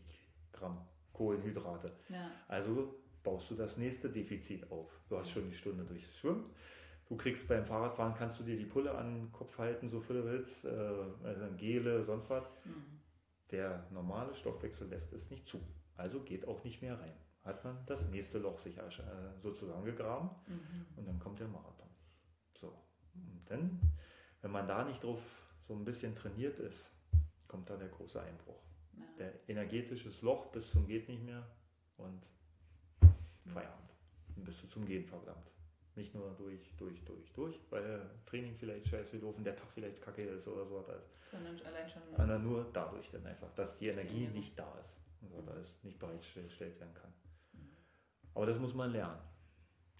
Gramm 0.52 0.86
Kohlenhydrate. 1.12 1.92
Ja. 2.08 2.30
Also 2.48 2.94
baust 3.22 3.50
du 3.50 3.54
das 3.54 3.76
nächste 3.76 4.10
Defizit 4.10 4.70
auf. 4.70 4.90
Du 5.08 5.16
hast 5.16 5.30
schon 5.30 5.48
die 5.48 5.54
Stunde 5.54 5.84
durchs 5.84 6.16
Schwimmen. 6.16 6.50
Du 7.08 7.16
kriegst 7.16 7.46
beim 7.46 7.66
Fahrradfahren, 7.66 8.14
kannst 8.14 8.40
du 8.40 8.44
dir 8.44 8.56
die 8.56 8.64
Pulle 8.64 8.94
an 8.94 9.14
den 9.14 9.32
Kopf 9.32 9.58
halten, 9.58 9.88
so 9.88 10.00
viel 10.00 10.16
du 10.16 10.24
willst, 10.24 10.64
äh, 10.64 10.68
also 11.24 11.46
Gele, 11.56 12.02
sonst 12.02 12.30
was. 12.30 12.44
Mhm. 12.64 13.00
Der 13.50 13.86
normale 13.90 14.34
Stoffwechsel 14.34 14.88
lässt 14.88 15.12
es 15.12 15.30
nicht 15.30 15.46
zu. 15.46 15.60
Also 15.96 16.22
geht 16.22 16.48
auch 16.48 16.64
nicht 16.64 16.80
mehr 16.80 16.98
rein. 16.98 17.12
Hat 17.44 17.64
man 17.64 17.84
das 17.86 18.08
nächste 18.08 18.38
Loch 18.38 18.58
sich 18.58 18.78
äh, 18.78 18.82
sozusagen 19.40 19.84
gegraben 19.84 20.30
mhm. 20.46 20.86
und 20.96 21.06
dann 21.06 21.18
kommt 21.18 21.40
der 21.40 21.48
Marathon. 21.48 21.88
So. 22.54 22.68
Und 23.14 23.42
dann, 23.46 23.80
wenn 24.40 24.50
man 24.50 24.66
da 24.66 24.84
nicht 24.84 25.02
drauf 25.02 25.20
so 25.60 25.74
ein 25.74 25.84
bisschen 25.84 26.14
trainiert 26.14 26.58
ist, 26.60 26.90
kommt 27.46 27.68
da 27.68 27.76
der 27.76 27.88
große 27.88 28.22
Einbruch. 28.22 28.62
Ja. 28.96 29.04
Der 29.18 29.48
energetisches 29.48 30.22
Loch 30.22 30.46
bis 30.46 30.70
zum 30.70 30.86
geht 30.86 31.08
nicht 31.08 31.22
mehr 31.22 31.46
und 31.96 32.22
Feierabend. 33.50 33.90
Und 34.36 34.44
bist 34.44 34.62
du 34.62 34.68
zum 34.68 34.86
Gehen 34.86 35.04
verdammt. 35.04 35.50
Nicht 35.94 36.14
nur 36.14 36.30
durch, 36.38 36.74
durch, 36.78 37.04
durch, 37.04 37.32
durch, 37.32 37.60
weil 37.70 38.08
Training 38.24 38.54
vielleicht 38.56 38.88
scheiße 38.88 39.18
doof 39.18 39.36
und 39.36 39.44
der 39.44 39.56
Tag 39.56 39.68
vielleicht 39.74 40.00
kacke 40.00 40.22
ist 40.22 40.48
oder 40.48 40.64
so. 40.64 40.84
Sondern 41.30 41.60
allein 41.60 41.88
schon. 41.88 42.02
Sondern 42.16 42.42
nur 42.42 42.70
dadurch 42.72 43.10
dann 43.10 43.26
einfach, 43.26 43.52
dass 43.54 43.78
die 43.78 43.88
Energie 43.88 44.26
nicht 44.28 44.58
da 44.58 44.78
ist. 44.80 44.96
Also, 45.22 45.42
da 45.42 45.52
ist 45.54 45.84
nicht 45.84 45.98
bereitgestellt 45.98 46.80
werden 46.80 46.94
kann. 46.94 47.12
Aber 48.34 48.46
das 48.46 48.58
muss 48.58 48.74
man 48.74 48.90
lernen. 48.90 49.20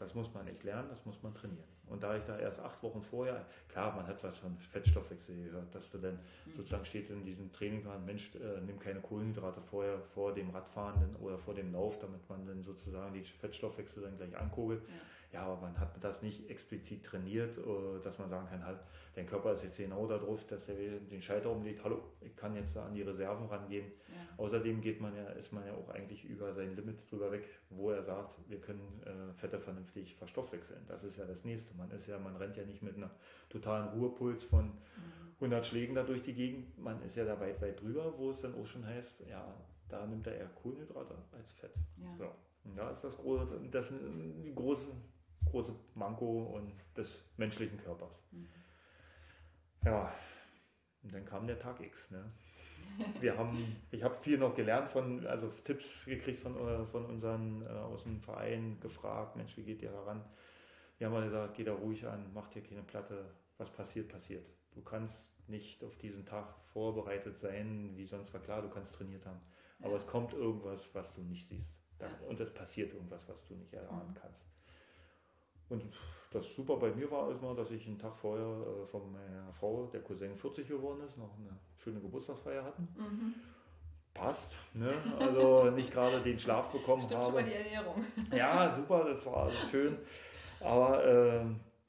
Das 0.03 0.15
muss 0.15 0.33
man 0.35 0.45
nicht 0.45 0.63
lernen, 0.65 0.89
das 0.89 1.05
muss 1.05 1.23
man 1.23 1.35
trainieren. 1.35 1.69
Und 1.87 2.03
da 2.03 2.17
ich 2.17 2.23
da 2.23 2.39
erst 2.39 2.61
acht 2.61 2.83
Wochen 2.83 3.03
vorher, 3.03 3.45
klar, 3.69 3.95
man 3.95 4.07
hat 4.07 4.23
was 4.25 4.39
von 4.39 4.57
Fettstoffwechsel 4.57 5.37
gehört, 5.45 5.75
dass 5.75 5.91
du 5.91 5.99
dann 5.99 6.19
mhm. 6.47 6.57
sozusagen 6.57 6.85
steht 6.85 7.11
in 7.11 7.25
diesem 7.25 7.53
Trainingplan, 7.53 8.05
Mensch, 8.05 8.35
äh, 8.35 8.61
nimm 8.65 8.79
keine 8.79 9.01
Kohlenhydrate 9.01 9.61
vorher 9.61 10.01
vor 10.15 10.33
dem 10.33 10.51
Radfahren 10.51 11.17
oder 11.17 11.39
vor 11.39 11.55
dem 11.55 11.73
Lauf, 11.73 11.99
damit 11.99 12.29
man 12.29 12.47
dann 12.47 12.63
sozusagen 12.63 13.13
die 13.15 13.23
Fettstoffwechsel 13.23 14.03
dann 14.03 14.17
gleich 14.17 14.37
ankurbelt. 14.37 14.83
Ja. 14.89 14.95
Ja, 15.33 15.45
aber 15.45 15.63
man 15.63 15.81
hat 15.81 15.93
das 16.05 16.23
nicht 16.23 16.51
explizit 16.51 17.05
trainiert, 17.05 17.57
äh, 17.57 18.03
dass 18.03 18.19
man 18.19 18.29
sagen 18.29 18.47
kann, 18.49 18.65
halt, 18.65 18.81
dein 19.15 19.27
Körper 19.27 19.53
ist 19.53 19.65
jetzt 19.65 19.79
genau 19.79 20.07
darauf, 20.07 20.47
dass 20.47 20.69
er 20.69 20.75
den 21.01 21.23
Schalter 21.23 21.51
umlegt, 21.51 21.83
hallo, 21.83 22.03
ich 22.21 22.37
kann 22.37 22.55
jetzt 22.55 22.77
an 22.77 22.95
die 22.95 23.01
Reserven 23.01 23.47
rangehen. 23.47 23.87
Ja. 24.09 24.45
Außerdem 24.45 24.83
geht 24.83 25.01
man 25.01 25.17
ja, 25.17 25.25
ist 25.31 25.53
man 25.53 25.67
ja 25.67 25.73
auch 25.73 25.89
eigentlich 25.89 26.25
über 26.25 26.53
sein 26.53 26.77
Limit 26.77 27.11
drüber 27.11 27.33
weg, 27.33 27.49
wo 27.71 27.91
er 27.91 28.03
sagt, 28.03 28.37
wir 28.49 28.61
können 28.61 29.03
äh, 29.07 29.33
Fette 29.33 29.59
vernünftig 29.59 30.15
verstoffwechseln. 30.17 30.85
Das 30.87 31.03
ist 31.03 31.17
ja 31.17 31.25
das 31.25 31.47
nächste. 31.47 31.75
Man 31.77 31.91
ist 31.93 32.07
ja, 32.09 32.19
man 32.19 32.37
rennt 32.37 32.59
ja 32.59 32.65
nicht 32.65 32.83
mit 32.83 32.97
einer 32.97 33.11
totalen 33.49 33.89
Ruhepuls 33.89 34.45
von 34.45 34.67
mhm. 34.67 34.73
100 35.37 35.65
Schlägen 35.65 35.95
da 35.95 36.03
durch 36.03 36.21
die 36.21 36.35
Gegend. 36.35 36.79
Man 36.79 37.03
ist 37.03 37.17
ja 37.17 37.25
da 37.25 37.41
weit, 37.41 37.61
weit 37.63 37.81
drüber, 37.81 38.13
wo 38.19 38.31
es 38.31 38.41
dann 38.41 38.55
auch 38.55 38.67
schon 38.67 38.85
heißt, 38.87 39.23
ja, 39.31 39.43
da 39.89 40.07
nimmt 40.07 40.27
er 40.27 40.37
eher 40.37 40.49
Kohlenhydrate 40.63 41.15
als 41.33 41.53
Fett. 41.53 41.73
Ja. 41.97 42.15
So. 42.19 42.31
Und 42.65 42.77
da 42.77 42.91
ist 42.91 43.03
das 43.03 43.17
große, 43.17 43.61
das 43.71 43.93
die 44.45 44.55
großen 44.55 44.93
große 45.47 45.75
Manko 45.95 46.45
und 46.55 46.73
des 46.97 47.25
menschlichen 47.37 47.79
Körpers. 47.79 48.23
Mhm. 48.31 48.49
Ja, 49.85 50.13
und 51.03 51.13
dann 51.13 51.25
kam 51.25 51.47
der 51.47 51.59
Tag 51.59 51.81
X. 51.81 52.11
Ne? 52.11 52.25
Wir 53.21 53.37
haben, 53.37 53.77
ich 53.91 54.03
habe 54.03 54.15
viel 54.15 54.39
noch 54.39 54.55
gelernt 54.55 54.91
von, 54.91 55.27
also 55.27 55.49
Tipps 55.49 56.05
gekriegt 56.05 56.41
von, 56.41 56.57
äh, 56.57 56.85
von 56.87 57.07
unseren 57.07 57.63
äh, 57.63 57.69
aus 57.69 58.05
dem 58.05 58.21
Verein, 58.21 58.79
gefragt, 58.81 59.37
Mensch, 59.37 59.57
wie 59.57 59.65
geht 59.65 59.83
ihr 59.83 59.93
heran? 59.93 60.25
Wir 60.99 61.11
haben 61.11 61.25
gesagt, 61.25 61.55
geh 61.55 61.65
da 61.65 61.75
ruhig 61.75 62.07
an, 62.07 62.31
mach 62.33 62.49
dir 62.49 62.63
keine 62.63 62.83
Platte, 62.83 63.25
was 63.59 63.71
passiert, 63.71 64.09
passiert. 64.09 64.47
Du 64.73 64.83
kannst 64.83 65.33
nicht 65.49 65.83
auf 65.83 65.97
diesen 65.97 66.25
Tag 66.25 66.55
vorbereitet 66.73 67.39
sein, 67.39 67.93
wie 67.97 68.07
sonst 68.07 68.33
war 68.33 68.41
klar, 68.41 68.63
du 68.63 68.69
kannst 68.69 68.95
trainiert 68.95 69.27
haben. 69.27 69.41
Aber 69.81 69.91
ja. 69.91 69.97
es 69.97 70.07
kommt 70.07 70.33
irgendwas, 70.33 70.95
was 70.95 71.15
du 71.15 71.23
nicht 71.23 71.47
siehst. 71.47 71.75
Und 72.29 72.41
es 72.41 72.53
passiert 72.53 72.93
irgendwas, 72.95 73.29
was 73.29 73.47
du 73.47 73.55
nicht 73.55 73.73
erahnen 73.73 74.11
mhm. 74.11 74.15
kannst. 74.15 74.45
Und 75.73 75.85
das 76.31 76.55
super 76.55 76.77
bei 76.77 76.91
mir 76.91 77.11
war 77.11 77.31
erstmal, 77.31 77.55
dass 77.55 77.71
ich 77.71 77.87
einen 77.87 77.99
Tag 77.99 78.17
vorher 78.17 78.47
äh, 78.47 78.87
von 78.87 79.11
meiner 79.13 79.53
Frau, 79.53 79.87
der 79.93 80.03
Cousin 80.03 80.37
40 80.37 80.69
geworden 80.69 81.01
ist, 81.07 81.19
noch 81.19 81.37
eine 81.39 81.59
schöne 81.77 82.01
Geburtstagsfeier 82.01 82.65
hatten. 82.65 82.89
Mhm. 82.97 83.35
Passt, 84.15 84.57
ne? 84.75 84.93
Also 85.19 85.71
nicht 85.71 85.91
gerade 85.91 86.21
den 86.21 86.39
Schlaf 86.39 86.71
bekommen 86.71 87.01
Stimmt 87.01 87.15
habe. 87.15 87.25
Schon 87.25 87.35
mal 87.35 87.45
die 87.45 87.55
Ernährung. 87.55 88.05
Ja, 88.35 88.71
super, 88.71 89.05
das 89.05 89.25
war 89.25 89.45
also 89.45 89.57
schön. 89.71 89.99
Aber 90.61 91.05
äh, 91.05 91.45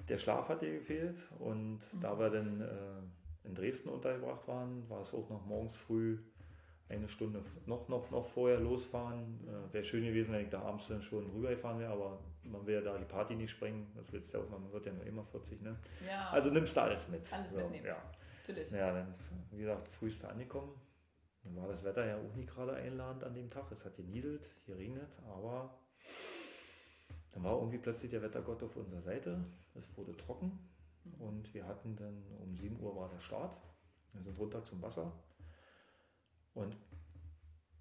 der 0.08 0.17
Schlaf 0.17 0.48
hat 0.50 0.62
dir 0.62 0.74
gefehlt 0.74 1.17
und 1.39 1.80
mhm. 1.80 2.00
da 2.00 2.17
wir 2.17 2.30
dann 2.30 2.62
äh, 2.62 3.48
in 3.48 3.56
Dresden 3.56 3.89
untergebracht 3.89 4.48
waren, 4.48 4.89
war 4.89 5.02
es 5.02 5.13
auch 5.13 5.30
noch 5.30 5.46
morgens 5.46 5.76
früh 5.76 6.17
eine 6.89 7.08
Stunde 7.08 7.43
noch, 7.65 7.88
noch, 7.88 8.12
noch 8.12 8.26
vorher 8.26 8.60
losfahren. 8.60 9.39
Äh, 9.48 9.74
wäre 9.74 9.84
schön 9.84 10.04
gewesen, 10.04 10.34
wenn 10.34 10.41
ich 10.41 10.50
da 10.50 10.62
abends 10.62 10.88
dann 10.88 11.02
schon 11.02 11.30
rübergefahren 11.32 11.80
wäre, 11.80 11.91
aber 11.91 12.19
man 12.43 12.65
will 12.65 12.76
ja 12.76 12.82
da 12.82 12.98
die 12.98 13.06
Party 13.06 13.36
nicht 13.36 13.52
sprengen. 13.52 13.88
Das 13.96 14.12
willst 14.12 14.34
du 14.34 14.39
auch, 14.39 14.50
man 14.50 14.72
wird 14.72 14.86
ja 14.86 14.93
nur 14.93 15.06
immer 15.06 15.24
40, 15.24 15.62
ne? 15.62 15.78
Ja. 16.08 16.30
Also 16.30 16.52
nimmst 16.52 16.76
du 16.76 16.82
alles 16.82 17.08
mit. 17.08 17.32
Alles 17.32 17.52
so, 17.52 17.58
mitnehmen. 17.58 17.86
Ja. 17.88 17.98
Natürlich. 18.41 18.72
Ja, 18.72 18.91
dann, 18.91 19.13
wie 19.52 19.62
gesagt, 19.62 19.88
frühst 19.88 20.26
angekommen. 20.26 20.74
Dann 21.43 21.56
war 21.56 21.67
das 21.67 21.84
Wetter 21.84 22.06
ja 22.06 22.17
auch 22.17 22.36
nicht 22.36 22.50
gerade 22.50 22.74
einladend 22.74 23.24
an 23.24 23.34
dem 23.34 23.50
Tag. 23.50 23.72
Es 23.72 23.86
hat 23.86 23.96
genieselt, 23.96 24.56
geregnet, 24.65 25.19
aber 25.28 25.78
dann 27.34 27.43
war 27.43 27.58
irgendwie 27.58 27.80
plötzlich 27.80 28.12
der 28.12 28.22
Wettergott 28.22 28.62
auf 28.63 28.76
unserer 28.76 29.02
Seite. 29.02 29.43
Es 29.76 29.88
wurde 29.98 30.15
trocken 30.15 30.60
und 31.19 31.54
wir 31.54 31.65
hatten 31.65 31.96
dann 31.96 32.24
um 32.39 32.56
7 32.56 32.80
Uhr 32.80 32.96
war 32.96 33.10
der 33.10 33.19
Start. 33.19 33.58
Wir 34.13 34.22
sind 34.22 34.38
runter 34.38 34.63
zum 34.63 34.82
Wasser 34.82 35.12
Und 36.54 36.78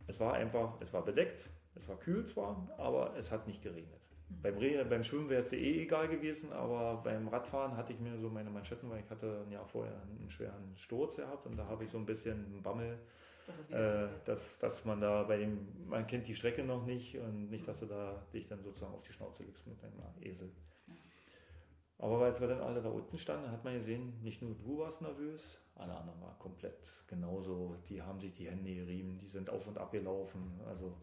es 0.06 0.20
war 0.20 0.34
einfach, 0.34 0.80
es 0.80 0.92
war 0.92 1.04
bedeckt, 1.04 1.48
es 1.74 1.88
war 1.88 1.98
kühl 1.98 2.24
zwar, 2.24 2.68
aber 2.78 3.14
es 3.16 3.30
hat 3.30 3.46
nicht 3.46 3.62
geregnet. 3.62 4.00
Mhm. 4.28 4.42
Beim, 4.42 4.58
Re 4.58 4.84
beim 4.84 5.04
Schwimmen 5.04 5.28
wäre 5.28 5.40
es 5.40 5.52
eh 5.52 5.82
egal 5.82 6.08
gewesen, 6.08 6.52
aber 6.52 7.02
beim 7.02 7.28
Radfahren 7.28 7.76
hatte 7.76 7.92
ich 7.92 8.00
mir 8.00 8.18
so 8.18 8.28
meine 8.28 8.50
Manschetten, 8.50 8.90
weil 8.90 9.00
ich 9.00 9.10
hatte 9.10 9.44
ein 9.46 9.52
Jahr 9.52 9.66
vorher 9.66 10.00
einen 10.02 10.30
schweren 10.30 10.76
Sturz 10.76 11.16
gehabt 11.16 11.46
und 11.46 11.56
da 11.56 11.66
habe 11.66 11.84
ich 11.84 11.90
so 11.90 11.98
ein 11.98 12.06
bisschen 12.06 12.62
Bammel, 12.62 12.98
das 13.46 13.70
äh, 13.70 14.08
dass, 14.24 14.58
dass 14.58 14.84
man 14.84 15.00
da 15.00 15.24
bei 15.24 15.38
dem, 15.38 15.88
man 15.88 16.06
kennt 16.06 16.28
die 16.28 16.34
Strecke 16.34 16.62
noch 16.62 16.86
nicht 16.86 17.18
und 17.18 17.50
nicht, 17.50 17.66
dass 17.66 17.80
du 17.80 17.86
da 17.86 18.24
dich 18.32 18.46
dann 18.46 18.62
sozusagen 18.62 18.94
auf 18.94 19.02
die 19.02 19.12
Schnauze 19.12 19.42
legst 19.42 19.66
mit 19.66 19.82
einem 19.82 19.94
Esel. 20.20 20.50
Aber 21.98 22.24
als 22.24 22.40
wir 22.40 22.48
dann 22.48 22.60
alle 22.60 22.82
da 22.82 22.88
unten 22.88 23.16
standen, 23.16 23.50
hat 23.50 23.64
man 23.64 23.74
gesehen, 23.74 24.20
nicht 24.22 24.42
nur 24.42 24.54
du 24.56 24.78
warst 24.78 25.02
nervös, 25.02 25.60
alle 25.82 25.96
anderen 25.96 26.20
waren 26.20 26.38
komplett 26.38 26.78
genauso. 27.06 27.76
Die 27.88 28.00
haben 28.00 28.20
sich 28.20 28.32
die 28.34 28.48
Hände 28.48 28.74
gerieben, 28.74 29.18
die 29.18 29.28
sind 29.28 29.50
auf 29.50 29.66
und 29.66 29.78
ab 29.78 29.92
gelaufen. 29.92 30.60
Also 30.66 30.96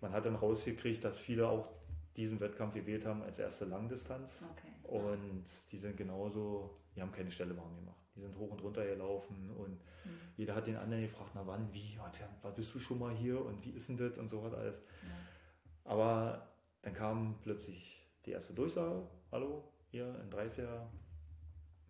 man 0.00 0.12
hat 0.12 0.26
dann 0.26 0.36
rausgekriegt, 0.36 1.02
dass 1.04 1.18
viele 1.18 1.48
auch 1.48 1.68
diesen 2.16 2.40
Wettkampf 2.40 2.74
gewählt 2.74 3.06
haben 3.06 3.22
als 3.22 3.38
erste 3.38 3.64
Langdistanz. 3.64 4.44
Okay. 4.52 4.96
Und 4.96 5.44
die 5.70 5.78
sind 5.78 5.96
genauso, 5.96 6.78
die 6.94 7.00
haben 7.00 7.12
keine 7.12 7.30
Stelle 7.30 7.56
warm 7.56 7.74
gemacht. 7.76 7.96
Die 8.14 8.20
sind 8.20 8.36
hoch 8.36 8.50
und 8.50 8.62
runter 8.62 8.84
gelaufen 8.84 9.50
und 9.56 9.70
mhm. 10.04 10.20
jeder 10.36 10.54
hat 10.54 10.66
den 10.66 10.76
anderen 10.76 11.02
gefragt, 11.02 11.30
na 11.34 11.46
wann, 11.46 11.72
wie, 11.72 11.98
was 12.42 12.54
bist 12.54 12.74
du 12.74 12.78
schon 12.78 12.98
mal 12.98 13.14
hier 13.14 13.42
und 13.42 13.64
wie 13.64 13.70
ist 13.70 13.88
denn 13.88 13.96
das 13.96 14.18
und 14.18 14.28
so 14.28 14.42
was 14.42 14.52
alles. 14.52 14.76
Ja. 14.76 15.90
Aber 15.90 16.48
dann 16.82 16.92
kam 16.92 17.38
plötzlich 17.40 18.06
die 18.26 18.32
erste 18.32 18.52
Durchsage, 18.52 19.08
hallo, 19.30 19.64
hier 19.90 20.14
in 20.20 20.30
30er 20.30 20.82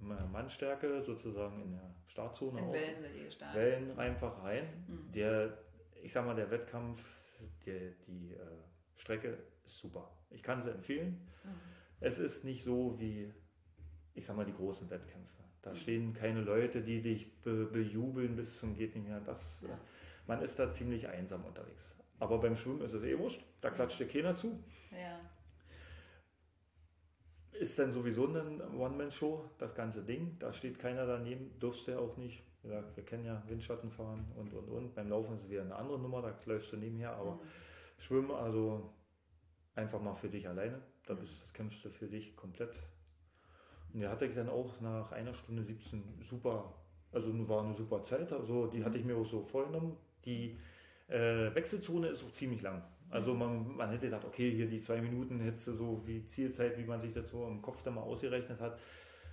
Mannstärke 0.03 1.03
sozusagen 1.03 1.63
in 1.63 1.73
der 1.73 1.95
Startzone 2.07 2.61
in 2.61 2.73
Wellen, 2.73 3.05
Wellen 3.55 3.99
einfach 3.99 4.43
rein. 4.43 4.85
Mhm. 4.87 5.13
Der, 5.13 5.59
ich 6.03 6.13
sag 6.13 6.27
mal, 6.27 6.35
der 6.35 6.51
Wettkampf, 6.51 7.03
der, 7.67 7.93
die 8.07 8.33
äh, 8.33 8.39
Strecke 8.97 9.39
ist 9.65 9.79
super. 9.79 10.11
Ich 10.31 10.43
kann 10.43 10.63
sie 10.63 10.71
empfehlen. 10.71 11.29
Mhm. 11.45 11.51
Es 12.01 12.19
ist 12.19 12.45
nicht 12.45 12.65
so 12.65 12.99
wie, 12.99 13.33
ich 14.15 14.27
sag 14.27 14.37
mal, 14.37 14.45
die 14.45 14.55
großen 14.55 14.91
Wettkämpfe. 14.91 15.43
Da 15.63 15.71
mhm. 15.71 15.77
stehen 15.77 16.13
keine 16.13 16.41
Leute, 16.41 16.83
die 16.83 17.01
dich 17.01 17.41
be 17.43 17.67
bejubeln 17.67 18.37
bis 18.37 18.59
zum 18.59 18.75
geht 18.75 18.95
nicht 18.95 19.07
mehr. 19.07 19.21
Das, 19.21 19.63
ja. 19.63 19.69
äh, 19.69 19.79
man 20.27 20.43
ist 20.43 20.59
da 20.59 20.71
ziemlich 20.71 21.09
einsam 21.09 21.45
unterwegs. 21.45 21.95
Aber 22.19 22.39
beim 22.39 22.57
Schwimmen 22.57 22.83
ist 22.83 22.93
es 22.93 23.03
eh 23.03 23.19
wurscht. 23.19 23.45
Da 23.61 23.71
klatscht 23.71 24.01
dir 24.01 24.07
keiner 24.07 24.35
zu. 24.35 24.63
Ja 24.91 25.21
ist 27.63 27.79
dann 27.79 27.93
sowieso 27.93 28.27
eine 28.27 28.43
One-Man-Show, 28.77 29.45
das 29.59 29.75
ganze 29.75 30.03
Ding. 30.03 30.37
Da 30.41 30.53
steht 30.53 30.81
keiner 30.81 31.07
daneben, 31.07 31.53
durfst 31.61 31.87
du 31.87 31.93
ja 31.93 31.99
auch 31.99 32.17
nicht. 32.17 32.43
Wie 32.63 32.69
gesagt, 32.69 32.97
wir 32.97 33.05
kennen 33.05 33.25
ja 33.25 33.43
Windschatten 33.47 33.91
fahren 33.91 34.27
und 34.37 34.53
und 34.53 34.69
und. 34.69 34.95
Beim 34.95 35.09
Laufen 35.09 35.35
ist 35.35 35.45
es 35.45 35.51
wieder 35.51 35.63
eine 35.63 35.77
andere 35.77 35.99
Nummer, 35.99 36.21
da 36.23 36.37
läufst 36.45 36.73
du 36.73 36.77
nebenher, 36.77 37.13
aber 37.13 37.37
mhm. 37.37 37.41
Schwimmen, 37.99 38.33
also 38.33 38.93
einfach 39.77 40.01
mal 40.03 40.15
für 40.15 40.29
dich 40.29 40.49
alleine. 40.49 40.83
Da 41.07 41.15
bist, 41.15 41.41
mhm. 41.41 41.53
kämpfst 41.53 41.85
du 41.85 41.91
für 41.91 42.09
dich 42.09 42.35
komplett. 42.35 42.75
Und 43.93 44.01
die 44.01 44.09
hatte 44.09 44.27
ich 44.27 44.35
dann 44.35 44.49
auch 44.49 44.81
nach 44.81 45.13
einer 45.13 45.35
Stunde 45.35 45.63
17 45.63 46.21
super, 46.23 46.75
also 47.13 47.49
war 47.49 47.63
eine 47.63 47.75
super 47.75 48.03
Zeit. 48.03 48.33
Also 48.33 48.67
die 48.67 48.85
hatte 48.85 48.99
ich 48.99 49.05
mir 49.05 49.17
auch 49.17 49.27
so 49.27 49.43
vorgenommen. 49.43 49.97
Die 50.25 50.59
äh, 51.07 51.55
Wechselzone 51.55 52.09
ist 52.09 52.25
auch 52.25 52.33
ziemlich 52.33 52.63
lang. 52.63 52.83
Also 53.13 53.35
man, 53.35 53.77
man 53.77 53.91
hätte 53.91 54.07
gesagt, 54.07 54.25
okay, 54.25 54.51
hier 54.51 54.67
die 54.67 54.81
zwei 54.81 55.01
Minuten 55.01 55.39
hättest 55.39 55.69
du 55.69 55.73
so 55.75 56.03
wie 56.07 56.25
Zielzeit, 56.25 56.79
wie 56.79 56.85
man 56.85 56.99
sich 56.99 57.13
das 57.13 57.31
so 57.31 57.47
im 57.47 57.61
Kopf 57.61 57.83
dann 57.83 57.95
mal 57.95 58.01
ausgerechnet 58.01 58.59
hat. 58.59 58.79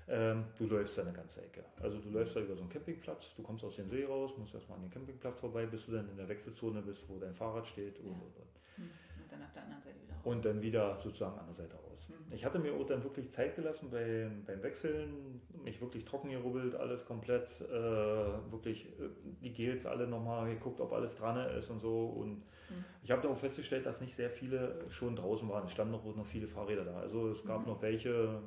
Ähm, 0.10 0.44
du 0.58 0.66
läufst 0.66 0.98
da 0.98 1.04
eine 1.04 1.14
ganze 1.14 1.42
Ecke. 1.42 1.64
Also 1.82 2.00
du 2.00 2.10
läufst 2.10 2.36
da 2.36 2.42
über 2.42 2.56
so 2.56 2.62
einen 2.62 2.70
Campingplatz, 2.70 3.34
du 3.38 3.42
kommst 3.42 3.64
aus 3.64 3.78
dem 3.78 3.90
See 3.90 4.04
raus, 4.04 4.32
musst 4.38 4.54
erstmal 4.54 4.78
an 4.78 4.84
den 4.84 4.92
Campingplatz 4.92 5.40
vorbei, 5.40 5.66
bis 5.66 5.86
du 5.86 5.94
dann 5.94 6.10
in 6.10 6.18
der 6.18 6.28
Wechselzone 6.28 6.82
bist, 6.82 7.08
wo 7.08 7.20
dein 7.20 7.34
Fahrrad 7.34 7.66
steht 7.66 8.00
und, 8.00 8.08
ja. 8.08 8.12
und, 8.12 8.22
und. 8.22 8.90
Und 9.22 9.32
dann 9.32 9.44
auf 9.44 9.54
der 9.54 9.64
anderen 9.64 9.82
Seite 9.82 10.02
wieder 10.02 10.14
raus. 10.14 10.26
Und 10.26 10.46
dann 10.46 10.62
wieder 10.62 11.00
sozusagen 11.00 11.40
an 11.40 11.46
der 11.46 11.56
Seite 11.56 11.76
raus. 11.78 11.89
Ich 12.32 12.46
hatte 12.46 12.60
mir 12.60 12.74
auch 12.74 12.86
dann 12.86 13.04
wirklich 13.04 13.32
Zeit 13.32 13.56
gelassen 13.56 13.90
beim, 13.90 14.44
beim 14.46 14.62
Wechseln, 14.62 15.42
mich 15.64 15.82
wirklich 15.82 16.06
trocken 16.06 16.30
gerubbelt, 16.30 16.76
alles 16.76 17.06
komplett, 17.06 17.60
äh, 17.62 18.52
wirklich 18.52 18.86
äh, 19.00 19.10
die 19.42 19.52
Gels 19.52 19.86
alle 19.86 20.08
nochmal 20.08 20.50
geguckt, 20.50 20.80
ob 20.80 20.94
alles 20.94 21.16
dran 21.16 21.38
ist 21.58 21.70
und 21.70 21.80
so. 21.80 22.06
Und 22.06 22.38
mhm. 22.38 22.86
ich 23.04 23.12
habe 23.12 23.22
dann 23.22 23.32
auch 23.32 23.38
festgestellt, 23.38 23.86
dass 23.86 24.02
nicht 24.02 24.16
sehr 24.16 24.30
viele 24.30 24.86
schon 24.90 25.16
draußen 25.16 25.50
waren. 25.50 25.66
Es 25.66 25.72
standen 25.72 25.94
noch, 25.94 26.04
noch 26.16 26.26
viele 26.26 26.48
Fahrräder 26.48 26.86
da. 26.86 27.00
Also 27.00 27.30
es 27.30 27.44
gab 27.44 27.62
mhm. 27.62 27.74
noch 27.74 27.82
welche, 27.82 28.42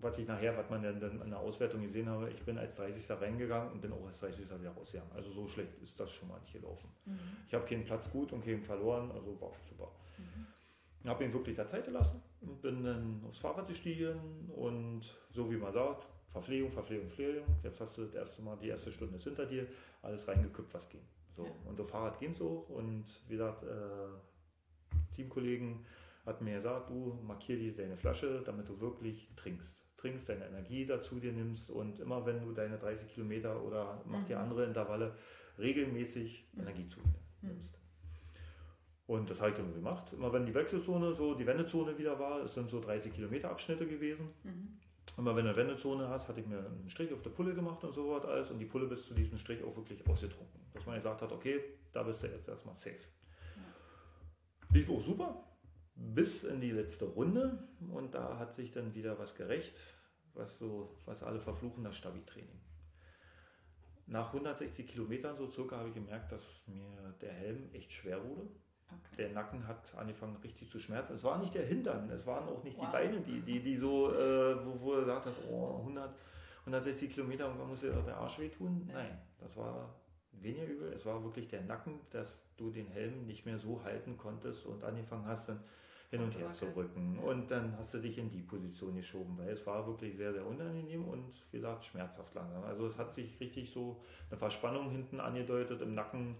was 0.00 0.18
ich 0.18 0.28
nachher, 0.28 0.56
was 0.56 0.70
man 0.70 0.82
dann 0.82 1.20
in 1.20 1.30
der 1.30 1.40
Auswertung 1.40 1.82
gesehen 1.82 2.08
habe, 2.08 2.30
ich 2.30 2.42
bin 2.44 2.56
als 2.56 2.76
30. 2.76 3.10
reingegangen 3.20 3.72
und 3.72 3.80
bin 3.80 3.92
auch 3.92 4.06
als 4.06 4.20
30. 4.20 4.44
wieder 4.44 4.70
rausgegangen. 4.70 5.12
Also 5.12 5.30
so 5.30 5.48
schlecht 5.48 5.72
ist 5.82 5.98
das 5.98 6.12
schon 6.12 6.28
mal 6.28 6.38
nicht 6.40 6.52
gelaufen. 6.52 6.88
Mhm. 7.06 7.18
Ich 7.48 7.54
habe 7.54 7.66
keinen 7.66 7.84
Platz 7.84 8.10
gut 8.10 8.32
und 8.32 8.44
keinen 8.44 8.62
verloren, 8.62 9.10
also 9.10 9.40
war 9.40 9.50
super. 9.68 9.90
Mhm. 10.18 10.33
Habe 11.04 11.24
ihn 11.24 11.32
wirklich 11.32 11.56
da 11.56 11.68
Zeit 11.68 11.84
gelassen 11.84 12.22
und 12.40 12.62
bin 12.62 12.82
dann 12.82 13.22
aufs 13.26 13.38
Fahrrad 13.38 13.68
gestiegen 13.68 14.50
und 14.54 15.02
so 15.30 15.50
wie 15.50 15.56
man 15.56 15.72
sagt, 15.72 16.06
Verpflegung, 16.32 16.70
Verpflegung, 16.70 17.06
Verpflegung. 17.06 17.44
Jetzt 17.62 17.80
hast 17.80 17.98
du 17.98 18.02
das 18.02 18.14
erste 18.14 18.42
Mal, 18.42 18.56
die 18.56 18.68
erste 18.68 18.90
Stunde 18.90 19.16
ist 19.16 19.24
hinter 19.24 19.46
dir, 19.46 19.66
alles 20.02 20.26
reingekippt, 20.26 20.72
was 20.72 20.88
ging. 20.88 21.02
So. 21.36 21.44
Ja. 21.44 21.52
Und 21.66 21.78
das 21.78 21.90
Fahrrad 21.90 22.18
ging 22.18 22.30
es 22.30 22.40
auch 22.40 22.68
und 22.70 23.04
wie 23.28 23.32
gesagt, 23.34 23.64
äh, 23.64 25.14
Teamkollegen 25.14 25.84
hat 26.26 26.40
mir 26.40 26.56
gesagt, 26.56 26.90
du 26.90 27.18
markier 27.22 27.56
dir 27.56 27.74
deine 27.74 27.96
Flasche, 27.96 28.42
damit 28.44 28.68
du 28.68 28.80
wirklich 28.80 29.28
trinkst. 29.36 29.74
Trinkst, 29.96 30.28
deine 30.28 30.46
Energie 30.46 30.86
dazu 30.86 31.20
dir 31.20 31.32
nimmst 31.32 31.70
und 31.70 32.00
immer 32.00 32.26
wenn 32.26 32.40
du 32.40 32.52
deine 32.52 32.78
30 32.78 33.12
Kilometer 33.12 33.62
oder 33.62 34.02
mach 34.06 34.20
mhm. 34.20 34.26
dir 34.26 34.40
andere 34.40 34.64
Intervalle 34.64 35.16
regelmäßig 35.58 36.48
mhm. 36.52 36.62
Energie 36.62 36.88
zu 36.88 37.00
dir 37.00 37.20
nimmst. 37.42 37.76
Mhm. 37.76 37.83
Und 39.06 39.28
das 39.28 39.40
habe 39.40 39.50
ich 39.50 39.56
dann 39.56 39.74
gemacht. 39.74 40.12
Immer 40.12 40.32
wenn 40.32 40.46
die 40.46 40.54
Wechselzone, 40.54 41.14
so 41.14 41.34
die 41.34 41.46
Wendezone 41.46 41.98
wieder 41.98 42.18
war, 42.18 42.42
es 42.42 42.54
sind 42.54 42.70
so 42.70 42.80
30 42.80 43.12
Kilometer 43.12 43.50
Abschnitte 43.50 43.86
gewesen. 43.86 44.30
Mhm. 44.42 44.78
Immer 45.18 45.36
wenn 45.36 45.44
du 45.44 45.50
eine 45.50 45.56
Wendezone 45.56 46.08
hast, 46.08 46.28
hatte 46.28 46.40
ich 46.40 46.46
mir 46.46 46.58
einen 46.58 46.88
Strich 46.88 47.12
auf 47.12 47.22
der 47.22 47.30
Pulle 47.30 47.54
gemacht 47.54 47.84
und 47.84 47.92
so 47.92 48.10
was 48.10 48.24
alles 48.24 48.50
und 48.50 48.58
die 48.58 48.64
Pulle 48.64 48.86
bis 48.86 49.06
zu 49.06 49.14
diesem 49.14 49.38
Strich 49.38 49.62
auch 49.62 49.76
wirklich 49.76 50.06
ausgetrunken. 50.08 50.60
Dass 50.72 50.86
man 50.86 50.96
gesagt 50.96 51.22
hat, 51.22 51.30
okay, 51.30 51.60
da 51.92 52.02
bist 52.02 52.22
du 52.22 52.28
jetzt 52.28 52.48
erstmal 52.48 52.74
safe. 52.74 52.96
Lief 54.70 54.90
auch 54.90 55.00
super, 55.00 55.44
bis 55.94 56.42
in 56.42 56.60
die 56.60 56.72
letzte 56.72 57.04
Runde 57.04 57.68
und 57.92 58.14
da 58.14 58.38
hat 58.38 58.54
sich 58.54 58.72
dann 58.72 58.94
wieder 58.94 59.18
was 59.18 59.36
gerecht, 59.36 59.78
was 60.32 60.58
so, 60.58 60.98
was 61.04 61.22
alle 61.22 61.40
verfluchen, 61.40 61.84
das 61.84 61.96
Stabi-Training. 61.96 62.60
Nach 64.06 64.28
160 64.28 64.86
Kilometern 64.88 65.36
so 65.36 65.48
circa 65.48 65.78
habe 65.78 65.90
ich 65.90 65.94
gemerkt, 65.94 66.32
dass 66.32 66.62
mir 66.66 67.14
der 67.20 67.32
Helm 67.32 67.70
echt 67.72 67.92
schwer 67.92 68.22
wurde. 68.28 68.48
Okay. 68.88 69.16
Der 69.18 69.28
Nacken 69.30 69.66
hat 69.66 69.94
angefangen 69.96 70.36
richtig 70.42 70.68
zu 70.68 70.78
schmerzen. 70.78 71.14
Es 71.14 71.24
war 71.24 71.38
nicht 71.38 71.54
der 71.54 71.66
Hintern, 71.66 72.10
es 72.10 72.26
waren 72.26 72.48
auch 72.48 72.62
nicht 72.64 72.76
wow. 72.78 72.86
die 72.86 72.92
Beine, 72.92 73.20
die, 73.20 73.40
die, 73.40 73.60
die 73.60 73.76
so, 73.76 74.12
äh, 74.12 74.56
wo, 74.64 74.80
wo 74.80 74.94
du 74.94 75.04
sagt 75.04 75.26
hast, 75.26 75.40
oh, 75.50 75.78
100, 75.78 76.14
160 76.60 77.10
Kilometer 77.12 77.50
und 77.50 77.58
dann 77.58 77.68
muss 77.68 77.80
dir 77.80 77.92
der 77.92 78.16
Arsch 78.16 78.38
wehtun. 78.38 78.86
Ja. 78.88 78.94
Nein, 78.94 79.18
das 79.38 79.56
war 79.56 79.94
weniger 80.32 80.66
übel. 80.66 80.92
Es 80.92 81.06
war 81.06 81.22
wirklich 81.22 81.48
der 81.48 81.62
Nacken, 81.62 82.00
dass 82.10 82.44
du 82.56 82.70
den 82.70 82.88
Helm 82.88 83.26
nicht 83.26 83.46
mehr 83.46 83.58
so 83.58 83.82
halten 83.84 84.16
konntest 84.16 84.66
und 84.66 84.84
angefangen 84.84 85.26
hast, 85.26 85.48
dann 85.48 85.60
hin 86.10 86.22
und 86.22 86.38
her 86.38 86.50
zu 86.52 86.66
rücken. 86.76 87.18
Und 87.18 87.50
dann 87.50 87.76
hast 87.76 87.94
du 87.94 87.98
dich 87.98 88.18
in 88.18 88.30
die 88.30 88.42
Position 88.42 88.94
geschoben, 88.94 89.36
weil 89.38 89.48
es 89.48 89.66
war 89.66 89.86
wirklich 89.86 90.16
sehr, 90.16 90.32
sehr 90.32 90.46
unangenehm 90.46 91.06
und 91.06 91.32
wie 91.50 91.58
gesagt 91.58 91.84
schmerzhaft 91.84 92.34
langsam. 92.34 92.62
Also 92.64 92.86
es 92.86 92.96
hat 92.96 93.12
sich 93.12 93.38
richtig 93.40 93.72
so 93.72 94.00
eine 94.30 94.38
Verspannung 94.38 94.90
hinten 94.90 95.20
angedeutet 95.20 95.80
im 95.82 95.94
Nacken, 95.94 96.36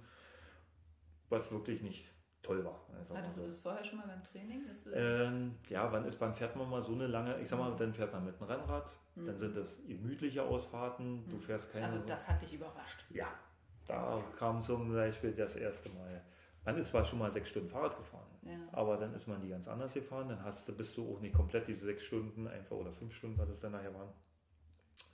was 1.29 1.51
wirklich 1.51 1.83
nicht 1.83 2.05
toll 2.45 2.65
war. 2.65 2.81
Hattest 3.13 3.39
du 3.39 3.43
das 3.43 3.59
vorher 3.59 3.83
schon 3.83 3.99
mal 3.99 4.07
beim 4.07 4.23
Training? 4.23 4.65
Ähm, 4.93 5.55
ja, 5.69 5.91
wann, 5.91 6.05
ist, 6.05 6.21
wann 6.21 6.35
fährt 6.35 6.55
man 6.57 6.69
mal 6.69 6.83
so 6.83 6.93
eine 6.93 7.07
lange, 7.07 7.41
ich 7.41 7.49
sag 7.49 7.59
mal, 7.59 7.75
dann 7.77 7.93
fährt 7.93 8.13
man 8.13 8.25
mit 8.25 8.41
einem 8.41 8.51
Rennrad, 8.51 8.95
mhm. 9.15 9.27
dann 9.27 9.39
sind 9.39 9.57
das 9.57 9.81
gemütliche 9.87 10.43
Ausfahrten, 10.43 11.25
du 11.29 11.37
hm. 11.37 11.41
fährst 11.41 11.73
keine... 11.73 11.85
Also 11.85 11.99
das 12.07 12.29
hat 12.29 12.41
dich 12.43 12.55
überrascht? 12.55 13.05
Ja, 13.11 13.29
da 13.87 14.23
kam 14.39 14.61
zum 14.61 14.93
Beispiel 14.93 15.33
das 15.33 15.57
erste 15.57 15.89
Mal. 15.91 16.23
Man 16.65 16.77
ist 16.79 16.89
zwar 16.89 17.05
schon 17.05 17.19
mal 17.19 17.31
sechs 17.31 17.51
Stunden 17.51 17.69
Fahrrad 17.69 17.97
gefahren, 17.97 18.29
ja. 18.43 18.57
aber 18.73 18.97
dann 18.97 19.15
ist 19.15 19.27
man 19.27 19.41
die 19.41 19.49
ganz 19.49 19.69
anders 19.69 19.93
gefahren, 19.93 20.29
dann 20.29 20.43
hast 20.43 20.67
du, 20.67 20.73
bist 20.75 20.97
du 20.97 21.15
auch 21.15 21.21
nicht 21.21 21.35
komplett 21.35 21.69
diese 21.69 21.87
sechs 21.87 22.05
Stunden, 22.05 22.47
einfach 22.47 22.77
oder 22.77 22.93
fünf 22.93 23.15
Stunden, 23.15 23.39
was 23.39 23.51
es 23.51 23.61
dann 23.61 23.73
nachher 23.73 23.93
waren, 23.95 24.09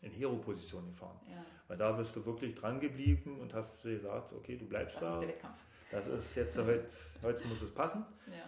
in 0.00 0.12
Hero-Position 0.12 0.86
gefahren. 0.86 1.18
Ja. 1.28 1.44
Weil 1.66 1.76
da 1.76 1.92
bist 1.92 2.14
du 2.14 2.24
wirklich 2.24 2.54
dran 2.54 2.78
geblieben 2.78 3.40
und 3.40 3.52
hast 3.52 3.82
gesagt, 3.82 4.32
okay, 4.32 4.56
du 4.56 4.66
bleibst 4.66 4.96
das 4.96 5.00
da. 5.00 5.06
Das 5.06 5.14
ist 5.16 5.20
der 5.22 5.28
Wettkampf 5.28 5.64
das 5.90 6.06
ist 6.06 6.34
jetzt 6.36 6.56
heute, 6.56 6.86
heute 7.22 7.46
muss 7.46 7.62
es 7.62 7.72
passen. 7.72 8.04
Ja. 8.28 8.44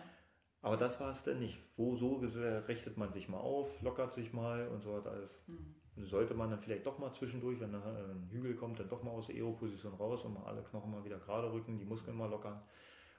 Aber 0.62 0.76
das 0.76 1.00
war 1.00 1.10
es 1.10 1.24
denn 1.24 1.40
nicht. 1.40 1.58
Wo 1.76 1.96
so 1.96 2.16
richtet 2.16 2.96
man 2.96 3.10
sich 3.10 3.28
mal 3.28 3.40
auf, 3.40 3.82
lockert 3.82 4.12
sich 4.14 4.32
mal 4.32 4.68
und 4.68 4.80
so 4.80 4.96
hat 4.96 5.06
alles. 5.06 5.42
Mhm. 5.48 6.04
Sollte 6.04 6.34
man 6.34 6.50
dann 6.50 6.60
vielleicht 6.60 6.86
doch 6.86 6.98
mal 6.98 7.12
zwischendurch, 7.12 7.60
wenn 7.60 7.74
ein 7.74 8.28
Hügel 8.30 8.54
kommt, 8.54 8.78
dann 8.78 8.88
doch 8.88 9.02
mal 9.02 9.10
aus 9.10 9.26
der 9.26 9.36
Aero-Position 9.36 9.94
raus 9.94 10.24
und 10.24 10.34
mal 10.34 10.44
alle 10.44 10.62
Knochen 10.62 10.90
mal 10.90 11.04
wieder 11.04 11.18
gerade 11.18 11.52
rücken, 11.52 11.78
die 11.78 11.84
Muskeln 11.84 12.16
mal 12.16 12.30
lockern. 12.30 12.62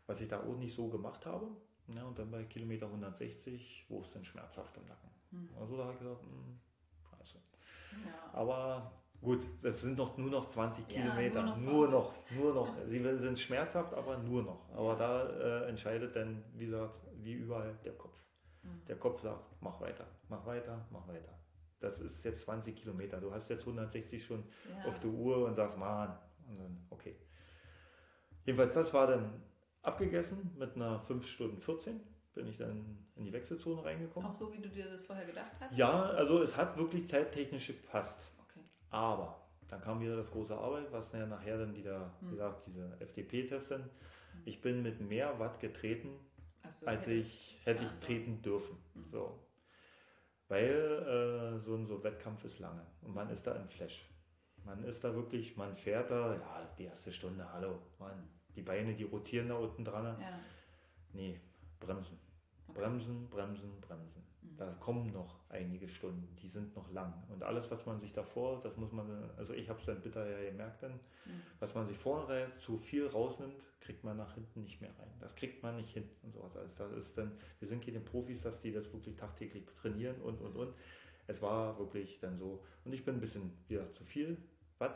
Was 0.08 0.22
ich 0.22 0.28
da 0.28 0.42
auch 0.42 0.58
nicht 0.58 0.74
so 0.74 0.90
gemacht 0.90 1.26
habe. 1.26 1.48
Ja, 1.94 2.04
und 2.06 2.18
dann 2.18 2.32
bei 2.32 2.46
Kilometer 2.46 2.88
160, 2.88 3.86
wo 3.90 4.02
es 4.02 4.12
dann 4.12 4.24
schmerzhaft 4.24 4.76
im 4.78 4.86
Nacken. 4.86 5.10
Mhm. 5.32 5.50
Also 5.60 5.78
da 5.78 5.84
habe 5.84 5.94
ich 5.94 6.00
gesagt, 6.00 6.24
mh, 6.24 6.30
hm, 6.30 6.60
scheiße. 7.10 7.38
Ja. 8.06 8.34
Aber 8.34 8.92
Gut, 9.24 9.40
das 9.62 9.82
sind 9.82 9.98
noch 9.98 10.18
nur 10.18 10.30
noch 10.30 10.48
20 10.50 10.86
ja, 10.90 11.02
Kilometer. 11.02 11.44
Nur 11.44 11.56
noch, 11.56 11.62
nur 11.66 11.88
noch, 11.88 12.14
nur 12.36 12.54
noch. 12.54 12.76
Sie 12.88 13.02
sind 13.02 13.40
schmerzhaft, 13.40 13.94
aber 13.94 14.18
nur 14.18 14.44
noch. 14.44 14.70
Aber 14.76 14.96
da 14.96 15.30
äh, 15.30 15.70
entscheidet 15.70 16.16
dann, 16.16 16.44
wie 16.56 16.66
gesagt, 16.66 16.94
wie 17.22 17.32
überall 17.34 17.74
der 17.86 17.94
Kopf. 17.94 18.22
Mhm. 18.64 18.86
Der 18.86 18.98
Kopf 18.98 19.22
sagt, 19.22 19.46
mach 19.62 19.80
weiter, 19.80 20.06
mach 20.28 20.46
weiter, 20.46 20.86
mach 20.92 21.08
weiter. 21.08 21.40
Das 21.80 22.00
ist 22.00 22.24
jetzt 22.26 22.42
20 22.44 22.76
Kilometer. 22.76 23.22
Du 23.22 23.34
hast 23.34 23.50
jetzt 23.50 23.62
160 23.62 24.24
schon 24.24 24.44
ja. 24.70 24.90
auf 24.90 25.00
der 25.00 25.10
Uhr 25.10 25.46
und 25.46 25.56
sagst, 25.56 25.78
Mann. 25.78 26.18
Und 26.50 26.60
dann, 26.60 26.86
okay. 26.90 27.16
Jedenfalls, 28.46 28.74
das 28.74 28.94
war 28.94 29.08
dann 29.08 29.42
abgegessen 29.82 30.52
mit 30.58 30.76
einer 30.76 31.00
5 31.00 31.26
Stunden 31.26 31.62
14 31.62 32.02
bin 32.34 32.48
ich 32.48 32.58
dann 32.58 32.98
in 33.16 33.26
die 33.26 33.32
Wechselzone 33.32 33.84
reingekommen. 33.86 34.30
Auch 34.30 34.36
so, 34.36 34.52
wie 34.52 34.60
du 34.60 34.70
dir 34.70 34.90
das 34.90 35.04
vorher 35.04 35.26
gedacht 35.26 35.52
hast? 35.60 35.78
Ja, 35.78 36.02
also 36.02 36.42
es 36.42 36.58
hat 36.58 36.78
wirklich 36.78 37.08
zeittechnisch 37.08 37.68
gepasst. 37.68 38.32
Aber 38.94 39.44
dann 39.68 39.82
kam 39.82 40.00
wieder 40.00 40.16
das 40.16 40.32
große 40.32 40.56
Arbeit, 40.56 40.91
was 40.91 41.12
ja 41.14 41.26
nachher 41.26 41.58
dann 41.58 41.76
wieder, 41.76 42.12
wie 42.22 42.26
hm. 42.26 42.32
gesagt, 42.32 42.68
diese 42.68 42.96
FDP-Tests 43.00 43.70
sind. 43.70 43.84
Hm. 43.84 44.41
Ich 44.46 44.62
bin 44.62 44.84
mit 44.84 45.02
mehr 45.02 45.39
Watt 45.39 45.60
getreten, 45.60 46.10
so, 46.80 46.86
als 46.86 47.08
ich 47.08 47.60
hätte 47.64 47.84
ich 47.84 48.06
treten 48.06 48.41
dürfen. 48.41 48.78
Mhm. 48.94 49.10
So. 49.10 49.39
Weil 50.48 51.56
äh, 51.56 51.60
so 51.60 51.76
ein 51.76 51.86
so 51.88 52.04
Wettkampf 52.04 52.44
ist 52.46 52.60
lange 52.60 52.86
und 53.02 53.16
man 53.16 53.30
ist 53.30 53.48
da 53.48 53.56
im 53.56 53.68
Flash. 53.68 54.08
Man 54.64 54.84
ist 54.84 55.04
da 55.04 55.14
wirklich, 55.14 55.58
man 55.58 55.76
fährt 55.76 56.12
da, 56.12 56.36
ja, 56.36 56.76
die 56.78 56.86
erste 56.86 57.12
Stunde, 57.12 57.52
hallo, 57.52 57.80
Mann, 58.00 58.30
die 58.56 58.62
Beine, 58.62 58.94
die 58.94 59.04
rotieren 59.04 59.50
da 59.50 59.56
unten 59.56 59.84
dran. 59.84 60.06
Ja. 60.22 60.39
Nee, 61.14 61.41
bremsen. 61.80 62.20
Okay. 62.68 62.80
Bremsen, 62.80 63.30
bremsen, 63.30 63.82
bremsen. 63.82 64.24
Da 64.58 64.72
kommen 64.80 65.12
noch 65.12 65.39
einige 65.49 65.88
Stunden, 65.88 66.36
die 66.41 66.47
sind 66.47 66.76
noch 66.76 66.91
lang. 66.91 67.14
Und 67.30 67.43
alles, 67.43 67.70
was 67.72 67.86
man 67.86 67.99
sich 67.99 68.14
davor, 68.14 68.62
das 68.62 68.78
muss 68.78 68.91
man, 68.91 69.08
also 69.38 69.54
ich 69.54 69.70
habe 69.70 69.80
es 69.80 69.86
dann 69.86 70.01
bitter 70.01 70.30
ja 70.30 70.49
gemerkt, 70.49 70.84
dann, 70.84 70.93
mhm. 70.93 71.41
was 71.60 71.74
man 71.76 71.88
sich 71.88 71.97
vorne 71.97 72.51
zu 72.60 72.78
viel 72.78 73.08
rausnimmt, 73.08 73.56
kriegt 73.80 74.04
man 74.04 74.18
nach 74.18 74.34
hinten 74.34 74.64
nicht 74.64 74.82
mehr 74.82 74.91
rein. 74.97 75.12
Das 75.20 75.36
kriegt 75.36 75.62
man 75.62 75.76
nicht 75.76 75.91
hin 75.91 76.10
und 76.24 76.34
sowas. 76.34 76.56
Also 76.56 76.72
das 76.78 76.91
ist 76.93 77.18
dann, 77.18 77.32
wir 77.60 77.68
sind 77.68 77.86
keine 77.86 77.99
Profis, 77.99 78.41
dass 78.41 78.62
die 78.62 78.72
das 78.72 78.91
wirklich 78.93 79.16
tagtäglich 79.16 79.66
trainieren 79.82 80.22
und 80.22 80.41
und 80.41 80.56
und. 80.56 80.74
Es 81.28 81.41
war 81.41 81.78
wirklich 81.80 82.20
dann 82.20 82.38
so. 82.38 82.64
Und 82.86 82.93
ich 82.93 83.06
bin 83.06 83.16
ein 83.16 83.22
bisschen 83.22 83.51
wieder 83.68 83.91
zu 83.91 84.04
viel. 84.04 84.38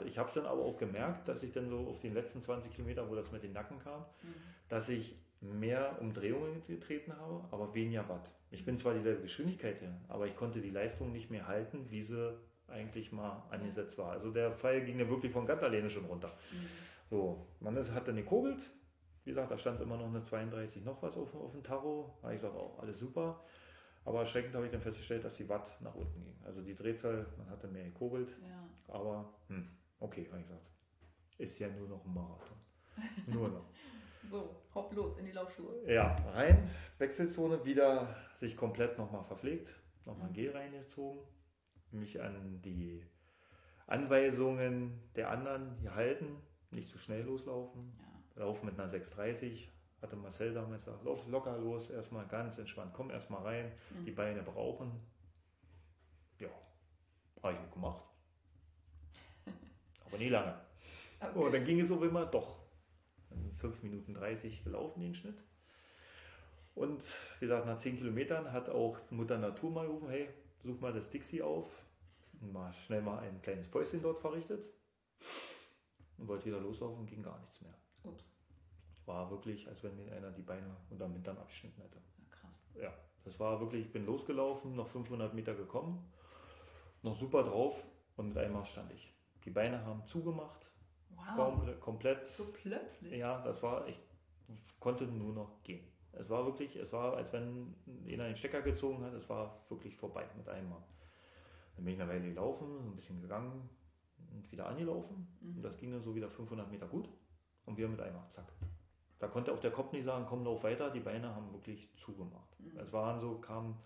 Ich 0.05 0.17
habe 0.17 0.27
es 0.27 0.33
dann 0.33 0.45
aber 0.45 0.63
auch 0.63 0.77
gemerkt, 0.77 1.29
dass 1.29 1.43
ich 1.43 1.53
dann 1.53 1.69
so 1.69 1.87
auf 1.87 2.01
den 2.01 2.13
letzten 2.13 2.41
20 2.41 2.73
Kilometern, 2.73 3.09
wo 3.09 3.15
das 3.15 3.31
mit 3.31 3.43
den 3.43 3.53
Nacken 3.53 3.79
kam, 3.79 4.01
mhm. 4.01 4.33
dass 4.67 4.89
ich 4.89 5.15
mehr 5.41 5.97
Umdrehungen 6.01 6.63
getreten 6.67 7.15
habe, 7.15 7.43
aber 7.51 7.73
weniger 7.73 8.07
Watt. 8.09 8.29
Ich 8.49 8.65
bin 8.65 8.77
zwar 8.77 8.93
dieselbe 8.93 9.21
Geschwindigkeit 9.21 9.79
hier, 9.79 9.99
aber 10.07 10.27
ich 10.27 10.35
konnte 10.35 10.61
die 10.61 10.69
Leistung 10.69 11.11
nicht 11.11 11.29
mehr 11.29 11.47
halten, 11.47 11.85
wie 11.89 12.01
sie 12.01 12.37
eigentlich 12.67 13.11
mal 13.11 13.43
angesetzt 13.49 13.97
war. 13.97 14.11
Also 14.11 14.31
der 14.31 14.51
Pfeil 14.51 14.85
ging 14.85 14.99
ja 14.99 15.09
wirklich 15.09 15.31
von 15.31 15.45
ganz 15.45 15.63
alleine 15.63 15.89
schon 15.89 16.05
runter. 16.05 16.33
Mhm. 16.51 16.67
So, 17.09 17.47
man 17.59 17.77
hat 17.77 18.07
dann 18.07 18.15
gekogelt. 18.15 18.61
Wie 19.23 19.31
gesagt, 19.31 19.51
da 19.51 19.57
stand 19.57 19.81
immer 19.81 19.97
noch 19.97 20.07
eine 20.07 20.23
32 20.23 20.85
noch 20.85 21.01
was 21.01 21.17
auf, 21.17 21.33
auf 21.35 21.51
dem 21.51 21.63
Tacho. 21.63 22.13
Da 22.21 22.23
habe 22.23 22.35
ich 22.35 22.41
gesagt, 22.41 22.55
auch 22.55 22.79
alles 22.79 22.99
super. 22.99 23.43
Aber 24.05 24.19
erschreckend 24.19 24.55
habe 24.55 24.65
ich 24.65 24.71
dann 24.71 24.81
festgestellt, 24.81 25.25
dass 25.25 25.35
die 25.35 25.49
Watt 25.49 25.69
nach 25.81 25.93
unten 25.93 26.23
ging. 26.23 26.37
Also 26.45 26.61
die 26.61 26.75
Drehzahl, 26.75 27.25
man 27.37 27.49
hat 27.49 27.61
dann 27.61 27.73
mehr 27.73 27.83
gekogelt. 27.83 28.29
Ja. 28.41 28.93
Aber, 28.93 29.33
hm, 29.49 29.67
okay, 29.99 30.25
habe 30.31 30.39
ich 30.39 30.47
gesagt. 30.47 30.65
Ist 31.37 31.59
ja 31.59 31.67
nur 31.67 31.89
noch 31.89 32.05
ein 32.05 32.13
Marathon. 32.13 32.57
Nur 33.27 33.49
noch. 33.49 33.65
So, 34.29 34.61
hopp 34.75 34.93
los 34.93 35.17
in 35.17 35.25
die 35.25 35.31
Laufschuhe. 35.31 35.89
Ja, 35.91 36.15
rein, 36.33 36.69
Wechselzone, 36.97 37.63
wieder 37.63 38.15
sich 38.39 38.57
komplett 38.57 38.97
nochmal 38.97 39.23
verpflegt, 39.23 39.69
nochmal 40.05 40.27
ein 40.27 40.33
Gel 40.33 40.51
reingezogen, 40.51 41.21
mich 41.91 42.21
an 42.21 42.61
die 42.61 43.03
Anweisungen 43.87 44.99
der 45.15 45.31
anderen 45.31 45.81
gehalten, 45.81 46.41
nicht 46.71 46.89
zu 46.89 46.97
schnell 46.97 47.23
loslaufen, 47.23 47.97
ja. 48.35 48.43
laufen 48.43 48.65
mit 48.65 48.77
einer 48.77 48.89
630, 48.89 49.71
hatte 50.01 50.17
Marcel 50.17 50.53
damals 50.53 50.83
gesagt, 50.83 51.05
lauf 51.05 51.25
locker 51.27 51.57
los, 51.57 51.89
erstmal 51.89 52.27
ganz 52.27 52.57
entspannt, 52.57 52.91
komm 52.93 53.09
erstmal 53.09 53.43
rein, 53.43 53.71
mhm. 53.91 54.05
die 54.05 54.11
Beine 54.11 54.43
brauchen. 54.43 54.91
Ja, 56.39 56.49
habe 57.41 57.53
ich 57.53 57.71
gemacht. 57.71 58.03
Aber 60.05 60.17
nie 60.17 60.29
lange. 60.29 60.53
Okay. 61.19 61.39
Und 61.39 61.53
dann 61.53 61.63
ging 61.63 61.79
es 61.79 61.87
so 61.87 62.03
immer 62.03 62.25
doch 62.25 62.66
5 63.53 63.83
Minuten 63.83 64.13
30 64.13 64.63
gelaufen, 64.63 65.01
den 65.01 65.13
Schnitt. 65.13 65.43
Und 66.75 67.03
wie 67.39 67.45
gesagt, 67.45 67.65
nach 67.65 67.77
10 67.77 67.97
Kilometern 67.97 68.51
hat 68.51 68.69
auch 68.69 68.99
Mutter 69.09 69.37
Natur 69.37 69.71
mal 69.71 69.87
gerufen, 69.87 70.09
hey, 70.09 70.29
such 70.63 70.79
mal 70.79 70.93
das 70.93 71.09
Dixie 71.09 71.41
auf. 71.41 71.67
Und 72.39 72.53
mal 72.53 72.71
schnell 72.71 73.01
mal 73.01 73.19
ein 73.19 73.41
kleines 73.41 73.67
Päuschen 73.67 74.01
dort 74.01 74.19
verrichtet. 74.19 74.63
Und 76.17 76.27
wollte 76.27 76.45
wieder 76.45 76.59
loslaufen, 76.59 77.05
ging 77.07 77.23
gar 77.23 77.39
nichts 77.39 77.61
mehr. 77.61 77.73
Ups. 78.03 78.29
War 79.05 79.31
wirklich, 79.31 79.67
als 79.67 79.83
wenn 79.83 79.95
mir 79.95 80.11
einer 80.13 80.31
die 80.31 80.43
Beine 80.43 80.77
unterm 80.89 81.13
Hintern 81.13 81.37
abgeschnitten 81.37 81.81
hätte. 81.81 81.97
Ja, 81.97 82.25
krass. 82.29 82.61
Ja, 82.75 82.93
das 83.23 83.39
war 83.39 83.59
wirklich, 83.59 83.87
ich 83.87 83.91
bin 83.91 84.05
losgelaufen, 84.05 84.75
noch 84.75 84.87
500 84.87 85.33
Meter 85.33 85.55
gekommen, 85.55 86.11
noch 87.01 87.17
super 87.17 87.43
drauf 87.43 87.83
und 88.17 88.29
mit 88.29 88.37
einmal 88.37 88.65
stand 88.65 88.91
ich. 88.93 89.13
Die 89.45 89.49
Beine 89.49 89.83
haben 89.85 90.05
zugemacht, 90.05 90.71
Wow. 91.17 91.79
komplett. 91.79 92.25
So 92.27 92.45
plötzlich? 92.53 93.13
Ja, 93.13 93.41
das 93.41 93.61
war, 93.63 93.87
ich 93.87 93.99
konnte 94.79 95.05
nur 95.05 95.33
noch 95.33 95.63
gehen. 95.63 95.85
Es 96.13 96.29
war 96.29 96.45
wirklich, 96.45 96.75
es 96.75 96.93
war, 96.93 97.15
als 97.15 97.33
wenn 97.33 97.75
jeder 98.05 98.25
den 98.25 98.35
Stecker 98.35 98.61
gezogen 98.61 99.03
hat, 99.03 99.13
es 99.13 99.29
war 99.29 99.65
wirklich 99.69 99.95
vorbei 99.95 100.25
mit 100.35 100.47
einmal. 100.49 100.81
Dann 101.75 101.85
bin 101.85 101.93
ich 101.93 102.01
eine 102.01 102.09
Weile 102.09 102.29
gelaufen, 102.29 102.91
ein 102.91 102.95
bisschen 102.95 103.21
gegangen 103.21 103.69
und 104.33 104.51
wieder 104.51 104.67
angelaufen. 104.67 105.27
Mhm. 105.41 105.57
Und 105.57 105.61
das 105.63 105.77
ging 105.77 105.91
dann 105.91 106.01
so 106.01 106.15
wieder 106.15 106.29
500 106.29 106.69
Meter 106.71 106.87
gut. 106.87 107.07
Und 107.65 107.77
wir 107.77 107.87
mit 107.87 108.01
einmal, 108.01 108.27
zack. 108.29 108.51
Da 109.19 109.27
konnte 109.27 109.51
auch 109.51 109.59
der 109.59 109.71
Kopf 109.71 109.91
nicht 109.91 110.05
sagen, 110.05 110.25
komm, 110.27 110.43
lauf 110.43 110.63
weiter. 110.63 110.89
Die 110.89 110.99
Beine 110.99 111.35
haben 111.35 111.51
wirklich 111.51 111.89
zugemacht. 111.97 112.59
Mhm. 112.59 112.77
Es 112.79 112.93
waren 112.93 113.19
so, 113.19 113.39
kamen 113.39 113.77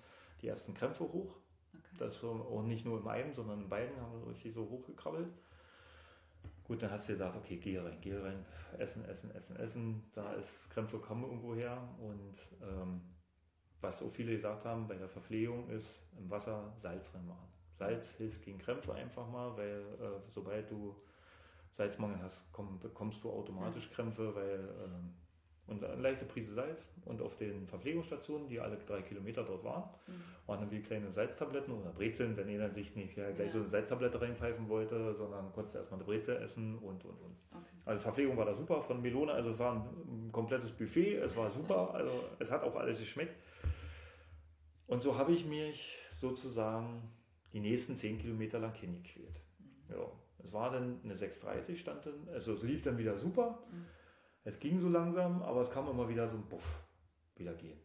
die 0.41 0.47
ersten 0.47 0.73
Krämpfe 0.73 1.03
hoch. 1.03 1.36
Okay. 1.73 1.95
Das 1.97 2.23
auch 2.23 2.63
nicht 2.63 2.86
nur 2.86 2.99
im 2.99 3.07
einen, 3.07 3.34
sondern 3.34 3.61
in 3.61 3.69
beiden 3.69 3.99
haben 3.99 4.21
wir 4.21 4.32
richtig 4.32 4.53
so 4.53 4.69
hochgekrabbelt. 4.69 5.34
Gut, 6.72 6.82
dann 6.84 6.91
hast 6.91 7.09
du 7.09 7.11
gesagt, 7.11 7.36
okay, 7.36 7.57
geh 7.57 7.78
rein, 7.78 7.97
geh 7.99 8.15
rein, 8.15 8.45
essen, 8.78 9.03
essen, 9.03 9.30
essen, 9.36 9.57
essen. 9.57 10.09
Da 10.13 10.32
ist 10.36 10.69
Krämpfe 10.69 10.99
kommen 10.99 11.26
irgendwo 11.26 11.53
her. 11.53 11.78
Und 11.99 12.38
ähm, 12.61 13.01
was 13.82 14.01
auch 14.01 14.09
viele 14.09 14.38
gesagt 14.38 14.63
haben 14.63 14.88
bei 14.88 14.95
der 14.95 15.09
Verpflegung 15.09 15.69
ist, 15.69 15.99
im 16.17 16.30
Wasser 16.30 16.72
Salz 16.78 17.13
reinmachen. 17.13 17.49
Salz 17.74 18.11
hilft 18.11 18.41
gegen 18.43 18.57
Krämpfe 18.57 18.93
einfach 18.93 19.28
mal, 19.28 19.57
weil 19.57 19.82
äh, 19.99 20.22
sobald 20.30 20.72
du 20.72 20.95
Salzmangel 21.72 22.22
hast, 22.22 22.45
komm, 22.53 22.80
bekommst 22.80 23.22
du 23.26 23.32
automatisch 23.32 23.91
Krämpfe, 23.91 24.34
weil 24.34 24.69
ähm, 24.86 25.13
und 25.72 25.84
eine 25.84 26.01
leichte 26.01 26.26
Prise 26.26 26.53
Salz 26.53 26.88
und 27.05 27.22
auf 27.22 27.36
den 27.38 27.65
Verpflegungsstationen, 27.67 28.47
die 28.47 28.59
alle 28.59 28.78
drei 28.78 29.01
Kilometer 29.01 29.43
dort 29.43 29.63
waren, 29.63 29.84
mhm. 30.07 30.13
waren 30.45 30.59
dann 30.59 30.72
wie 30.72 30.82
kleine 30.82 31.09
Salztabletten 31.09 31.74
oder 31.74 31.91
Brezeln, 31.91 32.36
wenn 32.38 32.49
jeder 32.49 32.69
sich 32.69 32.95
nicht 32.95 33.17
ja, 33.17 33.32
gleich 33.32 33.47
ja. 33.47 33.53
so 33.53 33.59
eine 33.59 33.67
Salztablette 33.67 34.22
reinpfeifen 34.22 34.67
wollte, 34.69 35.13
sondern 35.15 35.51
konntest 35.53 35.78
erstmal 35.78 35.99
eine 35.99 36.05
Brezel 36.05 36.38
essen 36.38 36.78
und 36.78 37.03
und 37.05 37.19
und. 37.22 37.38
Okay. 37.51 37.63
Also 37.86 38.01
Verpflegung 38.01 38.38
war 38.38 38.45
da 38.45 38.53
super 38.53 38.82
von 38.82 39.01
Melone, 39.01 39.32
also 39.32 39.49
es 39.51 39.59
war 39.59 39.74
ein 39.74 40.32
komplettes 40.32 40.72
Buffet, 40.72 41.15
es 41.15 41.36
war 41.36 41.49
super, 41.49 41.91
also 41.93 42.11
es 42.39 42.51
hat 42.51 42.63
auch 42.63 42.76
alles 42.76 42.99
geschmeckt. 42.99 43.36
Und 44.88 45.01
so 45.01 45.17
habe 45.17 45.32
ich 45.32 45.45
mich 45.45 45.97
sozusagen 46.17 47.09
die 47.53 47.61
nächsten 47.61 47.95
zehn 47.95 48.19
Kilometer 48.19 48.59
lang 48.59 48.74
hingequält. 48.74 49.41
Mhm. 49.59 49.95
Ja, 49.95 50.11
es 50.43 50.51
war 50.51 50.69
dann 50.69 50.99
eine 51.03 51.15
6,30 51.15 51.78
stand 51.78 52.05
dann, 52.05 52.28
also 52.34 52.53
es 52.53 52.63
lief 52.63 52.84
dann 52.84 52.97
wieder 52.97 53.17
super. 53.17 53.63
Mhm 53.72 53.86
es 54.44 54.60
ging 54.60 54.80
so 54.80 54.89
langsam, 54.89 55.42
aber 55.44 55.62
es 55.62 55.70
kam 55.70 55.88
immer 55.88 56.08
wieder 56.10 56.28
so 56.28 56.38
ein 56.38 56.48
Buff, 56.48 56.84
wieder 57.36 57.54
gehen. 57.54 57.80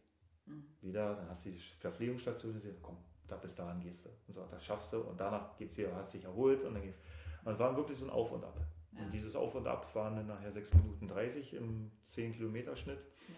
Mhm. 0.45 0.65
Wieder, 0.81 1.15
dann 1.15 1.29
hast 1.29 1.45
du 1.45 1.51
die 1.51 1.57
Verpflegungsstation 1.57 2.53
gesehen, 2.53 2.77
komm, 2.81 2.97
da 3.27 3.35
bis 3.35 3.55
dahin 3.55 3.79
gehst 3.79 4.05
du. 4.05 4.09
Und 4.27 4.33
so, 4.33 4.45
das 4.49 4.63
schaffst 4.63 4.93
du 4.93 5.01
und 5.01 5.19
danach 5.19 5.55
geht's 5.57 5.75
hier, 5.75 5.93
hast 5.95 6.13
dich 6.13 6.23
erholt 6.23 6.63
und 6.63 6.73
dann 6.73 6.83
geht's. 6.83 6.99
Und 7.43 7.53
es 7.53 7.59
war 7.59 7.75
wirklich 7.75 7.97
so 7.97 8.05
ein 8.05 8.11
Auf 8.11 8.31
und 8.31 8.43
Ab. 8.43 8.59
Ja. 8.93 9.03
Und 9.03 9.11
dieses 9.11 9.35
Auf 9.35 9.53
und 9.55 9.67
Ab 9.67 9.93
waren 9.95 10.15
dann 10.15 10.27
nachher 10.27 10.51
6 10.51 10.73
Minuten 10.73 11.07
30 11.07 11.53
im 11.53 11.91
10 12.07 12.33
Kilometer 12.33 12.75
Schnitt. 12.75 12.99
Ja. 13.27 13.35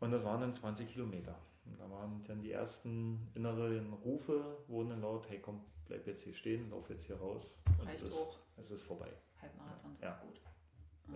Und 0.00 0.12
das 0.12 0.24
waren 0.24 0.40
dann 0.40 0.52
20 0.52 0.92
Kilometer. 0.92 1.36
Und 1.64 1.78
da 1.78 1.90
waren 1.90 2.24
dann 2.24 2.40
die 2.40 2.52
ersten 2.52 3.30
inneren 3.34 3.92
Rufe, 3.92 4.58
wurden 4.66 4.90
dann 4.90 5.02
laut, 5.02 5.28
hey 5.28 5.40
komm, 5.40 5.60
bleib 5.86 6.06
jetzt 6.06 6.22
hier 6.22 6.32
stehen, 6.32 6.70
lauf 6.70 6.88
jetzt 6.90 7.04
hier 7.04 7.16
raus. 7.16 7.50
Und 7.78 7.86
Reicht 7.86 8.02
es 8.02 8.08
ist. 8.08 8.40
Es 8.56 8.70
ist 8.70 8.82
vorbei. 8.82 9.10
Halbmarathon 9.40 9.92
ist 9.92 10.02
ja. 10.02 10.20
gut. 10.22 10.40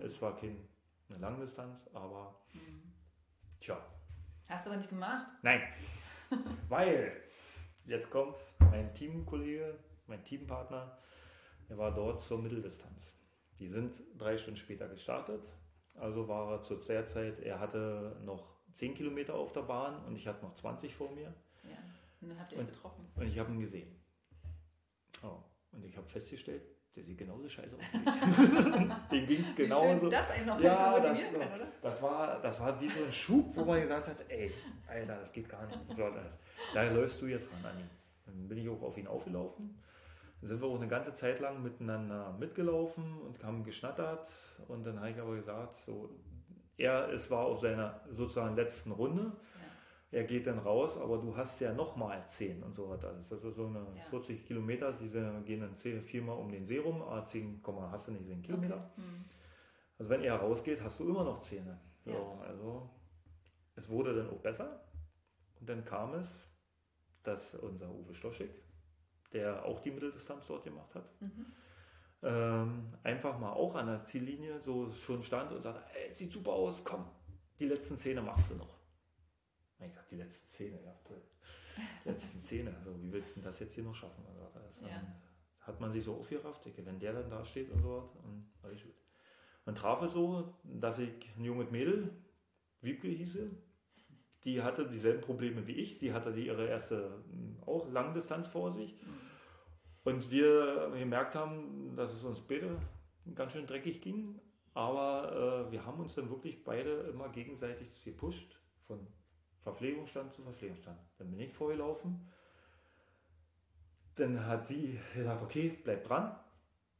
Es 0.01 0.21
war 0.21 0.35
keine 0.35 0.57
Langdistanz, 1.09 1.89
aber 1.93 2.35
mhm. 2.53 2.93
tja. 3.59 3.77
Hast 4.49 4.65
du 4.65 4.69
aber 4.69 4.77
nicht 4.77 4.89
gemacht? 4.89 5.27
Nein. 5.41 5.61
Weil, 6.69 7.21
jetzt 7.85 8.09
kommt 8.09 8.37
mein 8.59 8.93
Teamkollege, 8.93 9.79
mein 10.07 10.23
Teampartner, 10.23 10.97
der 11.69 11.77
war 11.77 11.93
dort 11.93 12.21
zur 12.21 12.41
Mitteldistanz. 12.41 13.15
Die 13.59 13.67
sind 13.67 14.01
drei 14.17 14.37
Stunden 14.37 14.57
später 14.57 14.87
gestartet. 14.87 15.43
Also 15.95 16.27
war 16.27 16.51
er 16.51 16.61
zu 16.61 16.75
der 16.75 17.05
Zeit, 17.05 17.39
er 17.39 17.59
hatte 17.59 18.17
noch 18.23 18.55
10 18.73 18.95
Kilometer 18.95 19.35
auf 19.35 19.53
der 19.53 19.61
Bahn 19.61 20.03
und 20.05 20.15
ich 20.15 20.27
hatte 20.27 20.43
noch 20.43 20.53
20 20.53 20.93
vor 20.93 21.11
mir. 21.11 21.33
Ja, 21.63 21.77
und 22.21 22.29
dann 22.29 22.39
habt 22.39 22.51
ihr 22.51 22.59
ihn 22.59 22.67
getroffen. 22.67 23.07
Und 23.15 23.27
ich 23.27 23.39
habe 23.39 23.51
ihn 23.51 23.59
gesehen. 23.59 23.95
Oh. 25.23 25.37
Und 25.71 25.85
ich 25.85 25.95
habe 25.95 26.07
festgestellt, 26.07 26.63
der 26.95 27.03
sieht 27.03 27.17
genauso 27.17 27.47
scheiße 27.49 27.75
aus 27.75 27.81
wie 29.11 29.17
ich. 29.17 29.27
Dem 29.27 29.27
ging 29.27 29.41
es 29.41 29.55
genauso. 29.55 29.99
Schön, 30.01 30.09
das 30.09 30.31
einen 30.31 30.45
noch 30.45 30.59
ja, 30.61 30.99
das, 30.99 31.19
kann, 31.19 31.35
oder? 31.35 31.67
Das 31.81 32.01
war, 32.01 32.41
das 32.41 32.59
war 32.59 32.79
wie 32.79 32.87
so 32.87 33.03
ein 33.03 33.11
Schub, 33.11 33.55
wo 33.55 33.65
man 33.65 33.81
gesagt 33.81 34.07
hat, 34.07 34.17
ey, 34.29 34.51
Alter, 34.87 35.17
das 35.17 35.31
geht 35.31 35.49
gar 35.49 35.65
nicht. 35.65 35.79
So, 35.89 36.09
das, 36.09 36.23
da 36.73 36.83
läufst 36.91 37.21
du 37.21 37.27
jetzt 37.27 37.49
ran, 37.51 37.71
Anni. 37.71 37.83
Dann 38.25 38.47
bin 38.47 38.57
ich 38.57 38.69
auch 38.69 38.81
auf 38.81 38.97
ihn 38.97 39.07
aufgelaufen. 39.07 39.77
Dann 40.39 40.47
sind 40.47 40.61
wir 40.61 40.67
auch 40.67 40.75
eine 40.75 40.87
ganze 40.87 41.13
Zeit 41.13 41.39
lang 41.39 41.61
miteinander 41.61 42.35
mitgelaufen 42.39 43.21
und 43.21 43.43
haben 43.43 43.63
geschnattert. 43.63 44.29
Und 44.67 44.85
dann 44.85 44.99
habe 44.99 45.11
ich 45.11 45.19
aber 45.19 45.35
gesagt, 45.35 45.79
so, 45.85 46.09
er 46.77 47.09
es 47.09 47.29
war 47.29 47.45
auf 47.45 47.59
seiner 47.59 48.01
sozusagen 48.11 48.55
letzten 48.55 48.91
Runde 48.91 49.33
er 50.15 50.23
geht 50.23 50.47
dann 50.47 50.59
raus, 50.59 50.97
aber 50.97 51.17
du 51.17 51.35
hast 51.35 51.59
ja 51.59 51.73
nochmal 51.73 52.25
10 52.25 52.63
und 52.63 52.73
so 52.73 52.89
weiter. 52.89 53.11
Das 53.11 53.29
ist 53.29 53.41
so 53.53 53.65
eine 53.67 53.85
ja. 53.97 54.03
40 54.09 54.45
Kilometer, 54.45 54.93
die 54.93 55.09
gehen 55.09 55.59
dann 55.59 55.75
viermal 55.75 56.37
um 56.37 56.49
den 56.49 56.65
See 56.65 56.77
rum, 56.77 57.01
aber 57.01 57.25
10, 57.25 57.61
hast 57.91 58.07
du 58.07 58.11
nicht 58.13 58.25
10 58.25 58.41
Kilometer. 58.41 58.77
Okay. 58.77 59.01
Hm. 59.01 59.25
Also 59.99 60.09
wenn 60.09 60.21
er 60.21 60.35
rausgeht, 60.35 60.81
hast 60.81 61.01
du 61.01 61.09
immer 61.09 61.25
noch 61.25 61.39
Zähne. 61.41 61.81
So, 62.05 62.11
ja. 62.11 62.41
Also 62.47 62.89
es 63.75 63.89
wurde 63.89 64.15
dann 64.15 64.29
auch 64.29 64.39
besser. 64.39 64.85
Und 65.59 65.67
dann 65.67 65.83
kam 65.83 66.13
es, 66.13 66.49
dass 67.23 67.55
unser 67.55 67.91
Uwe 67.91 68.13
Stoschig, 68.13 68.51
der 69.33 69.65
auch 69.65 69.81
die 69.81 69.91
Mitteldistanz 69.91 70.47
dort 70.47 70.63
gemacht 70.63 70.95
hat, 70.95 71.21
mhm. 71.21 71.45
ähm, 72.23 72.93
einfach 73.03 73.37
mal 73.37 73.51
auch 73.51 73.75
an 73.75 73.87
der 73.87 74.05
Ziellinie 74.05 74.61
so 74.61 74.89
schon 74.89 75.23
stand 75.23 75.51
und 75.51 75.61
sagte, 75.61 75.83
ey, 75.93 76.09
sieht 76.09 76.31
super 76.31 76.53
aus, 76.53 76.85
komm, 76.85 77.05
die 77.59 77.65
letzten 77.65 77.97
Zähne 77.97 78.21
machst 78.21 78.49
du 78.49 78.55
noch. 78.55 78.74
Ich 79.79 79.93
sag, 79.93 80.07
die 80.09 80.15
letzten 80.15 80.51
Zähne, 80.51 80.79
ja, 80.83 80.93
toll. 81.03 81.21
letzten 82.05 82.39
Zähne, 82.39 82.75
also 82.77 83.01
wie 83.01 83.11
willst 83.11 83.35
du 83.35 83.41
das 83.41 83.59
jetzt 83.59 83.75
hier 83.75 83.83
noch 83.83 83.93
schaffen? 83.93 84.23
Also, 84.27 84.59
das, 84.59 84.81
ja. 84.81 85.01
Hat 85.59 85.79
man 85.79 85.91
sich 85.91 86.03
so 86.03 86.15
aufgerafft, 86.15 86.61
wenn 86.77 86.99
der 86.99 87.13
dann 87.13 87.29
da 87.29 87.43
steht 87.43 87.71
und 87.71 87.81
so 87.81 87.97
was, 87.97 88.15
und 88.23 88.47
alles 88.61 88.83
gut. 88.83 88.93
Dann 89.65 89.75
traf 89.75 90.01
es 90.03 90.13
so, 90.13 90.53
dass 90.63 90.99
ich 90.99 91.11
ein 91.37 91.43
junges 91.43 91.71
Mädel, 91.71 92.11
Wiebke 92.81 93.07
hieße, 93.07 93.49
die 94.43 94.61
hatte 94.61 94.87
dieselben 94.87 95.21
Probleme 95.21 95.65
wie 95.65 95.73
ich. 95.73 95.97
Sie 95.97 96.13
hatte 96.13 96.29
ihre 96.29 96.67
erste 96.67 97.23
hm, 97.31 97.57
auch 97.65 97.91
Langdistanz 97.91 98.47
vor 98.47 98.71
sich. 98.73 98.93
Mhm. 98.93 99.25
Und 100.03 100.29
wir 100.29 100.91
gemerkt 100.95 101.33
haben, 101.33 101.95
dass 101.95 102.13
es 102.13 102.23
uns 102.23 102.39
beide 102.41 102.77
ganz 103.33 103.53
schön 103.53 103.65
dreckig 103.65 104.01
ging. 104.01 104.39
Aber 104.75 105.67
äh, 105.67 105.71
wir 105.71 105.85
haben 105.85 105.99
uns 105.99 106.13
dann 106.13 106.29
wirklich 106.29 106.63
beide 106.63 106.91
immer 107.11 107.29
gegenseitig 107.29 108.03
gepusht, 108.03 108.59
von 108.85 109.07
Verpflegungsstand 109.65 110.31
zu 110.31 110.43
Verpflegungsstand. 110.43 110.97
Dann 111.17 111.31
bin 111.31 111.39
ich 111.39 111.51
vorgelaufen. 111.51 112.31
Dann 114.15 114.45
hat 114.45 114.67
sie 114.67 114.99
gesagt, 115.15 115.41
okay, 115.41 115.75
bleib 115.83 116.03
dran. 116.03 116.35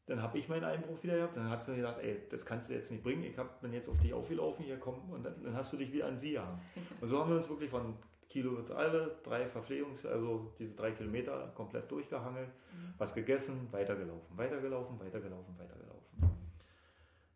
Dann 0.08 0.22
habe 0.22 0.40
ich 0.40 0.50
meinen 0.50 0.64
Einbruch 0.64 1.02
wieder 1.04 1.16
gehabt. 1.16 1.38
Dann 1.38 1.48
hat 1.48 1.64
sie 1.64 1.76
gesagt, 1.76 2.02
ey, 2.02 2.24
das 2.28 2.44
kannst 2.44 2.70
du 2.70 2.74
jetzt 2.74 2.90
nicht 2.90 3.04
bringen. 3.04 3.24
Ich 3.24 3.38
habe 3.38 3.50
dann 3.62 3.72
jetzt 3.72 3.88
auf 3.88 4.00
dich 4.00 4.12
aufgelaufen, 4.14 4.66
hier 4.66 4.80
komm. 4.80 5.12
Und 5.12 5.24
dann, 5.24 5.44
dann 5.44 5.56
hast 5.56 5.74
du 5.74 5.78
dich 5.78 5.94
wieder 5.94 6.08
an 6.08 6.18
sie 6.18 6.32
gehangen. 6.32 6.60
Und 7.02 7.08
so 7.08 7.20
haben 7.20 7.30
wir 7.30 7.38
uns 7.38 7.48
wirklich 7.48 7.70
von 7.70 7.96
Kilo 8.28 8.58
alle 8.76 9.16
drei 9.24 9.46
Verpflegungs-, 9.46 10.08
also 10.08 10.52
diese 10.58 10.74
drei 10.74 10.92
Kilometer 10.92 11.52
komplett 11.54 11.90
durchgehangelt, 11.90 12.50
mhm. 12.50 12.94
was 12.98 13.14
gegessen, 13.14 13.68
weitergelaufen, 13.72 14.36
weitergelaufen, 14.36 15.00
weitergelaufen, 15.00 15.58
weitergelaufen. 15.58 15.96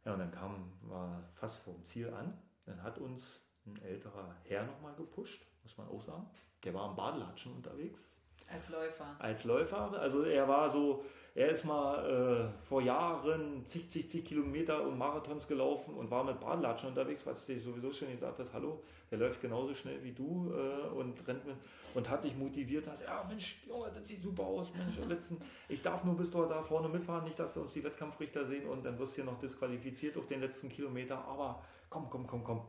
Ja, 0.06 0.14
und 0.14 0.20
dann 0.20 0.32
kam, 0.32 0.72
war 0.82 1.24
fast 1.36 1.60
vor 1.60 1.76
dem 1.76 1.84
Ziel 1.84 2.10
an. 2.10 2.36
Dann 2.66 2.82
hat 2.82 2.98
uns 2.98 3.40
ein 3.74 3.82
älterer 3.86 4.36
Herr 4.44 4.66
nochmal 4.66 4.94
gepusht, 4.96 5.46
muss 5.64 5.78
man 5.78 5.88
auch 5.88 6.02
sagen. 6.02 6.26
Der 6.64 6.74
war 6.74 6.90
am 6.90 6.96
Badelatschen 6.96 7.54
unterwegs. 7.54 8.12
Als 8.52 8.70
Läufer. 8.70 9.16
Als 9.20 9.44
Läufer. 9.44 9.94
Also 10.00 10.24
er 10.24 10.48
war 10.48 10.70
so, 10.72 11.04
er 11.36 11.50
ist 11.50 11.66
mal 11.66 12.52
äh, 12.52 12.66
vor 12.66 12.82
Jahren 12.82 13.66
zig, 13.66 13.90
zig, 13.90 14.10
zig 14.10 14.26
Kilometer 14.26 14.82
und 14.82 14.98
Marathons 14.98 15.48
gelaufen 15.48 15.94
und 15.94 16.10
war 16.10 16.24
mit 16.24 16.40
Badelatschen 16.40 16.90
unterwegs, 16.90 17.26
was 17.26 17.48
ich 17.48 17.64
sowieso 17.64 17.94
schon 17.94 18.12
gesagt 18.12 18.40
hast, 18.40 18.54
hallo, 18.54 18.82
der 19.12 19.20
läuft 19.20 19.42
genauso 19.42 19.74
schnell 19.76 20.04
wie 20.04 20.12
du 20.12 20.52
äh, 20.52 20.88
und 20.90 21.28
rennt 21.28 21.46
mit 21.46 21.56
und 21.94 22.10
hat 22.10 22.24
dich 22.24 22.36
motiviert, 22.36 22.88
hat, 22.88 23.02
ja 23.02 23.24
Mensch, 23.28 23.64
Junge, 23.68 23.92
das 23.94 24.08
sieht 24.08 24.22
super 24.22 24.44
aus, 24.44 24.74
Mensch, 24.74 24.96
letzten, 25.08 25.38
ich 25.68 25.82
darf 25.82 26.04
nur 26.04 26.16
bis 26.16 26.30
dort 26.32 26.52
da 26.52 26.62
vorne 26.62 26.90
mitfahren, 26.90 27.24
nicht, 27.24 27.40
dass 27.40 27.58
uns 27.58 27.74
die 27.74 27.84
Wettkampfrichter 27.84 28.46
sehen 28.46 28.68
und 28.68 28.86
dann 28.86 28.98
wirst 29.00 29.14
du 29.14 29.16
hier 29.18 29.26
noch 29.26 29.40
disqualifiziert 29.40 30.18
auf 30.18 30.28
den 30.28 30.42
letzten 30.42 30.70
Kilometer, 30.70 31.18
aber 31.26 31.64
komm, 31.90 32.10
komm, 32.10 32.28
komm, 32.28 32.44
komm, 32.44 32.62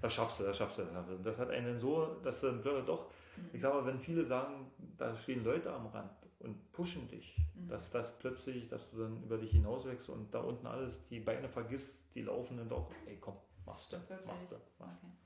das 0.00 0.14
schaffst 0.14 0.40
du, 0.40 0.44
das 0.44 0.56
schaffst 0.56 0.78
du. 0.78 0.84
Das 1.22 1.38
hat 1.38 1.50
einen 1.50 1.78
so, 1.78 2.16
dass 2.22 2.40
du 2.40 2.52
doch, 2.52 3.10
mhm. 3.36 3.50
ich 3.52 3.60
sage 3.60 3.76
mal, 3.76 3.86
wenn 3.86 3.98
viele 3.98 4.24
sagen, 4.24 4.70
da 4.96 5.14
stehen 5.14 5.44
Leute 5.44 5.72
am 5.72 5.86
Rand 5.86 6.10
und 6.40 6.72
pushen 6.72 7.08
dich, 7.08 7.36
mhm. 7.54 7.68
dass 7.68 7.90
das 7.90 8.18
plötzlich, 8.18 8.68
dass 8.68 8.90
du 8.90 8.98
dann 8.98 9.22
über 9.22 9.38
dich 9.38 9.50
hinauswächst 9.52 10.08
und 10.08 10.32
da 10.32 10.40
unten 10.40 10.66
alles, 10.66 10.98
die 11.08 11.20
Beine 11.20 11.48
vergisst, 11.48 12.00
die 12.14 12.22
laufen 12.22 12.58
dann 12.58 12.68
doch, 12.68 12.90
ey 13.06 13.18
komm, 13.20 13.36
machst 13.64 13.92
du, 13.92 13.96
machst 14.26 14.52
du, 14.52 14.56
machst 14.78 15.02
du. 15.02 15.06
Okay. 15.06 15.16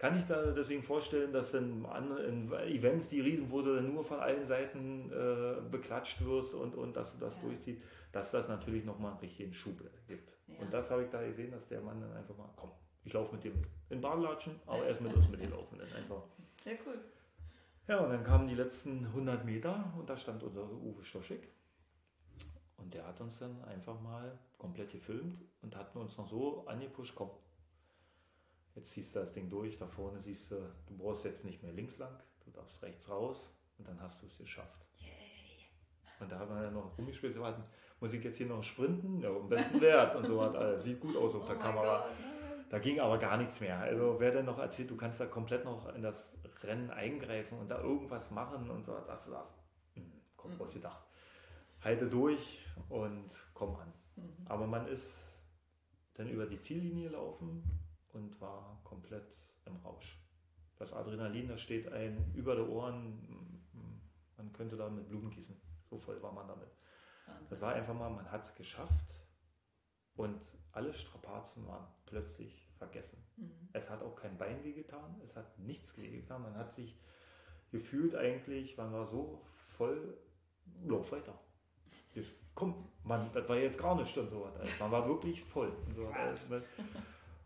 Kann 0.00 0.18
ich 0.18 0.24
da 0.24 0.52
deswegen 0.52 0.82
vorstellen, 0.82 1.30
dass 1.30 1.52
in, 1.52 1.84
in 2.26 2.50
Events, 2.52 3.10
die 3.10 3.20
riesen, 3.20 3.50
wo 3.50 3.60
du 3.60 3.74
dann 3.74 3.92
nur 3.92 4.02
von 4.02 4.18
allen 4.18 4.42
Seiten 4.42 5.12
äh, 5.12 5.60
beklatscht 5.70 6.24
wirst 6.24 6.54
und, 6.54 6.74
und 6.74 6.96
dass 6.96 7.12
du 7.12 7.18
das 7.18 7.36
ja. 7.36 7.42
durchziehst, 7.42 7.82
dass 8.10 8.30
das 8.30 8.48
natürlich 8.48 8.86
nochmal 8.86 9.10
einen 9.10 9.20
richtigen 9.20 9.52
Schub 9.52 9.78
gibt. 10.08 10.32
Ja. 10.48 10.58
Und 10.58 10.72
das 10.72 10.90
habe 10.90 11.04
ich 11.04 11.10
da 11.10 11.22
gesehen, 11.22 11.50
dass 11.50 11.68
der 11.68 11.82
Mann 11.82 12.00
dann 12.00 12.14
einfach 12.14 12.34
mal, 12.34 12.48
komm, 12.56 12.70
ich 13.04 13.12
laufe 13.12 13.34
mit 13.34 13.44
dem 13.44 13.62
in 13.88 14.00
Badelatschen, 14.00 14.60
aber 14.66 14.86
erst 14.86 15.00
mit 15.00 15.14
uns 15.14 15.28
mit 15.28 15.40
dem 15.40 15.50
laufen 15.50 15.78
dann 15.78 15.92
einfach. 15.92 16.22
Sehr 16.62 16.78
cool. 16.86 17.00
Ja, 17.88 17.98
und 17.98 18.10
dann 18.10 18.22
kamen 18.22 18.46
die 18.46 18.54
letzten 18.54 19.06
100 19.06 19.44
Meter 19.44 19.92
und 19.98 20.08
da 20.08 20.16
stand 20.16 20.42
unser 20.42 20.70
Uwe 20.70 21.02
Stoschek. 21.02 21.48
Und 22.76 22.94
der 22.94 23.06
hat 23.06 23.20
uns 23.20 23.38
dann 23.38 23.62
einfach 23.64 24.00
mal 24.00 24.38
komplett 24.58 24.92
gefilmt 24.92 25.42
und 25.62 25.74
hat 25.76 25.94
uns 25.96 26.16
noch 26.16 26.28
so 26.28 26.66
angepusht, 26.66 27.14
komm, 27.16 27.30
jetzt 28.74 28.92
ziehst 28.92 29.14
du 29.14 29.20
das 29.20 29.32
Ding 29.32 29.48
durch, 29.48 29.76
da 29.76 29.86
vorne 29.86 30.20
siehst 30.20 30.50
du, 30.50 30.56
du 30.86 30.96
brauchst 30.96 31.24
jetzt 31.24 31.44
nicht 31.44 31.62
mehr 31.62 31.72
links 31.72 31.98
lang, 31.98 32.16
du 32.44 32.50
darfst 32.52 32.82
rechts 32.82 33.08
raus 33.08 33.52
und 33.78 33.88
dann 33.88 34.00
hast 34.00 34.22
du 34.22 34.26
es 34.26 34.38
geschafft. 34.38 34.86
Yay. 34.98 35.10
Und 36.20 36.30
da 36.30 36.38
haben 36.38 36.54
wir 36.54 36.62
dann 36.62 36.74
noch 36.74 36.96
rumgespielt, 36.96 37.34
so 37.34 37.44
muss 38.00 38.12
ich 38.12 38.24
jetzt 38.24 38.36
hier 38.36 38.46
noch 38.46 38.62
sprinten? 38.62 39.20
Ja, 39.20 39.30
am 39.30 39.48
besten 39.48 39.80
Wert 39.80 40.14
und 40.16 40.26
so 40.26 40.40
hat 40.42 40.78
Sieht 40.78 41.00
gut 41.00 41.16
aus 41.16 41.34
auf 41.34 41.44
oh 41.44 41.46
der 41.48 41.56
Kamera. 41.56 42.06
God. 42.06 42.39
Da 42.70 42.78
ging 42.78 43.00
aber 43.00 43.18
gar 43.18 43.36
nichts 43.36 43.60
mehr. 43.60 43.80
Also 43.80 44.20
wer 44.20 44.30
denn 44.30 44.46
noch 44.46 44.60
erzählt, 44.60 44.90
du 44.90 44.96
kannst 44.96 45.18
da 45.18 45.26
komplett 45.26 45.64
noch 45.64 45.92
in 45.92 46.02
das 46.02 46.38
Rennen 46.62 46.90
eingreifen 46.90 47.58
und 47.58 47.68
da 47.68 47.80
irgendwas 47.82 48.30
machen 48.30 48.70
und 48.70 48.84
so, 48.84 48.96
das 49.08 49.26
ist 49.26 49.32
das. 49.32 49.52
Hm, 49.94 50.12
komm, 50.36 50.52
was 50.56 50.70
mhm. 50.70 50.74
gedacht. 50.74 51.04
Halte 51.82 52.08
durch 52.08 52.64
und 52.88 53.28
komm 53.54 53.74
an. 53.74 53.92
Mhm. 54.14 54.46
Aber 54.46 54.68
man 54.68 54.86
ist 54.86 55.18
dann 56.14 56.28
über 56.28 56.46
die 56.46 56.60
Ziellinie 56.60 57.08
gelaufen 57.08 57.64
und 58.12 58.40
war 58.40 58.80
komplett 58.84 59.26
im 59.66 59.74
Rausch. 59.76 60.16
Das 60.78 60.92
Adrenalin, 60.92 61.48
das 61.48 61.60
steht 61.60 61.92
ein 61.92 62.32
über 62.34 62.54
die 62.54 62.62
Ohren, 62.62 63.60
man 64.36 64.52
könnte 64.52 64.76
da 64.76 64.88
mit 64.88 65.08
Blumen 65.08 65.30
gießen. 65.30 65.60
So 65.90 65.98
voll 65.98 66.22
war 66.22 66.32
man 66.32 66.46
damit. 66.46 66.70
Wahnsinn. 67.26 67.46
Das 67.50 67.60
war 67.62 67.74
einfach 67.74 67.94
mal, 67.94 68.10
man 68.10 68.30
hat 68.30 68.44
es 68.44 68.54
geschafft 68.54 69.19
und 70.20 70.40
alle 70.72 70.92
Strapazen 70.92 71.66
waren 71.66 71.86
plötzlich 72.06 72.68
vergessen. 72.78 73.18
Mhm. 73.36 73.50
Es 73.72 73.88
hat 73.90 74.02
auch 74.02 74.14
kein 74.14 74.36
Bein 74.36 74.62
wehgetan, 74.62 75.20
es 75.24 75.36
hat 75.36 75.58
nichts 75.58 75.96
wehgetan. 75.96 76.42
Man 76.42 76.56
hat 76.56 76.72
sich 76.72 76.96
gefühlt 77.70 78.14
eigentlich, 78.14 78.76
man 78.76 78.92
war 78.92 79.06
so 79.06 79.40
voll, 79.68 80.16
lauf 80.84 81.10
weiter. 81.12 81.38
Jetzt, 82.14 82.32
komm, 82.54 82.88
man, 83.04 83.30
das 83.32 83.48
war 83.48 83.56
jetzt 83.56 83.78
gar 83.78 83.94
nichts 83.94 84.16
und 84.16 84.28
so 84.28 84.42
was. 84.42 84.78
Man 84.78 84.90
war 84.90 85.06
wirklich 85.08 85.42
voll. 85.42 85.72
Und, 85.86 85.94
so 85.94 86.08
alles 86.08 86.50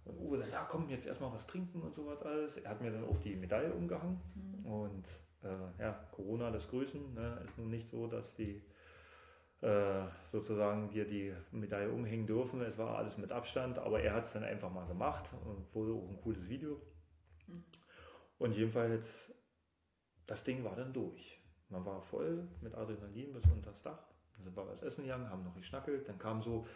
und 0.05 0.19
Uwe 0.19 0.39
dann, 0.39 0.51
ja 0.51 0.67
komm, 0.69 0.89
jetzt 0.91 1.07
erstmal 1.07 1.33
was 1.33 1.47
trinken 1.47 1.81
und 1.81 1.95
sowas 1.95 2.23
alles. 2.23 2.57
Er 2.59 2.71
hat 2.71 2.81
mir 2.81 2.91
dann 2.91 3.05
auch 3.05 3.19
die 3.21 3.37
Medaille 3.37 3.73
umgehangen. 3.73 4.21
Mhm. 4.35 4.67
Und 4.67 5.07
äh, 5.43 5.83
ja, 5.83 5.93
Corona 6.13 6.51
das 6.51 6.69
Grüßen. 6.69 7.15
Ne, 7.15 7.41
ist 7.45 7.57
nun 7.59 7.71
nicht 7.71 7.89
so, 7.89 8.07
dass 8.07 8.35
die 8.35 8.63
sozusagen 10.27 10.91
dir 10.91 11.07
die 11.07 11.33
Medaille 11.51 11.91
umhängen 11.91 12.27
dürfen. 12.27 12.61
Es 12.61 12.77
war 12.77 12.99
alles 12.99 13.17
mit 13.17 13.33
Abstand, 13.33 13.79
aber 13.79 14.01
er 14.01 14.13
hat 14.13 14.25
es 14.25 14.33
dann 14.35 14.45
einfach 14.45 14.71
mal 14.71 14.87
gemacht 14.87 15.31
und 15.45 15.75
wurde 15.75 15.93
auch 15.93 16.07
ein 16.07 16.21
cooles 16.21 16.47
Video. 16.49 16.81
Mhm. 17.47 17.65
Und 18.39 18.53
jedenfalls, 18.53 19.33
das 20.27 20.45
Ding 20.45 20.65
war 20.65 20.77
dann 20.77 20.93
durch. 20.93 21.41
Man 21.69 21.85
war 21.85 22.03
voll 22.03 22.47
mit 22.61 22.75
Adrenalin 22.75 23.33
bis 23.33 23.45
unter 23.47 23.71
das 23.71 23.83
Dach. 23.83 24.07
Dann 24.35 24.45
sind 24.45 24.57
wir 24.57 24.67
was 24.67 24.83
essen 24.83 25.05
gegangen, 25.05 25.31
haben 25.31 25.45
noch 25.45 25.55
geschnackelt. 25.55 26.09
Dann 26.09 26.19
kam 26.19 26.43
so, 26.43 26.67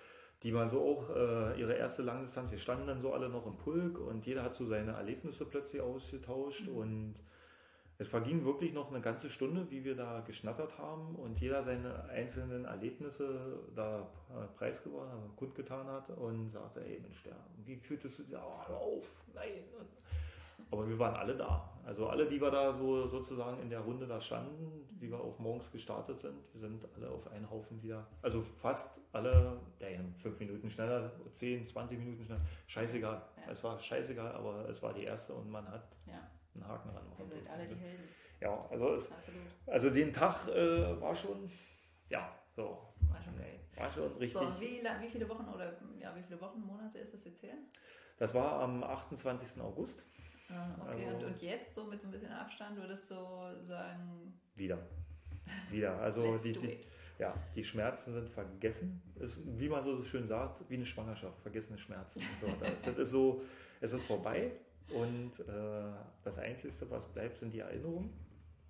die 0.43 0.55
waren 0.55 0.71
so 0.71 0.81
auch 0.83 1.11
äh, 1.11 1.61
ihre 1.61 1.75
erste 1.75 2.03
Langdistanz. 2.03 2.51
Wir 2.51 2.59
standen 2.59 2.87
dann 2.87 3.03
so 3.03 3.13
alle 3.13 3.29
noch 3.29 3.47
im 3.47 3.57
Pulk 3.57 3.99
und 3.99 4.25
jeder 4.27 4.43
hat 4.43 4.55
so 4.55 4.65
seine 4.65 4.93
Erlebnisse 4.93 5.45
plötzlich 5.45 5.83
ausgetauscht 5.83 6.69
mhm. 6.69 6.77
und 6.77 7.15
es 8.01 8.07
verging 8.07 8.45
wirklich 8.45 8.73
noch 8.73 8.91
eine 8.91 9.01
ganze 9.01 9.29
Stunde, 9.29 9.69
wie 9.71 9.85
wir 9.85 9.97
da 9.97 10.21
geschnattert 10.21 10.79
haben 10.79 11.17
und 11.17 11.41
jeder 11.41 11.65
seine 11.65 12.05
einzelnen 12.05 12.65
Erlebnisse 12.65 13.59
da 13.75 14.09
äh, 14.31 14.47
preisgegeben, 14.57 15.01
also 15.01 15.29
kundgetan 15.35 15.87
hat 15.89 16.09
und 16.11 16.51
sagte, 16.53 16.81
hey 16.81 17.01
Mensch, 17.01 17.25
der, 17.25 17.37
wie 17.65 17.77
fühltest 17.77 18.21
du 18.21 18.23
dich? 18.23 18.37
Oh, 18.37 18.69
hör 18.69 18.77
auf, 18.77 19.05
nein. 19.35 19.65
Aber 20.71 20.89
wir 20.89 20.99
waren 20.99 21.17
alle 21.17 21.35
da. 21.35 21.73
Also 21.85 22.09
alle, 22.09 22.29
die 22.29 22.41
wir 22.41 22.51
da 22.51 22.77
so 22.77 23.09
sozusagen 23.09 23.61
in 23.63 23.71
der 23.71 23.81
Runde 23.81 24.07
da 24.07 24.21
standen, 24.21 24.87
wie 25.01 25.11
wir 25.11 25.19
auf 25.19 25.39
morgens 25.39 25.73
gestartet 25.73 26.19
sind, 26.19 26.37
wir 26.53 26.61
sind 26.61 26.87
alle 26.95 27.11
auf 27.11 27.27
einen 27.33 27.51
Haufen 27.51 27.83
wieder. 27.83 28.07
Also 28.23 28.43
fast 28.43 29.01
alle, 29.13 29.59
ja, 29.81 29.89
fünf 30.19 30.39
Minuten 30.39 30.71
schneller, 30.71 31.11
zehn, 31.33 31.65
20 31.65 31.99
Minuten 31.99 32.25
schneller. 32.25 32.43
Scheißegal. 32.67 33.23
Ja. 33.39 33.51
Es 33.51 33.65
war 33.65 33.81
scheißegal, 33.81 34.33
aber 34.33 34.69
es 34.69 34.83
war 34.83 34.93
die 34.93 35.05
erste 35.05 35.33
und 35.33 35.51
man 35.51 35.67
hat 35.69 35.89
ja. 36.07 36.21
Einen 36.63 36.69
Haken 36.69 36.91
ran 36.91 37.09
machen. 37.09 37.25
Ihr 37.25 37.37
seid 37.37 37.51
alle 37.51 37.67
die 37.67 37.75
Helden. 37.75 38.09
Ja, 38.41 38.69
also, 38.71 38.95
es, 38.95 39.09
also 39.67 39.91
den 39.91 40.13
Tag 40.13 40.49
äh, 40.49 41.01
war 41.01 41.15
schon, 41.15 41.51
ja, 42.09 42.33
so. 42.55 42.95
War 43.09 43.23
schon 43.23 43.37
geil. 43.37 43.61
War 43.77 43.91
schon 43.91 44.13
richtig. 44.17 44.33
So, 44.33 44.61
wie, 44.61 44.83
wie 45.01 45.09
viele 45.09 45.29
Wochen 45.29 45.49
oder 45.49 45.77
ja, 45.99 46.15
wie 46.15 46.23
viele 46.23 46.41
Wochen, 46.41 46.61
Monate 46.61 46.99
ist 46.99 47.15
das 47.15 47.25
jetzt 47.25 47.43
her? 47.43 47.55
Das 48.17 48.35
war 48.35 48.61
am 48.61 48.83
28. 48.83 49.61
August. 49.61 50.05
Ah, 50.51 50.75
okay, 50.81 51.07
also, 51.07 51.17
und, 51.17 51.33
und 51.33 51.43
jetzt 51.43 51.75
so 51.75 51.85
mit 51.85 52.01
so 52.01 52.09
ein 52.09 52.11
bisschen 52.13 52.33
Abstand 52.33 52.77
würdest 52.77 53.11
du 53.11 53.15
sagen? 53.67 54.41
Wieder. 54.55 54.79
Wieder. 55.71 55.99
Also 55.99 56.37
die, 56.39 56.53
die, 56.53 56.79
ja, 57.19 57.35
die 57.55 57.65
Schmerzen 57.65 58.13
sind 58.13 58.29
vergessen. 58.29 59.03
Ist, 59.17 59.41
wie 59.45 59.69
man 59.69 59.83
so 59.83 60.03
schön 60.03 60.27
sagt, 60.27 60.69
wie 60.69 60.75
eine 60.75 60.87
Schwangerschaft, 60.87 61.41
vergessene 61.41 61.79
Schmerzen. 61.79 62.23
So, 62.41 62.47
das, 62.61 62.83
das 62.83 62.99
ist 62.99 63.11
so, 63.11 63.43
es 63.81 63.93
ist 63.93 64.05
vorbei 64.05 64.53
und 64.95 65.41
äh, 65.41 65.93
das 66.23 66.39
Einzige, 66.39 66.91
was 66.91 67.07
bleibt, 67.13 67.37
sind 67.37 67.53
die 67.53 67.61
Erinnerungen, 67.61 68.11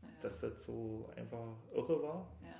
ja. 0.02 0.08
dass 0.22 0.40
das 0.40 0.64
so 0.64 1.10
einfach 1.16 1.56
irre 1.72 2.02
war. 2.02 2.38
Ja 2.42 2.58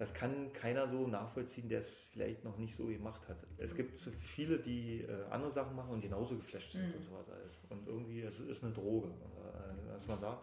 das 0.00 0.14
kann 0.14 0.50
keiner 0.54 0.88
so 0.88 1.06
nachvollziehen, 1.06 1.68
der 1.68 1.80
es 1.80 1.90
vielleicht 1.90 2.42
noch 2.42 2.56
nicht 2.56 2.74
so 2.74 2.86
gemacht 2.86 3.28
hat. 3.28 3.36
Es 3.58 3.74
gibt 3.74 3.98
so 3.98 4.10
viele, 4.10 4.58
die 4.58 5.02
äh, 5.02 5.26
andere 5.28 5.50
Sachen 5.50 5.76
machen 5.76 5.90
und 5.90 6.00
genauso 6.00 6.36
geflasht 6.36 6.72
sind 6.72 6.88
mhm. 6.88 6.94
und 6.94 7.04
so 7.04 7.12
weiter. 7.12 7.36
Und 7.68 7.86
irgendwie, 7.86 8.22
es 8.22 8.40
ist 8.40 8.64
eine 8.64 8.72
Droge, 8.72 9.08
äh, 9.08 9.92
dass 9.92 10.06
man 10.08 10.18
sagt, 10.18 10.42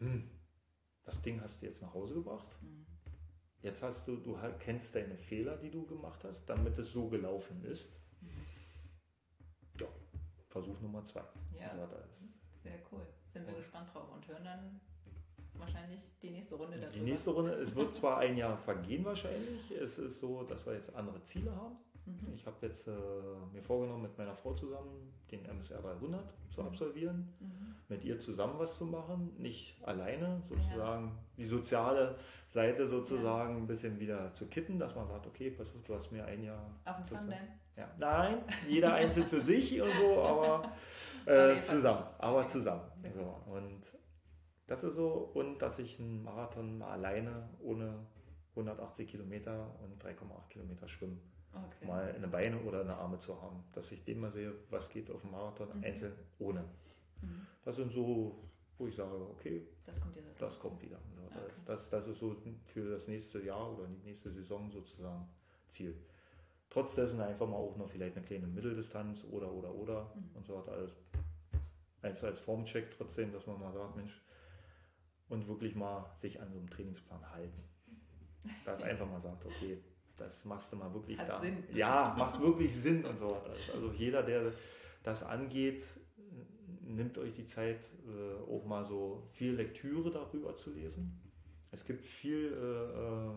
hm, 0.00 0.30
das 1.02 1.22
Ding 1.22 1.40
hast 1.40 1.62
du 1.62 1.66
jetzt 1.66 1.80
nach 1.80 1.94
Hause 1.94 2.12
gebracht. 2.12 2.46
Mhm. 2.60 2.84
Jetzt 3.62 3.82
hast 3.82 4.06
du, 4.06 4.16
du 4.16 4.38
kennst 4.58 4.94
deine 4.94 5.16
Fehler, 5.16 5.56
die 5.56 5.70
du 5.70 5.86
gemacht 5.86 6.22
hast, 6.22 6.44
damit 6.44 6.78
es 6.78 6.92
so 6.92 7.08
gelaufen 7.08 7.64
ist. 7.64 7.88
Ja, 10.56 10.62
Versuch 10.62 10.80
Nummer 10.80 11.04
zwei. 11.04 11.20
Ja, 11.58 11.88
sehr 12.54 12.78
cool. 12.90 13.06
Sind 13.26 13.46
wir 13.46 13.54
gespannt 13.54 13.92
drauf 13.92 14.10
und 14.14 14.26
hören 14.26 14.44
dann 14.44 14.80
wahrscheinlich 15.54 16.00
die 16.22 16.30
nächste 16.30 16.54
Runde 16.54 16.78
dazu. 16.78 16.98
Die 16.98 17.04
nächste 17.04 17.30
Runde, 17.30 17.52
es 17.52 17.74
wird 17.74 17.94
zwar 17.94 18.18
ein 18.18 18.36
Jahr 18.36 18.56
vergehen 18.56 19.04
wahrscheinlich. 19.04 19.70
Es 19.70 19.98
ist 19.98 20.20
so, 20.20 20.42
dass 20.44 20.64
wir 20.66 20.74
jetzt 20.74 20.94
andere 20.94 21.22
Ziele 21.22 21.54
haben. 21.54 21.76
Mhm. 22.06 22.32
Ich 22.34 22.46
habe 22.46 22.56
jetzt 22.66 22.86
äh, 22.86 22.92
mir 23.52 23.62
vorgenommen, 23.62 24.02
mit 24.02 24.16
meiner 24.16 24.34
Frau 24.34 24.54
zusammen 24.54 25.12
den 25.30 25.44
MSR 25.44 25.82
300 25.82 26.32
zu 26.50 26.60
mhm. 26.60 26.68
absolvieren, 26.68 27.34
mhm. 27.40 27.74
mit 27.88 28.04
ihr 28.04 28.18
zusammen 28.18 28.58
was 28.58 28.78
zu 28.78 28.86
machen, 28.86 29.34
nicht 29.38 29.76
alleine, 29.84 30.40
sozusagen 30.48 31.06
ja. 31.06 31.12
die 31.36 31.46
soziale 31.46 32.16
Seite 32.46 32.86
sozusagen 32.86 33.54
ja. 33.54 33.56
ein 33.58 33.66
bisschen 33.66 33.98
wieder 33.98 34.32
zu 34.34 34.46
kitten, 34.46 34.78
dass 34.78 34.94
man 34.94 35.08
sagt, 35.08 35.26
okay, 35.26 35.50
pass 35.50 35.68
auf, 35.68 35.82
du 35.82 35.94
hast 35.94 36.12
mir 36.12 36.24
ein 36.24 36.44
Jahr... 36.44 36.70
Auf 36.84 37.04
dem? 37.04 37.28
Ja. 37.76 37.90
Nein, 37.98 38.38
jeder 38.68 38.94
einzeln 38.94 39.26
für 39.26 39.40
sich 39.40 39.80
und 39.80 39.90
so, 40.00 40.22
aber 40.22 40.72
äh, 41.26 41.60
zusammen, 41.60 42.04
aber 42.18 42.46
zusammen. 42.46 42.82
So. 43.14 43.52
Und 43.52 43.80
das 44.66 44.82
ist 44.82 44.94
so. 44.94 45.30
Und 45.34 45.58
dass 45.60 45.78
ich 45.78 46.00
einen 46.00 46.22
Marathon 46.24 46.82
alleine 46.82 47.48
ohne 47.60 48.06
180 48.50 49.08
Kilometer 49.08 49.74
und 49.82 50.02
3,8 50.02 50.48
Kilometer 50.48 50.88
schwimmen 50.88 51.20
okay. 51.52 51.86
mal 51.86 52.12
eine 52.14 52.28
Beine 52.28 52.58
oder 52.60 52.80
eine 52.80 52.94
Arme 52.94 53.18
zu 53.18 53.40
haben. 53.40 53.62
Dass 53.72 53.90
ich 53.92 54.04
den 54.04 54.20
mal 54.20 54.32
sehe, 54.32 54.52
was 54.70 54.88
geht 54.88 55.10
auf 55.10 55.20
dem 55.20 55.30
Marathon 55.32 55.68
mhm. 55.76 55.84
einzeln 55.84 56.12
ohne. 56.38 56.64
Mhm. 57.20 57.46
Das 57.64 57.76
sind 57.76 57.92
so, 57.92 58.36
wo 58.78 58.86
ich 58.86 58.94
sage, 58.94 59.14
okay, 59.30 59.66
das 59.84 60.00
kommt, 60.00 60.16
das 60.38 60.58
kommt 60.58 60.82
wieder. 60.82 60.98
So, 61.14 61.22
okay. 61.22 61.52
das, 61.64 61.90
das, 61.90 62.06
ist 62.08 62.18
so 62.18 62.36
für 62.64 62.90
das 62.90 63.08
nächste 63.08 63.40
Jahr 63.42 63.72
oder 63.72 63.86
die 63.86 64.08
nächste 64.08 64.30
Saison 64.30 64.70
sozusagen 64.70 65.28
Ziel. 65.68 65.94
Trotz 66.68 66.94
dessen 66.94 67.20
einfach 67.20 67.48
mal 67.48 67.56
auch 67.56 67.76
noch 67.76 67.88
vielleicht 67.88 68.16
eine 68.16 68.26
kleine 68.26 68.46
Mitteldistanz 68.46 69.24
oder 69.30 69.52
oder 69.52 69.74
oder 69.74 70.12
mhm. 70.14 70.36
und 70.36 70.46
so 70.46 70.58
hat 70.58 70.68
alles 70.68 70.96
als, 72.02 72.24
als 72.24 72.40
Formcheck 72.40 72.90
trotzdem, 72.90 73.32
dass 73.32 73.46
man 73.46 73.58
mal 73.60 73.72
sagt, 73.72 73.96
Mensch, 73.96 74.22
und 75.28 75.48
wirklich 75.48 75.74
mal 75.74 76.04
sich 76.20 76.40
an 76.40 76.52
so 76.52 76.58
einem 76.58 76.70
Trainingsplan 76.70 77.30
halten. 77.30 77.62
Dass 78.64 78.82
einfach 78.82 79.10
mal 79.10 79.20
sagt, 79.20 79.44
okay, 79.44 79.78
das 80.16 80.44
machst 80.44 80.72
du 80.72 80.76
mal 80.76 80.92
wirklich 80.94 81.18
Hat 81.18 81.28
da. 81.28 81.40
Sinn. 81.40 81.64
Ja, 81.74 82.14
macht 82.16 82.40
wirklich 82.40 82.74
Sinn 82.74 83.04
und 83.04 83.18
so 83.18 83.30
weiter. 83.30 83.54
Also 83.74 83.92
jeder, 83.92 84.22
der 84.22 84.52
das 85.02 85.22
angeht, 85.22 85.82
nimmt 86.80 87.18
euch 87.18 87.34
die 87.34 87.46
Zeit, 87.46 87.90
äh, 88.06 88.50
auch 88.50 88.64
mal 88.64 88.84
so 88.86 89.28
viel 89.32 89.54
Lektüre 89.54 90.10
darüber 90.10 90.56
zu 90.56 90.72
lesen. 90.72 91.20
Es 91.70 91.84
gibt 91.84 92.04
viel 92.04 92.52
äh, 92.52 92.98
äh 92.98 93.30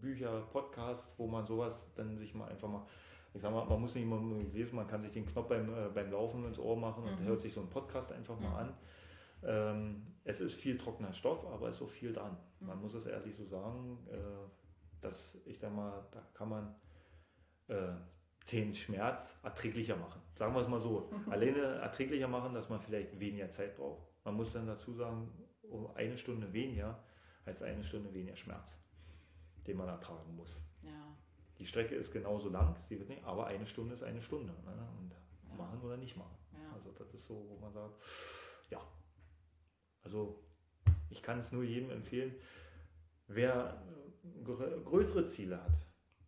Bücher, 0.00 0.40
Podcasts, 0.52 1.12
wo 1.16 1.26
man 1.26 1.46
sowas 1.46 1.92
dann 1.94 2.16
sich 2.16 2.34
mal 2.34 2.48
einfach 2.48 2.68
mal, 2.68 2.86
ich 3.34 3.40
sag 3.40 3.52
mal, 3.52 3.64
man 3.64 3.80
muss 3.80 3.94
nicht 3.94 4.04
immer 4.04 4.20
lesen, 4.52 4.76
man 4.76 4.86
kann 4.86 5.02
sich 5.02 5.12
den 5.12 5.26
Knopf 5.26 5.48
beim, 5.48 5.68
äh, 5.72 5.88
beim 5.94 6.10
Laufen 6.10 6.44
ins 6.44 6.58
Ohr 6.58 6.76
machen 6.76 7.04
und 7.04 7.20
mhm. 7.20 7.26
hört 7.26 7.40
sich 7.40 7.52
so 7.52 7.60
einen 7.60 7.70
Podcast 7.70 8.12
einfach 8.12 8.38
mal 8.38 8.48
mhm. 8.48 8.56
an. 8.56 8.74
Ähm, 9.42 10.06
es 10.24 10.40
ist 10.40 10.54
viel 10.54 10.76
trockener 10.76 11.12
Stoff, 11.12 11.46
aber 11.46 11.68
es 11.68 11.76
ist 11.76 11.82
auch 11.82 11.88
viel 11.88 12.12
dran. 12.12 12.36
Man 12.60 12.76
mhm. 12.76 12.82
muss 12.82 12.94
es 12.94 13.06
ehrlich 13.06 13.36
so 13.36 13.44
sagen, 13.44 13.98
äh, 14.10 14.16
dass 15.00 15.38
ich 15.46 15.58
da 15.58 15.70
mal, 15.70 16.06
da 16.10 16.20
kann 16.34 16.48
man 16.48 16.74
äh, 17.68 17.92
den 18.52 18.74
Schmerz 18.74 19.34
erträglicher 19.42 19.96
machen. 19.96 20.20
Sagen 20.34 20.54
wir 20.54 20.60
es 20.60 20.68
mal 20.68 20.80
so. 20.80 21.10
Alleine 21.30 21.60
erträglicher 21.60 22.28
machen, 22.28 22.52
dass 22.54 22.68
man 22.68 22.80
vielleicht 22.80 23.18
weniger 23.18 23.48
Zeit 23.50 23.76
braucht. 23.76 24.02
Man 24.24 24.34
muss 24.34 24.52
dann 24.52 24.66
dazu 24.66 24.92
sagen, 24.92 25.30
um 25.62 25.94
eine 25.94 26.18
Stunde 26.18 26.52
weniger 26.52 26.98
heißt 27.46 27.62
eine 27.62 27.82
Stunde 27.82 28.12
weniger 28.12 28.36
Schmerz, 28.36 28.78
den 29.70 29.78
man 29.78 29.88
ertragen 29.88 30.34
muss. 30.34 30.62
Ja. 30.82 31.16
Die 31.58 31.66
Strecke 31.66 31.94
ist 31.94 32.12
genauso 32.12 32.48
lang, 32.48 32.76
sie 32.88 32.98
wird 32.98 33.08
nicht, 33.08 33.24
aber 33.24 33.46
eine 33.46 33.66
Stunde 33.66 33.94
ist 33.94 34.02
eine 34.02 34.20
Stunde. 34.20 34.52
Ne? 34.52 34.88
Und 34.98 35.14
ja. 35.48 35.54
machen 35.54 35.80
oder 35.80 35.96
nicht 35.96 36.16
machen. 36.16 36.36
Ja. 36.52 36.72
Also 36.74 36.90
das 36.92 37.14
ist 37.14 37.26
so, 37.26 37.46
wo 37.48 37.58
man 37.58 37.72
sagt, 37.72 37.94
ja, 38.70 38.80
also 40.02 40.42
ich 41.08 41.22
kann 41.22 41.38
es 41.38 41.52
nur 41.52 41.62
jedem 41.62 41.90
empfehlen, 41.90 42.34
wer 43.28 43.82
größere 44.44 45.24
Ziele 45.24 45.62
hat, 45.62 45.80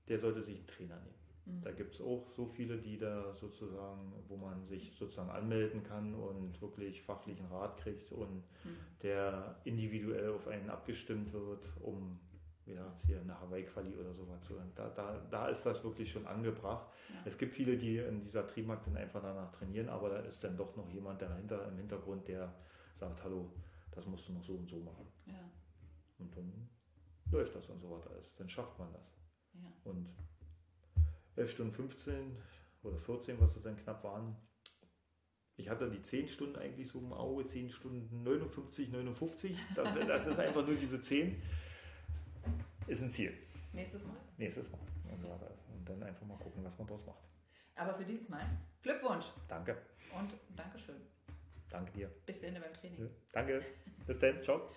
der 0.09 0.18
sollte 0.18 0.43
sich 0.43 0.59
einen 0.59 0.66
Trainer 0.66 1.01
nehmen. 1.01 1.22
Mhm. 1.47 1.62
Da 1.62 1.72
gibt 1.72 1.95
es 1.95 2.01
auch 2.01 2.30
so 2.30 2.47
viele, 2.47 2.78
die 2.78 2.99
da 2.99 3.34
sozusagen, 3.34 4.12
wo 4.28 4.36
man 4.36 4.66
sich 4.66 4.95
sozusagen 4.97 5.30
anmelden 5.30 5.82
kann 5.82 6.14
und 6.14 6.61
wirklich 6.61 7.03
fachlichen 7.03 7.47
Rat 7.47 7.78
kriegt 7.78 8.12
und 8.12 8.45
mhm. 8.64 8.76
der 9.03 9.61
individuell 9.64 10.30
auf 10.30 10.47
einen 10.47 10.70
abgestimmt 10.70 11.32
wird, 11.32 11.66
um 11.80 12.20
wie 12.65 12.73
gesagt, 12.73 13.03
hier 13.07 13.21
eine 13.21 13.39
Hawaii-Quali 13.41 13.97
oder 13.97 14.15
sowas 14.15 14.41
zu 14.43 14.55
da, 14.75 14.89
da, 14.91 15.19
da 15.31 15.49
ist 15.49 15.65
das 15.65 15.83
wirklich 15.83 16.11
schon 16.11 16.27
angebracht. 16.27 16.87
Ja. 17.09 17.23
Es 17.25 17.37
gibt 17.37 17.55
viele, 17.55 17.77
die 17.77 17.99
in 17.99 18.21
dieser 18.21 18.47
Trimarkt 18.47 18.87
dann 18.87 18.97
einfach 18.97 19.23
danach 19.23 19.51
trainieren, 19.51 19.89
aber 19.89 20.11
da 20.11 20.19
ist 20.21 20.43
dann 20.45 20.57
doch 20.57 20.77
noch 20.77 20.89
jemand 20.89 21.21
dahinter 21.23 21.67
im 21.69 21.77
Hintergrund, 21.77 22.29
der 22.29 22.55
sagt, 22.95 23.23
hallo, 23.25 23.53
das 23.91 24.07
musst 24.07 24.29
du 24.29 24.33
noch 24.33 24.45
so 24.45 24.55
und 24.55 24.69
so 24.69 24.79
machen. 24.81 25.07
Ja. 25.27 25.51
Und 26.19 26.37
dann 26.37 26.69
läuft 27.31 27.55
das 27.55 27.69
und 27.69 27.81
so 27.81 27.91
weiter 27.91 28.11
alles. 28.11 28.33
Dann 28.37 28.49
schafft 28.49 28.79
man 28.79 28.93
das. 28.93 29.19
Ja. 29.55 29.73
Und 29.85 30.09
11 31.37 31.51
Stunden 31.51 31.73
15 31.73 32.37
oder 32.83 32.99
14, 32.99 33.41
was 33.41 33.57
es 33.57 33.63
dann 33.63 33.77
knapp 33.77 34.05
waren, 34.05 34.37
ich 35.57 35.69
hatte 35.69 35.91
die 35.91 36.03
10 36.03 36.29
Stunden 36.29 36.57
eigentlich 36.57 36.89
so 36.89 36.99
im 36.99 37.13
Auge, 37.13 37.47
10 37.47 37.71
Stunden 37.71 38.23
59, 38.23 38.91
59. 38.91 39.57
Das, 39.75 39.95
das 39.95 40.27
ist 40.27 40.39
einfach 40.39 40.67
nur 40.67 40.77
diese 40.77 41.01
10. 41.01 41.41
Ist 42.87 43.03
ein 43.03 43.11
Ziel. 43.11 43.33
Nächstes 43.72 44.05
Mal. 44.05 44.16
Nächstes 44.37 44.70
Mal. 44.70 44.80
Und, 45.11 45.24
und 45.24 45.89
dann 45.89 46.03
einfach 46.03 46.26
mal 46.26 46.39
gucken, 46.39 46.64
was 46.64 46.76
man 46.78 46.87
daraus 46.87 47.07
macht. 47.07 47.22
Aber 47.76 47.95
für 47.95 48.05
dieses 48.05 48.28
Mal 48.28 48.45
Glückwunsch. 48.83 49.26
Danke. 49.49 49.76
Und 50.18 50.35
Dankeschön. 50.57 50.97
Danke 51.70 51.93
dir. 51.93 52.11
Bis 52.26 52.43
Ende 52.43 52.61
beim 52.61 52.74
Training. 52.74 53.09
Danke. 53.33 53.64
Bis 54.07 54.18
dann. 54.18 54.43
Ciao. 54.43 54.68